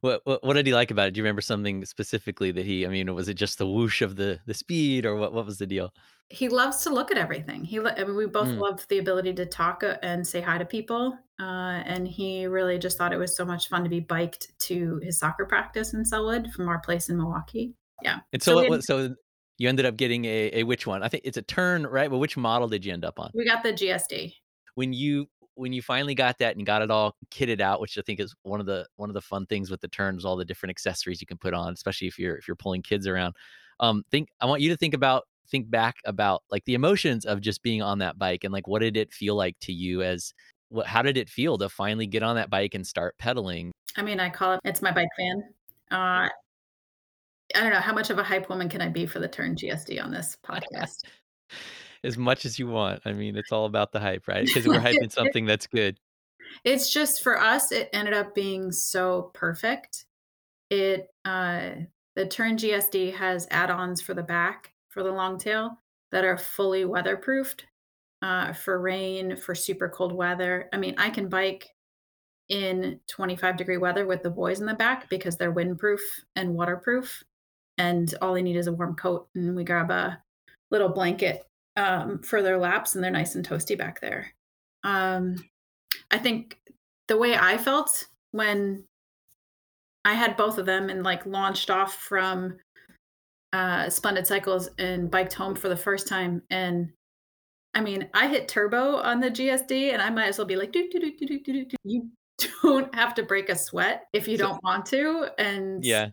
What, 0.01 0.23
what 0.25 0.43
what 0.43 0.55
did 0.55 0.67
he 0.67 0.73
like 0.73 0.91
about 0.91 1.09
it? 1.09 1.11
Do 1.15 1.19
you 1.19 1.25
remember 1.25 1.43
something 1.43 1.85
specifically 1.85 2.53
that 2.53 2.65
he? 2.65 2.87
I 2.87 2.89
mean, 2.89 3.13
was 3.15 3.29
it 3.29 3.35
just 3.35 3.59
the 3.59 3.67
whoosh 3.67 4.01
of 4.01 4.17
the 4.17 4.41
the 4.47 4.55
speed, 4.55 5.05
or 5.05 5.17
what? 5.17 5.33
What 5.33 5.45
was 5.45 5.59
the 5.59 5.67
deal? 5.67 5.93
He 6.31 6.49
loves 6.49 6.83
to 6.85 6.91
look 6.91 7.11
at 7.11 7.19
everything. 7.19 7.65
He, 7.65 7.81
I 7.81 8.05
mean, 8.05 8.17
we 8.17 8.27
both 8.27 8.49
mm. 8.49 8.59
love 8.59 8.87
the 8.89 8.99
ability 8.99 9.35
to 9.35 9.47
talk 9.47 9.83
uh, 9.83 9.97
and 10.03 10.27
say 10.27 10.41
hi 10.41 10.59
to 10.59 10.65
people. 10.65 11.19
Uh, 11.41 11.83
and 11.85 12.07
he 12.07 12.47
really 12.47 12.79
just 12.79 12.97
thought 12.97 13.13
it 13.13 13.19
was 13.19 13.37
so 13.37 13.45
much 13.45 13.69
fun 13.69 13.83
to 13.83 13.91
be 13.91 14.01
biked 14.01 14.57
to 14.61 15.01
his 15.03 15.19
soccer 15.19 15.45
practice 15.45 15.93
in 15.93 16.05
Sellwood 16.05 16.53
from 16.53 16.69
our 16.69 16.79
place 16.79 17.09
in 17.09 17.19
Milwaukie. 17.19 17.75
Yeah. 18.03 18.21
And 18.33 18.43
so, 18.43 18.63
so, 18.63 18.73
had, 18.73 18.85
so 18.85 19.15
you 19.59 19.69
ended 19.69 19.87
up 19.87 19.97
getting 19.97 20.25
a, 20.25 20.51
a 20.55 20.63
which 20.63 20.87
one? 20.87 21.03
I 21.03 21.09
think 21.09 21.25
it's 21.27 21.37
a 21.37 21.43
Tern, 21.43 21.87
right? 21.87 22.11
But 22.11 22.19
which 22.19 22.37
model 22.37 22.69
did 22.69 22.85
you 22.85 22.93
end 22.93 23.05
up 23.05 23.19
on? 23.19 23.31
We 23.35 23.45
got 23.45 23.63
the 23.63 23.73
GSD. 23.73 24.35
When 24.75 24.93
you 24.93 25.27
when 25.55 25.75
you 25.75 25.83
finally 25.83 26.15
got 26.15 26.39
that 26.39 26.57
and 26.57 26.65
got 26.65 26.81
it 26.81 26.91
all 26.91 27.15
kitted 27.31 27.61
out, 27.61 27.81
which 27.81 27.99
I 27.99 28.01
think 28.01 28.21
is 28.21 28.35
one 28.43 28.61
of 28.61 28.67
the 28.67 28.87
one 28.97 29.11
of 29.11 29.15
the 29.15 29.21
fun 29.21 29.47
things 29.47 29.71
with 29.71 29.81
the 29.81 29.89
Terns, 29.89 30.25
all 30.25 30.37
the 30.37 30.45
different 30.45 30.71
accessories 30.71 31.21
you 31.21 31.27
can 31.27 31.37
put 31.37 31.53
on, 31.53 31.73
especially 31.73 32.09
if 32.09 32.19
you're 32.19 32.37
if 32.37 32.49
you're 32.49 32.57
pulling 32.57 32.83
kids 32.83 33.07
around. 33.07 33.35
Um, 33.81 34.03
think 34.11 34.29
I 34.41 34.47
want 34.47 34.63
you 34.63 34.71
to 34.71 34.77
think 34.77 34.95
about 34.95 35.25
think 35.51 35.71
back 35.71 35.97
about 36.05 36.43
like 36.51 36.65
the 36.65 36.75
emotions 36.75 37.25
of 37.25 37.41
just 37.41 37.63
being 37.63 37.83
on 37.83 37.99
that 37.99 38.19
bike 38.19 38.45
and 38.45 38.53
like 38.53 38.67
what 38.67 38.81
did 38.81 38.97
it 38.97 39.13
feel 39.13 39.35
like 39.35 39.57
to 39.61 39.73
you 39.73 40.03
as 40.03 40.33
what 40.69 40.87
how 40.87 41.03
did 41.03 41.17
it 41.17 41.29
feel 41.29 41.59
to 41.59 41.69
finally 41.69 42.07
get 42.07 42.23
on 42.23 42.37
that 42.37 42.51
bike 42.51 42.75
and 42.75 42.87
start 42.87 43.17
pedaling? 43.19 43.73
I 43.97 44.03
mean 44.03 44.21
i 44.21 44.31
call 44.31 44.55
it 44.55 44.61
it's 44.65 44.83
my 44.83 44.93
bike 44.93 45.09
fan 45.17 45.43
uh 45.91 46.29
i 47.55 47.61
don't 47.61 47.73
know 47.73 47.81
how 47.81 47.93
much 47.93 48.11
of 48.11 48.19
a 48.19 48.23
hype 48.23 48.49
woman 48.49 48.69
can 48.69 48.81
i 48.81 48.89
be 48.89 49.07
for 49.07 49.19
the 49.19 49.29
Tern 49.29 49.57
GSD 49.57 50.03
on 50.03 50.11
this 50.11 50.37
podcast? 50.45 51.03
As 52.03 52.17
much 52.17 52.47
as 52.47 52.59
you 52.59 52.67
want. 52.67 53.03
I 53.05 53.13
mean 53.13 53.37
it's 53.37 53.53
all 53.53 53.67
about 53.67 53.93
the 53.93 54.01
hype 54.01 54.27
right? 54.27 54.47
Because 54.47 54.67
we're 54.67 54.81
hyping 54.81 55.13
something 55.13 55.45
that's 55.45 55.67
good. 55.67 55.99
It's 56.65 56.91
just 56.91 57.23
for 57.23 57.39
us 57.39 57.73
it 57.73 57.91
ended 57.93 58.15
up 58.15 58.35
being 58.35 58.73
so 58.73 59.31
perfect. 59.35 60.07
It 60.71 61.09
uh 61.27 61.71
the 62.17 62.27
Tern 62.27 62.57
GSD 62.57 63.15
has 63.15 63.47
add-ons 63.51 64.01
for 64.01 64.15
the 64.15 64.23
back 64.23 64.73
for 64.91 65.03
the 65.03 65.11
long 65.11 65.39
tail 65.39 65.79
that 66.13 66.25
are 66.25 66.37
fully 66.37 66.85
weatherproofed 66.85 67.63
uh, 68.23 68.53
for 68.53 68.81
rain, 68.81 69.37
for 69.37 69.55
super 69.55 69.89
cold 69.89 70.13
weather. 70.13 70.69
I 70.73 70.77
mean, 70.77 70.95
I 70.99 71.11
can 71.11 71.29
bike 71.29 71.69
in 72.49 73.01
25 73.09 73.57
degree 73.57 73.77
weather 73.79 74.07
with 74.07 74.23
the 74.23 74.31
boys 74.31 74.61
in 74.61 74.67
the 74.67 74.75
back 74.75 75.09
because 75.09 75.37
they're 75.37 75.55
windproof 75.55 76.01
and 76.37 76.55
waterproof. 76.55 77.23
And 77.79 78.13
all 78.21 78.35
they 78.35 78.43
need 78.43 78.57
is 78.57 78.67
a 78.67 78.73
warm 78.73 78.97
coat. 78.97 79.29
And 79.35 79.57
we 79.57 79.65
grab 79.65 79.91
a 79.91 80.23
little 80.71 80.89
blanket 80.89 81.47
um, 81.77 82.19
for 82.19 82.43
their 82.43 82.59
laps, 82.59 82.95
and 82.95 83.03
they're 83.03 83.11
nice 83.11 83.37
and 83.37 83.49
toasty 83.49 83.79
back 83.79 84.01
there. 84.01 84.35
Um, 84.85 85.37
I 86.11 86.19
think 86.19 86.59
the 87.09 87.17
way 87.17 87.37
I 87.37 87.57
felt 87.57 88.07
when 88.33 88.85
I 90.05 90.15
had 90.15 90.37
both 90.37 90.59
of 90.59 90.67
them 90.67 90.91
and 90.91 91.03
like 91.03 91.27
launched 91.27 91.71
off 91.71 91.95
from 91.95 92.59
uh, 93.53 93.91
Splendid 93.91 94.27
Cycles 94.27 94.69
and 94.79 95.11
biked 95.11 95.35
home 95.35 95.55
for 95.55 95.69
the 95.69 95.77
first 95.77 96.07
time. 96.07 96.43
And 96.51 96.91
I 97.75 97.81
mean, 97.81 98.09
I 98.15 98.29
hit 98.29 98.49
turbo 98.49 98.97
on 98.97 99.21
the 99.21 99.31
GSD, 99.31 99.93
and 99.93 100.03
I 100.03 100.11
might 100.11 100.29
as 100.29 100.39
well 100.39 100.47
be 100.47 100.57
like, 100.57 100.73
do, 100.73 100.89
do, 100.91 100.99
do, 100.99 101.13
do, 101.19 101.39
do, 101.39 101.65
do. 101.65 101.77
you 101.85 102.11
don't 102.63 102.95
have 102.95 103.15
to 103.15 103.23
break 103.23 103.49
a 103.49 103.57
sweat 103.57 104.05
if 104.13 104.27
you 104.27 104.37
so, 104.37 104.45
don't 104.45 104.65
want 104.65 104.87
to. 104.87 105.29
And 105.39 105.85
yeah. 105.85 106.09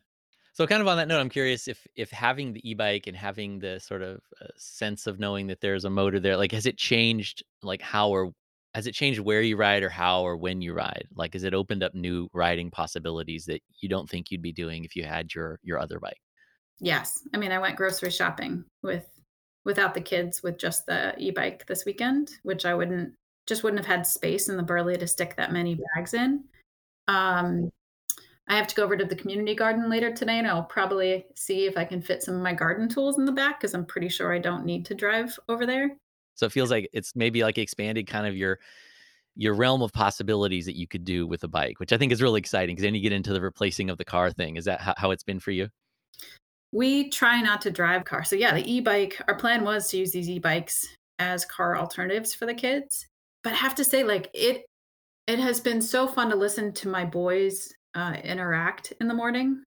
So 0.53 0.65
kind 0.65 0.81
of 0.81 0.87
on 0.87 0.97
that 0.97 1.07
note, 1.07 1.19
I'm 1.19 1.29
curious 1.29 1.67
if 1.67 1.85
if 1.95 2.09
having 2.09 2.53
the 2.53 2.67
e-bike 2.67 3.05
and 3.05 3.15
having 3.15 3.59
the 3.59 3.79
sort 3.79 4.01
of 4.01 4.21
uh, 4.41 4.47
sense 4.55 5.05
of 5.05 5.19
knowing 5.19 5.47
that 5.47 5.61
there's 5.61 5.85
a 5.85 5.89
motor 5.89 6.19
there, 6.19 6.35
like 6.35 6.51
has 6.51 6.65
it 6.65 6.77
changed 6.77 7.43
like 7.61 7.81
how 7.81 8.09
or 8.09 8.31
has 8.73 8.87
it 8.87 8.93
changed 8.93 9.19
where 9.19 9.41
you 9.41 9.55
ride 9.55 9.83
or 9.83 9.89
how 9.89 10.23
or 10.23 10.35
when 10.35 10.61
you 10.61 10.73
ride? 10.73 11.07
Like 11.15 11.33
has 11.33 11.43
it 11.43 11.53
opened 11.53 11.83
up 11.83 11.93
new 11.93 12.27
riding 12.33 12.71
possibilities 12.71 13.45
that 13.45 13.61
you 13.81 13.87
don't 13.87 14.09
think 14.09 14.31
you'd 14.31 14.41
be 14.41 14.51
doing 14.51 14.83
if 14.83 14.95
you 14.95 15.03
had 15.03 15.33
your 15.35 15.59
your 15.61 15.79
other 15.79 15.99
bike? 15.99 16.17
Yes. 16.79 17.27
I 17.33 17.37
mean, 17.37 17.51
I 17.51 17.59
went 17.59 17.75
grocery 17.75 18.11
shopping 18.11 18.63
with 18.83 19.05
without 19.65 19.93
the 19.93 20.01
kids 20.01 20.41
with 20.41 20.57
just 20.57 20.85
the 20.85 21.13
e-bike 21.17 21.65
this 21.67 21.85
weekend, 21.85 22.31
which 22.43 22.65
I 22.65 22.73
wouldn't 22.73 23.13
just 23.47 23.63
wouldn't 23.63 23.83
have 23.83 23.97
had 23.97 24.05
space 24.05 24.49
in 24.49 24.57
the 24.57 24.63
burley 24.63 24.97
to 24.97 25.07
stick 25.07 25.35
that 25.35 25.51
many 25.51 25.79
bags 25.95 26.13
in. 26.13 26.43
Um, 27.07 27.69
I 28.49 28.55
have 28.55 28.67
to 28.67 28.75
go 28.75 28.83
over 28.83 28.95
to 28.95 29.05
the 29.05 29.15
community 29.15 29.55
garden 29.55 29.89
later 29.89 30.13
today 30.13 30.37
and 30.37 30.47
I'll 30.47 30.63
probably 30.63 31.25
see 31.35 31.65
if 31.65 31.77
I 31.77 31.83
can 31.83 32.01
fit 32.01 32.23
some 32.23 32.35
of 32.35 32.41
my 32.41 32.53
garden 32.53 32.87
tools 32.87 33.17
in 33.17 33.25
the 33.25 33.31
back 33.31 33.59
because 33.59 33.73
I'm 33.73 33.85
pretty 33.85 34.09
sure 34.09 34.33
I 34.33 34.39
don't 34.39 34.65
need 34.65 34.85
to 34.85 34.95
drive 34.95 35.37
over 35.49 35.65
there. 35.65 35.97
So 36.35 36.45
it 36.45 36.51
feels 36.51 36.71
like 36.71 36.89
it's 36.93 37.15
maybe 37.15 37.41
like 37.43 37.57
expanded 37.57 38.07
kind 38.07 38.27
of 38.27 38.35
your 38.35 38.59
your 39.35 39.53
realm 39.53 39.81
of 39.81 39.93
possibilities 39.93 40.65
that 40.65 40.75
you 40.75 40.87
could 40.87 41.03
do 41.03 41.27
with 41.27 41.43
a 41.43 41.47
bike, 41.47 41.79
which 41.79 41.93
I 41.93 41.97
think 41.97 42.11
is 42.11 42.21
really 42.21 42.39
exciting 42.39 42.75
because 42.75 42.83
then 42.83 42.95
you 42.95 43.01
get 43.01 43.11
into 43.11 43.33
the 43.33 43.41
replacing 43.41 43.89
of 43.89 43.97
the 43.97 44.05
car 44.05 44.31
thing. 44.31 44.55
Is 44.55 44.65
that 44.65 44.81
how, 44.81 44.95
how 44.97 45.11
it's 45.11 45.23
been 45.23 45.39
for 45.39 45.51
you? 45.51 45.67
We 46.71 47.09
try 47.09 47.41
not 47.41 47.61
to 47.61 47.71
drive 47.71 48.05
cars. 48.05 48.29
So 48.29 48.35
yeah, 48.35 48.53
the 48.53 48.71
e-bike, 48.71 49.21
our 49.27 49.35
plan 49.35 49.63
was 49.63 49.89
to 49.89 49.97
use 49.97 50.11
these 50.11 50.29
e-bikes 50.29 50.87
as 51.19 51.45
car 51.45 51.77
alternatives 51.77 52.33
for 52.33 52.45
the 52.45 52.53
kids. 52.53 53.07
But 53.43 53.53
I 53.53 53.57
have 53.57 53.75
to 53.75 53.83
say, 53.83 54.03
like 54.03 54.29
it 54.33 54.65
it 55.27 55.39
has 55.39 55.59
been 55.59 55.81
so 55.81 56.07
fun 56.07 56.29
to 56.29 56.35
listen 56.35 56.73
to 56.73 56.87
my 56.87 57.03
boys 57.03 57.69
uh, 57.95 58.15
interact 58.23 58.93
in 59.01 59.07
the 59.07 59.13
morning. 59.13 59.63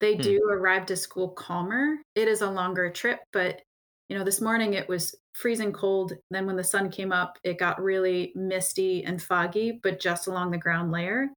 They 0.00 0.14
hmm. 0.14 0.22
do 0.22 0.42
arrive 0.50 0.86
to 0.86 0.96
school 0.96 1.28
calmer. 1.30 1.96
It 2.14 2.28
is 2.28 2.42
a 2.42 2.50
longer 2.50 2.90
trip, 2.90 3.20
but 3.32 3.60
you 4.08 4.16
know, 4.16 4.24
this 4.24 4.40
morning 4.40 4.74
it 4.74 4.88
was 4.88 5.14
freezing 5.34 5.72
cold. 5.72 6.14
Then 6.30 6.46
when 6.46 6.56
the 6.56 6.64
sun 6.64 6.90
came 6.90 7.12
up, 7.12 7.38
it 7.44 7.58
got 7.58 7.82
really 7.82 8.32
misty 8.34 9.04
and 9.04 9.22
foggy, 9.22 9.80
but 9.82 10.00
just 10.00 10.26
along 10.26 10.50
the 10.50 10.58
ground 10.58 10.90
layer. 10.90 11.28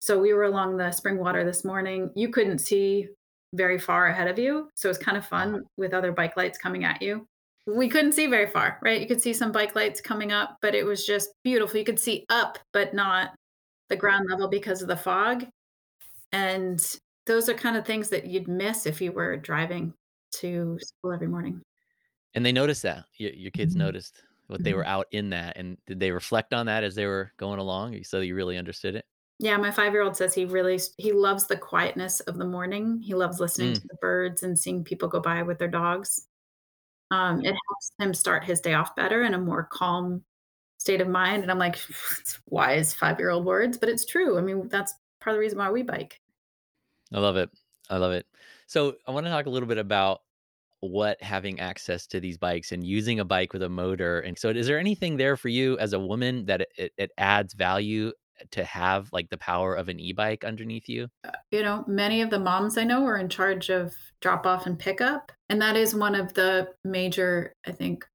So 0.00 0.18
we 0.18 0.32
were 0.32 0.44
along 0.44 0.76
the 0.76 0.84
Springwater 0.84 1.44
this 1.44 1.64
morning. 1.64 2.10
You 2.16 2.30
couldn't 2.30 2.58
see 2.58 3.08
very 3.54 3.78
far 3.78 4.06
ahead 4.08 4.28
of 4.28 4.38
you. 4.38 4.68
So 4.74 4.88
it's 4.90 4.98
kind 4.98 5.16
of 5.16 5.26
fun 5.26 5.64
with 5.76 5.94
other 5.94 6.12
bike 6.12 6.36
lights 6.36 6.58
coming 6.58 6.84
at 6.84 7.00
you. 7.02 7.26
we 7.66 7.88
couldn't 7.88 8.12
see 8.12 8.26
very 8.26 8.46
far, 8.50 8.78
right? 8.82 9.00
You 9.00 9.06
could 9.06 9.20
see 9.20 9.34
some 9.34 9.52
bike 9.52 9.74
lights 9.76 10.00
coming 10.00 10.32
up, 10.32 10.56
but 10.62 10.74
it 10.74 10.84
was 10.86 11.04
just 11.06 11.30
beautiful. 11.44 11.78
You 11.78 11.84
could 11.84 12.00
see 12.00 12.24
up, 12.30 12.58
but 12.72 12.94
not 12.94 13.34
the 13.90 13.96
ground 13.96 14.26
level 14.30 14.48
because 14.48 14.82
of 14.82 14.88
the 14.88 14.96
fog. 14.96 15.46
And 16.32 16.80
those 17.26 17.48
are 17.48 17.54
kind 17.54 17.76
of 17.76 17.86
things 17.86 18.08
that 18.10 18.26
you'd 18.26 18.48
miss 18.48 18.86
if 18.86 19.00
you 19.00 19.12
were 19.12 19.36
driving 19.36 19.94
to 20.36 20.78
school 20.80 21.12
every 21.12 21.28
morning. 21.28 21.62
And 22.34 22.44
they 22.44 22.52
noticed 22.52 22.82
that. 22.82 23.04
Your, 23.16 23.32
your 23.32 23.50
kids 23.50 23.74
Mhm. 23.74 23.78
noticed 23.78 24.22
what 24.46 24.62
they 24.62 24.74
were 24.74 24.84
Mhm. 24.84 24.86
out 24.86 25.06
in 25.10 25.30
that. 25.30 25.56
And 25.56 25.78
did 25.86 26.00
they 26.00 26.10
reflect 26.10 26.52
on 26.54 26.66
that 26.66 26.84
as 26.84 26.94
they 26.94 27.06
were 27.06 27.32
going 27.38 27.58
along? 27.58 28.02
So 28.04 28.20
you 28.20 28.34
really 28.34 28.56
understood 28.58 28.94
it? 28.94 29.06
Yeah, 29.40 29.56
my 29.56 29.70
five-year-old 29.70 30.16
says 30.16 30.34
he 30.34 30.44
really 30.46 30.80
he 30.96 31.12
loves 31.12 31.46
the 31.46 31.56
quietness 31.56 32.20
of 32.20 32.38
the 32.38 32.44
morning. 32.44 33.00
He 33.02 33.14
loves 33.14 33.38
listening 33.40 33.72
Mm. 33.74 33.80
to 33.82 33.88
the 33.88 33.96
birds 34.00 34.42
and 34.42 34.58
seeing 34.58 34.82
people 34.84 35.08
go 35.08 35.20
by 35.20 35.42
with 35.42 35.58
their 35.58 35.68
dogs. 35.68 36.26
Um, 37.10 37.40
it 37.44 37.54
helps 37.68 37.92
him 38.00 38.14
start 38.14 38.44
his 38.44 38.60
day 38.60 38.74
off 38.74 38.94
better 38.96 39.22
in 39.22 39.34
a 39.34 39.38
more 39.38 39.64
calm 39.64 40.24
state 40.78 41.00
of 41.00 41.08
mind, 41.08 41.42
and 41.42 41.50
I'm 41.50 41.58
like, 41.58 41.76
"It's 42.20 42.40
wise 42.46 42.94
five-year-old 42.94 43.44
words," 43.46 43.78
but 43.78 43.88
it's 43.88 44.04
true. 44.06 44.38
I 44.38 44.42
mean, 44.42 44.68
that's 44.68 44.94
part 45.20 45.32
of 45.32 45.36
the 45.36 45.40
reason 45.40 45.58
why 45.58 45.70
we 45.70 45.82
bike. 45.82 46.20
I 47.12 47.20
love 47.20 47.36
it. 47.36 47.50
I 47.90 47.96
love 47.98 48.12
it. 48.12 48.26
So 48.66 48.96
I 49.06 49.12
want 49.12 49.26
to 49.26 49.30
talk 49.30 49.46
a 49.46 49.50
little 49.50 49.68
bit 49.68 49.78
about 49.78 50.22
what 50.80 51.20
having 51.22 51.60
access 51.60 52.06
to 52.08 52.20
these 52.20 52.38
bikes 52.38 52.72
and 52.72 52.86
using 52.86 53.20
a 53.20 53.24
bike 53.24 53.52
with 53.52 53.62
a 53.62 53.68
motor. 53.68 54.20
And 54.20 54.38
so, 54.38 54.50
is 54.50 54.66
there 54.66 54.78
anything 54.78 55.16
there 55.16 55.36
for 55.36 55.48
you 55.48 55.78
as 55.78 55.92
a 55.94 55.98
woman 56.00 56.44
that 56.46 56.68
it, 56.76 56.92
it 56.98 57.10
adds 57.18 57.54
value 57.54 58.12
to 58.50 58.64
have 58.64 59.08
like 59.12 59.28
the 59.30 59.38
power 59.38 59.74
of 59.74 59.88
an 59.88 60.00
e-bike 60.00 60.44
underneath 60.44 60.88
you? 60.88 61.08
Uh, 61.24 61.30
you 61.50 61.62
know, 61.62 61.84
many 61.86 62.22
of 62.22 62.30
the 62.30 62.38
moms 62.38 62.78
I 62.78 62.84
know 62.84 63.04
are 63.04 63.18
in 63.18 63.28
charge 63.28 63.68
of 63.70 63.94
drop 64.20 64.46
off 64.46 64.66
and 64.66 64.78
pickup, 64.78 65.32
and 65.48 65.60
that 65.62 65.76
is 65.76 65.94
one 65.94 66.14
of 66.14 66.34
the 66.34 66.68
major, 66.84 67.52
I 67.66 67.72
think, 67.72 68.06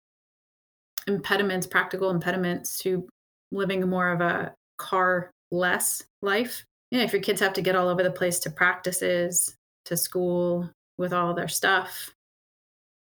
impediments, 1.08 1.68
practical 1.68 2.10
impediments 2.10 2.78
to 2.80 3.08
living 3.52 3.88
more 3.88 4.12
of 4.12 4.22
a 4.22 4.54
car-less 4.78 6.04
life. 6.22 6.66
you 6.92 6.98
know 6.98 7.04
if 7.04 7.14
your 7.14 7.22
kids 7.22 7.42
have 7.42 7.54
to 7.54 7.62
get 7.62 7.76
all 7.76 7.90
over 7.90 8.04
the 8.04 8.12
place 8.12 8.40
to 8.40 8.50
practices, 8.50 9.56
to 9.86 9.98
school 9.98 10.70
with 10.98 11.14
all 11.14 11.34
their 11.34 11.48
stuff, 11.48 12.14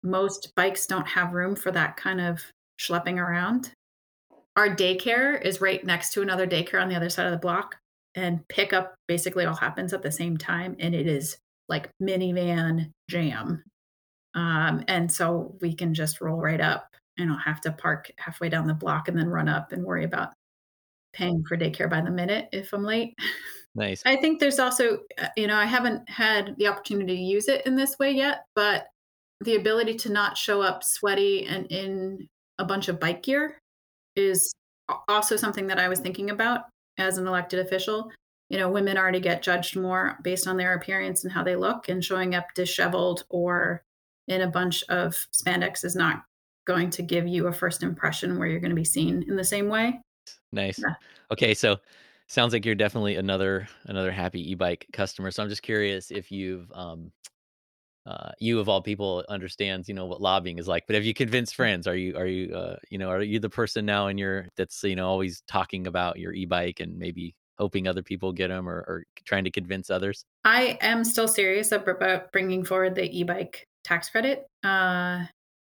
most 0.04 0.54
bikes 0.56 0.86
don't 0.86 1.08
have 1.08 1.34
room 1.34 1.56
for 1.56 1.72
that 1.72 1.98
kind 1.98 2.22
of 2.22 2.42
schlepping 2.80 3.18
around. 3.18 3.72
Our 4.58 4.76
daycare 4.76 5.40
is 5.42 5.62
right 5.62 5.86
next 5.86 6.14
to 6.14 6.22
another 6.22 6.48
daycare 6.48 6.82
on 6.82 6.90
the 6.90 6.96
other 6.96 7.10
side 7.10 7.28
of 7.28 7.32
the 7.32 7.38
block, 7.38 7.76
and 8.16 8.46
pickup 8.50 8.96
basically 9.08 9.46
all 9.46 9.56
happens 9.56 9.94
at 9.94 10.02
the 10.02 10.12
same 10.12 10.36
time, 10.36 10.76
and 10.80 10.96
it 10.96 11.08
is 11.08 11.38
like 11.70 11.90
minivan 12.02 12.92
jam. 13.10 13.64
Um, 14.34 14.84
and 14.88 15.12
so 15.12 15.56
we 15.62 15.74
can 15.74 15.94
just 15.94 16.22
roll 16.22 16.40
right 16.40 16.62
up 16.62 16.88
and 17.18 17.32
I'll 17.32 17.38
have 17.40 17.62
to 17.62 17.72
park 17.72 18.12
halfway 18.18 18.50
down 18.50 18.68
the 18.68 18.74
block 18.74 19.08
and 19.08 19.18
then 19.18 19.28
run 19.28 19.50
up 19.50 19.72
and 19.72 19.84
worry 19.84 20.04
about 20.04 20.30
paying 21.14 21.44
for 21.48 21.58
daycare 21.58 21.90
by 21.90 22.02
the 22.02 22.12
minute 22.12 22.48
if 22.52 22.74
I'm 22.74 22.84
late. 22.84 23.16
Nice. 23.76 24.02
I 24.06 24.16
think 24.16 24.40
there's 24.40 24.60
also, 24.60 25.00
uh, 25.20 25.28
you 25.36 25.48
know, 25.48 25.56
I 25.56 25.66
haven't 25.66 26.08
had 26.10 26.56
the 26.58 26.68
opportunity 26.68 27.16
to 27.16 27.22
use 27.22 27.48
it 27.48 27.66
in 27.66 27.76
this 27.76 27.98
way 28.00 28.12
yet, 28.12 28.46
but 28.56 28.88
the 29.42 29.56
ability 29.56 29.96
to 29.96 30.12
not 30.12 30.38
show 30.38 30.62
up 30.62 30.84
sweaty 30.84 31.46
and 31.46 31.68
in 31.68 32.28
a 32.60 32.66
bunch 32.66 32.88
of 32.88 33.00
bike 33.00 33.24
gear 33.24 33.60
is 34.18 34.52
also 35.08 35.36
something 35.36 35.68
that 35.68 35.80
I 35.80 35.88
was 35.88 36.00
thinking 36.00 36.30
about 36.30 36.62
as 36.98 37.18
an 37.18 37.28
elected 37.28 37.60
official. 37.60 38.12
You 38.50 38.58
know, 38.58 38.70
women 38.70 38.98
already 38.98 39.20
get 39.20 39.44
judged 39.44 39.76
more 39.76 40.18
based 40.24 40.48
on 40.48 40.58
their 40.58 40.74
appearance 40.74 41.24
and 41.24 41.34
how 41.34 41.44
they 41.44 41.56
look, 41.56 41.90
and 41.90 42.04
showing 42.04 42.36
up 42.36 42.54
disheveled 42.56 43.26
or 43.30 43.84
in 44.28 44.42
a 44.42 44.48
bunch 44.48 44.84
of 44.90 45.14
spandex 45.34 45.84
is 45.84 45.96
not 45.96 46.24
going 46.66 46.90
to 46.92 47.02
give 47.02 47.28
you 47.28 47.48
a 47.48 47.54
first 47.54 47.84
impression 47.84 48.38
where 48.38 48.48
you're 48.48 48.60
going 48.60 48.72
to 48.72 48.76
be 48.76 48.84
seen 48.84 49.24
in 49.28 49.36
the 49.36 49.44
same 49.44 49.70
way. 49.70 50.00
Nice. 50.52 50.80
Yeah. 50.80 50.96
Okay, 51.32 51.54
so 51.54 51.78
sounds 52.28 52.52
like 52.54 52.66
you're 52.66 52.76
definitely 52.76 53.16
another 53.16 53.68
another 53.86 54.12
happy 54.12 54.52
e-bike 54.52 54.86
customer. 54.92 55.32
So 55.32 55.44
I'm 55.44 55.50
just 55.50 55.64
curious 55.64 56.12
if 56.12 56.32
you've 56.32 56.72
um 56.74 57.12
uh 58.08 58.32
you 58.40 58.60
of 58.60 58.70
all 58.70 58.82
people 58.82 59.24
understands, 59.30 59.88
you 59.88 59.94
know, 59.94 60.06
what 60.06 60.22
lobbying 60.22 60.58
is 60.58 60.68
like. 60.68 60.86
But 60.88 60.96
have 60.96 61.06
you 61.06 61.14
convinced 61.14 61.56
friends? 61.56 61.88
Are 61.88 61.96
you 61.96 62.16
are 62.18 62.28
you 62.28 62.56
uh 62.56 62.78
you 62.90 62.98
know, 62.98 63.10
are 63.10 63.22
you 63.22 63.40
the 63.40 63.50
person 63.50 63.86
now 63.86 64.08
in 64.08 64.18
your 64.18 64.48
that's 64.56 64.84
you 64.84 64.96
know 64.96 65.08
always 65.08 65.42
talking 65.48 65.88
about 65.88 66.18
your 66.18 66.34
e-bike 66.34 66.80
and 66.80 66.98
maybe 66.98 67.36
hoping 67.58 67.88
other 67.88 68.04
people 68.04 68.32
get 68.32 68.50
them 68.50 68.70
or, 68.70 68.78
or 68.88 69.04
trying 69.26 69.44
to 69.44 69.52
convince 69.52 69.90
others? 69.90 70.26
I 70.46 70.78
am 70.82 71.04
still 71.04 71.28
serious 71.28 71.72
about 71.72 72.32
bringing 72.32 72.64
forward 72.64 72.96
the 72.96 73.10
e-bike 73.20 73.66
tax 73.84 74.10
credit. 74.10 74.46
Uh, 74.64 75.26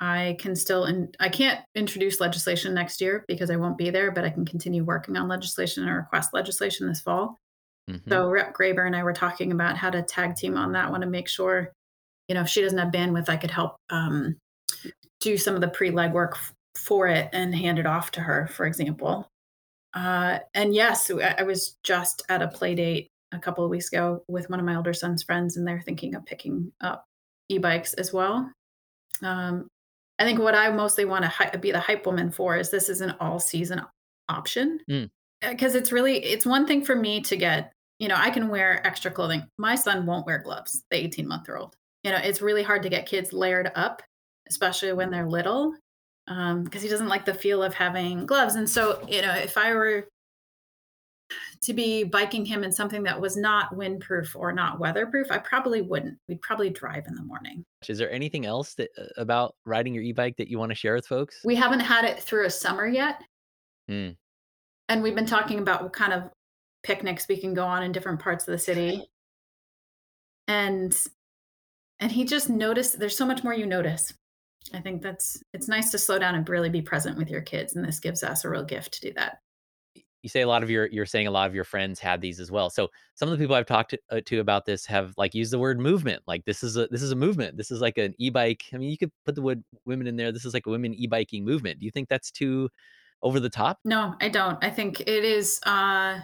I 0.00 0.36
can 0.38 0.54
still, 0.54 0.84
and 0.84 1.16
I 1.18 1.28
can't 1.28 1.60
introduce 1.74 2.20
legislation 2.20 2.72
next 2.74 3.00
year 3.00 3.24
because 3.26 3.50
I 3.50 3.56
won't 3.56 3.78
be 3.78 3.90
there, 3.90 4.12
but 4.12 4.24
I 4.24 4.30
can 4.30 4.44
continue 4.44 4.84
working 4.84 5.16
on 5.16 5.28
legislation 5.28 5.82
and 5.84 5.94
request 5.94 6.32
legislation 6.32 6.86
this 6.86 7.00
fall. 7.00 7.36
Mhm. 7.90 8.08
So 8.08 8.28
Rep 8.28 8.54
Grayber 8.54 8.86
and 8.86 8.94
I 8.94 9.02
were 9.02 9.12
talking 9.12 9.50
about 9.50 9.76
how 9.76 9.90
to 9.90 10.02
tag 10.02 10.36
team 10.36 10.56
on 10.56 10.72
that 10.72 10.90
one 10.90 11.00
to 11.00 11.06
make 11.06 11.28
sure, 11.28 11.72
you 12.28 12.34
know, 12.34 12.42
if 12.42 12.48
she 12.48 12.62
doesn't 12.62 12.78
have 12.78 12.92
bandwidth, 12.92 13.28
I 13.28 13.36
could 13.36 13.50
help 13.50 13.76
um, 13.90 14.36
do 15.20 15.36
some 15.36 15.54
of 15.54 15.60
the 15.60 15.68
pre 15.68 15.90
legwork 15.90 16.32
f- 16.34 16.52
for 16.76 17.08
it 17.08 17.28
and 17.32 17.54
hand 17.54 17.78
it 17.78 17.86
off 17.86 18.10
to 18.12 18.20
her, 18.20 18.46
for 18.48 18.66
example. 18.66 19.26
Uh, 19.94 20.38
and 20.54 20.74
yes, 20.74 21.10
I 21.10 21.36
I 21.38 21.42
was 21.42 21.76
just 21.82 22.22
at 22.28 22.42
a 22.42 22.48
play 22.48 22.74
date 22.74 23.08
a 23.32 23.38
couple 23.38 23.64
of 23.64 23.70
weeks 23.70 23.88
ago 23.88 24.22
with 24.28 24.48
one 24.50 24.60
of 24.60 24.66
my 24.66 24.76
older 24.76 24.92
son's 24.92 25.22
friends, 25.22 25.56
and 25.56 25.66
they're 25.66 25.80
thinking 25.80 26.14
of 26.14 26.24
picking 26.26 26.70
up 26.80 27.04
e-bikes 27.48 27.94
as 27.94 28.12
well. 28.12 28.50
Um, 29.22 29.66
I 30.18 30.24
think 30.24 30.38
what 30.38 30.54
I 30.54 30.70
mostly 30.70 31.04
want 31.04 31.22
to 31.24 31.28
hy- 31.28 31.50
be 31.56 31.72
the 31.72 31.80
hype 31.80 32.04
woman 32.06 32.30
for 32.30 32.56
is 32.56 32.70
this 32.70 32.88
is 32.88 33.00
an 33.00 33.14
all-season 33.20 33.80
option 34.28 34.78
Mm. 34.90 35.08
because 35.40 35.74
it's 35.74 35.90
really 35.92 36.18
it's 36.22 36.44
one 36.44 36.66
thing 36.66 36.84
for 36.84 36.94
me 36.94 37.20
to 37.22 37.36
get 37.36 37.72
you 37.98 38.08
know 38.08 38.16
I 38.16 38.28
can 38.30 38.48
wear 38.48 38.86
extra 38.86 39.10
clothing. 39.10 39.44
My 39.58 39.74
son 39.74 40.04
won't 40.06 40.26
wear 40.26 40.38
gloves. 40.38 40.82
The 40.90 40.98
18 40.98 41.26
month 41.26 41.48
old. 41.48 41.74
You 42.08 42.14
know 42.14 42.20
it's 42.24 42.40
really 42.40 42.62
hard 42.62 42.82
to 42.84 42.88
get 42.88 43.04
kids 43.04 43.34
layered 43.34 43.70
up, 43.74 44.02
especially 44.48 44.94
when 44.94 45.10
they're 45.10 45.28
little, 45.28 45.74
because 46.26 46.80
he 46.80 46.88
doesn't 46.88 47.08
like 47.08 47.26
the 47.26 47.34
feel 47.34 47.62
of 47.62 47.74
having 47.74 48.24
gloves. 48.24 48.54
And 48.54 48.66
so 48.66 49.06
you 49.06 49.20
know 49.20 49.34
if 49.34 49.58
I 49.58 49.74
were 49.74 50.08
to 51.60 51.74
be 51.74 52.04
biking 52.04 52.46
him 52.46 52.64
in 52.64 52.72
something 52.72 53.02
that 53.02 53.20
was 53.20 53.36
not 53.36 53.74
windproof 53.74 54.34
or 54.34 54.52
not 54.52 54.80
weatherproof, 54.80 55.26
I 55.30 55.36
probably 55.36 55.82
wouldn't. 55.82 56.16
We'd 56.28 56.40
probably 56.40 56.70
drive 56.70 57.04
in 57.06 57.14
the 57.14 57.22
morning. 57.22 57.62
Is 57.86 57.98
there 57.98 58.10
anything 58.10 58.46
else 58.46 58.72
that 58.76 58.88
uh, 58.96 59.08
about 59.18 59.54
riding 59.66 59.92
your 59.92 60.02
e-bike 60.02 60.38
that 60.38 60.48
you 60.48 60.58
want 60.58 60.70
to 60.70 60.74
share 60.74 60.94
with 60.94 61.06
folks? 61.06 61.42
We 61.44 61.56
haven't 61.56 61.80
had 61.80 62.06
it 62.06 62.22
through 62.22 62.46
a 62.46 62.50
summer 62.50 62.86
yet. 62.86 63.22
Mm. 63.90 64.16
And 64.88 65.02
we've 65.02 65.14
been 65.14 65.26
talking 65.26 65.58
about 65.58 65.82
what 65.82 65.92
kind 65.92 66.14
of 66.14 66.30
picnics 66.84 67.28
we 67.28 67.36
can 67.36 67.52
go 67.52 67.66
on 67.66 67.82
in 67.82 67.92
different 67.92 68.20
parts 68.20 68.48
of 68.48 68.52
the 68.52 68.58
city. 68.58 69.04
And 70.46 70.98
and 72.00 72.12
he 72.12 72.24
just 72.24 72.48
noticed 72.50 72.98
there's 72.98 73.16
so 73.16 73.26
much 73.26 73.44
more 73.44 73.54
you 73.54 73.66
notice. 73.66 74.12
I 74.74 74.80
think 74.80 75.02
that's 75.02 75.42
it's 75.54 75.68
nice 75.68 75.90
to 75.92 75.98
slow 75.98 76.18
down 76.18 76.34
and 76.34 76.48
really 76.48 76.70
be 76.70 76.82
present 76.82 77.16
with 77.16 77.30
your 77.30 77.40
kids. 77.40 77.74
And 77.74 77.84
this 77.84 78.00
gives 78.00 78.22
us 78.22 78.44
a 78.44 78.50
real 78.50 78.64
gift 78.64 78.92
to 78.94 79.00
do 79.00 79.12
that. 79.14 79.38
you 80.22 80.28
say 80.28 80.40
a 80.40 80.48
lot 80.48 80.62
of 80.62 80.70
your 80.70 80.86
you're 80.86 81.06
saying 81.06 81.26
a 81.26 81.30
lot 81.30 81.48
of 81.48 81.54
your 81.54 81.64
friends 81.64 82.00
had 82.00 82.20
these 82.20 82.40
as 82.40 82.50
well. 82.50 82.70
So 82.70 82.88
some 83.14 83.28
of 83.28 83.38
the 83.38 83.42
people 83.42 83.54
I've 83.54 83.66
talked 83.66 83.90
to, 83.90 83.98
uh, 84.10 84.20
to 84.26 84.40
about 84.40 84.66
this 84.66 84.84
have 84.86 85.14
like 85.16 85.34
used 85.34 85.52
the 85.52 85.58
word 85.58 85.78
movement. 85.78 86.22
Like 86.26 86.44
this 86.44 86.62
is 86.62 86.76
a 86.76 86.88
this 86.88 87.02
is 87.02 87.12
a 87.12 87.16
movement. 87.16 87.56
This 87.56 87.70
is 87.70 87.80
like 87.80 87.98
an 87.98 88.14
e-bike. 88.18 88.64
I 88.72 88.78
mean, 88.78 88.90
you 88.90 88.98
could 88.98 89.12
put 89.24 89.34
the 89.36 89.42
word 89.42 89.62
women 89.86 90.06
in 90.06 90.16
there. 90.16 90.32
This 90.32 90.44
is 90.44 90.54
like 90.54 90.66
a 90.66 90.70
women 90.70 90.92
e-biking 90.94 91.44
movement. 91.44 91.78
Do 91.78 91.86
you 91.86 91.92
think 91.92 92.08
that's 92.08 92.30
too 92.30 92.68
over 93.22 93.40
the 93.40 93.50
top? 93.50 93.78
No, 93.84 94.14
I 94.20 94.28
don't. 94.28 94.62
I 94.62 94.70
think 94.70 95.00
it 95.00 95.24
is 95.24 95.60
uh 95.64 96.20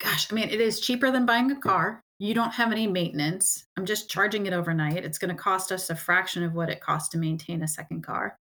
gosh, 0.00 0.30
I 0.30 0.34
mean, 0.34 0.48
it 0.48 0.60
is 0.60 0.80
cheaper 0.80 1.10
than 1.10 1.26
buying 1.26 1.50
a 1.50 1.56
car. 1.60 2.02
You 2.18 2.32
don't 2.34 2.54
have 2.54 2.72
any 2.72 2.86
maintenance. 2.86 3.66
I'm 3.76 3.84
just 3.84 4.10
charging 4.10 4.46
it 4.46 4.54
overnight. 4.54 5.04
It's 5.04 5.18
going 5.18 5.34
to 5.34 5.40
cost 5.40 5.70
us 5.70 5.90
a 5.90 5.96
fraction 5.96 6.42
of 6.42 6.54
what 6.54 6.70
it 6.70 6.80
costs 6.80 7.10
to 7.10 7.18
maintain 7.18 7.62
a 7.62 7.68
second 7.68 8.02
car. 8.02 8.36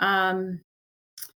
Um, 0.00 0.60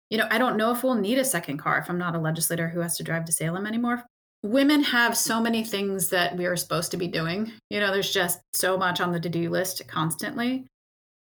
you 0.09 0.17
know, 0.17 0.27
I 0.29 0.37
don't 0.37 0.57
know 0.57 0.71
if 0.71 0.83
we'll 0.83 0.95
need 0.95 1.19
a 1.19 1.25
second 1.25 1.59
car 1.59 1.77
if 1.77 1.89
I'm 1.89 1.97
not 1.97 2.15
a 2.15 2.19
legislator 2.19 2.67
who 2.67 2.79
has 2.81 2.97
to 2.97 3.03
drive 3.03 3.25
to 3.25 3.31
Salem 3.31 3.65
anymore. 3.65 4.03
Women 4.41 4.83
have 4.83 5.17
so 5.17 5.41
many 5.41 5.63
things 5.63 6.09
that 6.09 6.37
we 6.37 6.45
are 6.45 6.55
supposed 6.55 6.91
to 6.91 6.97
be 6.97 7.07
doing. 7.07 7.51
You 7.69 7.79
know, 7.79 7.91
there's 7.91 8.11
just 8.11 8.39
so 8.53 8.77
much 8.77 8.99
on 9.01 9.11
the 9.11 9.19
to 9.19 9.29
do 9.29 9.49
list 9.49 9.87
constantly. 9.87 10.65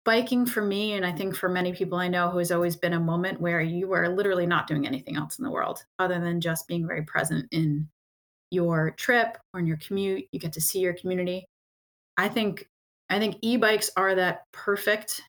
Biking 0.05 0.45
for 0.45 0.61
me, 0.61 0.93
and 0.93 1.05
I 1.05 1.13
think 1.13 1.33
for 1.33 1.47
many 1.47 1.71
people 1.73 1.97
I 1.97 2.09
know, 2.09 2.29
who 2.29 2.39
has 2.39 2.51
always 2.51 2.75
been 2.75 2.93
a 2.93 2.99
moment 2.99 3.39
where 3.39 3.61
you 3.61 3.93
are 3.93 4.09
literally 4.09 4.45
not 4.45 4.67
doing 4.67 4.85
anything 4.85 5.15
else 5.15 5.39
in 5.39 5.45
the 5.45 5.51
world 5.51 5.85
other 5.97 6.19
than 6.19 6.41
just 6.41 6.67
being 6.67 6.85
very 6.85 7.03
present 7.03 7.47
in 7.51 7.87
your 8.53 8.91
trip 8.91 9.37
or 9.53 9.59
in 9.59 9.67
your 9.67 9.77
commute. 9.77 10.25
You 10.31 10.39
get 10.39 10.53
to 10.53 10.61
see 10.61 10.79
your 10.79 10.93
community. 10.93 11.45
I 12.17 12.29
think 12.29 12.67
I 13.09 13.19
think 13.19 13.37
e-bikes 13.41 13.89
are 13.97 14.15
that 14.15 14.43
perfect 14.51 15.21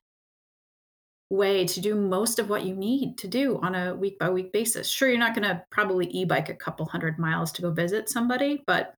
way 1.29 1.65
to 1.65 1.81
do 1.81 1.95
most 1.95 2.39
of 2.39 2.49
what 2.49 2.63
you 2.65 2.75
need 2.75 3.17
to 3.17 3.27
do 3.27 3.59
on 3.61 3.75
a 3.75 3.95
week 3.95 4.17
by 4.19 4.29
week 4.29 4.53
basis. 4.53 4.87
Sure, 4.87 5.09
you're 5.09 5.17
not 5.17 5.35
going 5.35 5.47
to 5.47 5.61
probably 5.71 6.07
e-bike 6.07 6.49
a 6.49 6.55
couple 6.55 6.85
hundred 6.85 7.17
miles 7.17 7.51
to 7.53 7.61
go 7.61 7.71
visit 7.71 8.09
somebody, 8.09 8.63
but 8.67 8.93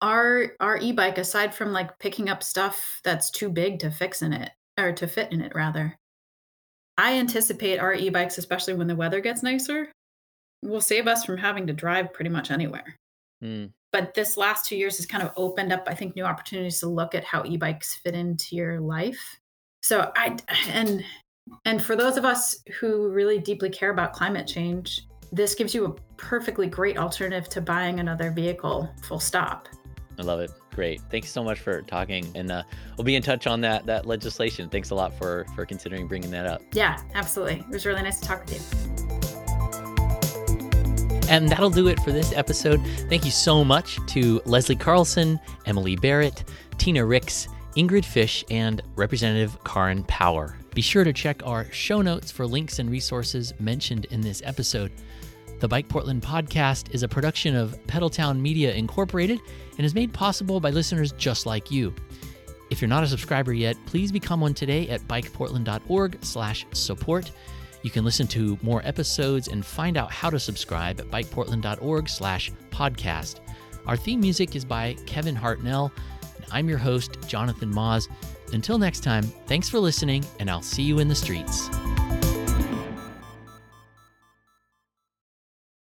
our 0.00 0.52
our 0.60 0.76
e-bike 0.76 1.18
aside 1.18 1.54
from 1.54 1.72
like 1.72 1.98
picking 1.98 2.28
up 2.28 2.42
stuff 2.42 3.00
that's 3.02 3.30
too 3.30 3.48
big 3.48 3.78
to 3.80 3.90
fix 3.90 4.22
in 4.22 4.32
it, 4.32 4.50
or 4.78 4.92
to 4.92 5.06
fit 5.08 5.32
in 5.32 5.40
it 5.40 5.54
rather. 5.54 5.96
I 6.96 7.14
anticipate 7.14 7.78
our 7.78 7.94
e-bikes, 7.94 8.38
especially 8.38 8.74
when 8.74 8.86
the 8.86 8.96
weather 8.96 9.20
gets 9.20 9.42
nicer, 9.42 9.90
will 10.62 10.80
save 10.80 11.06
us 11.06 11.24
from 11.24 11.36
having 11.36 11.66
to 11.66 11.72
drive 11.72 12.12
pretty 12.12 12.30
much 12.30 12.50
anywhere. 12.50 12.96
Mm. 13.42 13.70
But 13.92 14.14
this 14.14 14.36
last 14.36 14.66
two 14.66 14.76
years 14.76 14.96
has 14.98 15.06
kind 15.06 15.22
of 15.22 15.32
opened 15.36 15.72
up, 15.72 15.84
I 15.86 15.94
think, 15.94 16.14
new 16.14 16.24
opportunities 16.24 16.80
to 16.80 16.88
look 16.88 17.14
at 17.14 17.24
how 17.24 17.44
e-bikes 17.44 17.96
fit 17.96 18.14
into 18.14 18.56
your 18.56 18.80
life. 18.80 19.38
So 19.82 20.10
I 20.16 20.36
and 20.68 21.04
and 21.64 21.82
for 21.82 21.96
those 21.96 22.16
of 22.16 22.24
us 22.24 22.62
who 22.78 23.08
really 23.08 23.38
deeply 23.38 23.70
care 23.70 23.90
about 23.90 24.12
climate 24.12 24.46
change, 24.46 25.06
this 25.32 25.54
gives 25.54 25.74
you 25.74 25.86
a 25.86 25.94
perfectly 26.16 26.66
great 26.66 26.98
alternative 26.98 27.48
to 27.50 27.60
buying 27.60 28.00
another 28.00 28.30
vehicle. 28.30 28.90
Full 29.04 29.20
stop. 29.20 29.68
I 30.18 30.22
love 30.22 30.40
it. 30.40 30.50
Great. 30.74 31.00
Thanks 31.10 31.30
so 31.30 31.42
much 31.42 31.60
for 31.60 31.82
talking, 31.82 32.30
and 32.34 32.52
uh, 32.52 32.62
we'll 32.96 33.04
be 33.04 33.16
in 33.16 33.22
touch 33.22 33.46
on 33.46 33.60
that 33.62 33.86
that 33.86 34.04
legislation. 34.04 34.68
Thanks 34.68 34.90
a 34.90 34.94
lot 34.94 35.16
for 35.16 35.46
for 35.54 35.64
considering 35.64 36.06
bringing 36.06 36.30
that 36.32 36.46
up. 36.46 36.60
Yeah, 36.72 37.00
absolutely. 37.14 37.60
It 37.60 37.68
was 37.68 37.86
really 37.86 38.02
nice 38.02 38.20
to 38.20 38.28
talk 38.28 38.44
with 38.44 38.54
you. 38.54 38.97
And 41.28 41.48
that'll 41.50 41.70
do 41.70 41.88
it 41.88 42.00
for 42.00 42.10
this 42.10 42.32
episode. 42.32 42.80
Thank 43.08 43.24
you 43.24 43.30
so 43.30 43.62
much 43.62 43.98
to 44.08 44.40
Leslie 44.46 44.76
Carlson, 44.76 45.38
Emily 45.66 45.94
Barrett, 45.94 46.42
Tina 46.78 47.04
Ricks, 47.04 47.46
Ingrid 47.76 48.04
Fish, 48.04 48.44
and 48.50 48.82
Representative 48.96 49.62
Karin 49.62 50.02
Power. 50.04 50.56
Be 50.74 50.80
sure 50.80 51.04
to 51.04 51.12
check 51.12 51.42
our 51.44 51.70
show 51.70 52.00
notes 52.02 52.30
for 52.30 52.46
links 52.46 52.78
and 52.78 52.88
resources 52.90 53.52
mentioned 53.60 54.06
in 54.06 54.22
this 54.22 54.40
episode. 54.44 54.90
The 55.60 55.68
Bike 55.68 55.88
Portland 55.88 56.22
podcast 56.22 56.94
is 56.94 57.02
a 57.02 57.08
production 57.08 57.56
of 57.56 57.76
Pedaltown 57.86 58.40
Media 58.40 58.72
Incorporated 58.72 59.38
and 59.76 59.84
is 59.84 59.94
made 59.94 60.14
possible 60.14 60.60
by 60.60 60.70
listeners 60.70 61.12
just 61.12 61.44
like 61.46 61.70
you. 61.70 61.94
If 62.70 62.80
you're 62.80 62.88
not 62.88 63.04
a 63.04 63.08
subscriber 63.08 63.52
yet, 63.52 63.76
please 63.86 64.12
become 64.12 64.40
one 64.40 64.54
today 64.54 64.88
at 64.88 65.06
bikeportland.org/support. 65.08 67.30
You 67.88 67.92
can 67.92 68.04
listen 68.04 68.26
to 68.26 68.58
more 68.60 68.82
episodes 68.84 69.48
and 69.48 69.64
find 69.64 69.96
out 69.96 70.12
how 70.12 70.28
to 70.28 70.38
subscribe 70.38 71.00
at 71.00 71.06
bikeportland.org 71.06 72.06
slash 72.06 72.52
podcast. 72.70 73.40
Our 73.86 73.96
theme 73.96 74.20
music 74.20 74.54
is 74.54 74.62
by 74.62 74.94
Kevin 75.06 75.34
Hartnell, 75.34 75.90
and 76.36 76.44
I'm 76.52 76.68
your 76.68 76.76
host, 76.76 77.16
Jonathan 77.26 77.72
Maus. 77.72 78.06
Until 78.52 78.76
next 78.76 79.00
time, 79.00 79.22
thanks 79.46 79.70
for 79.70 79.78
listening, 79.80 80.22
and 80.38 80.50
I'll 80.50 80.60
see 80.60 80.82
you 80.82 80.98
in 80.98 81.08
the 81.08 81.14
streets. 81.14 81.70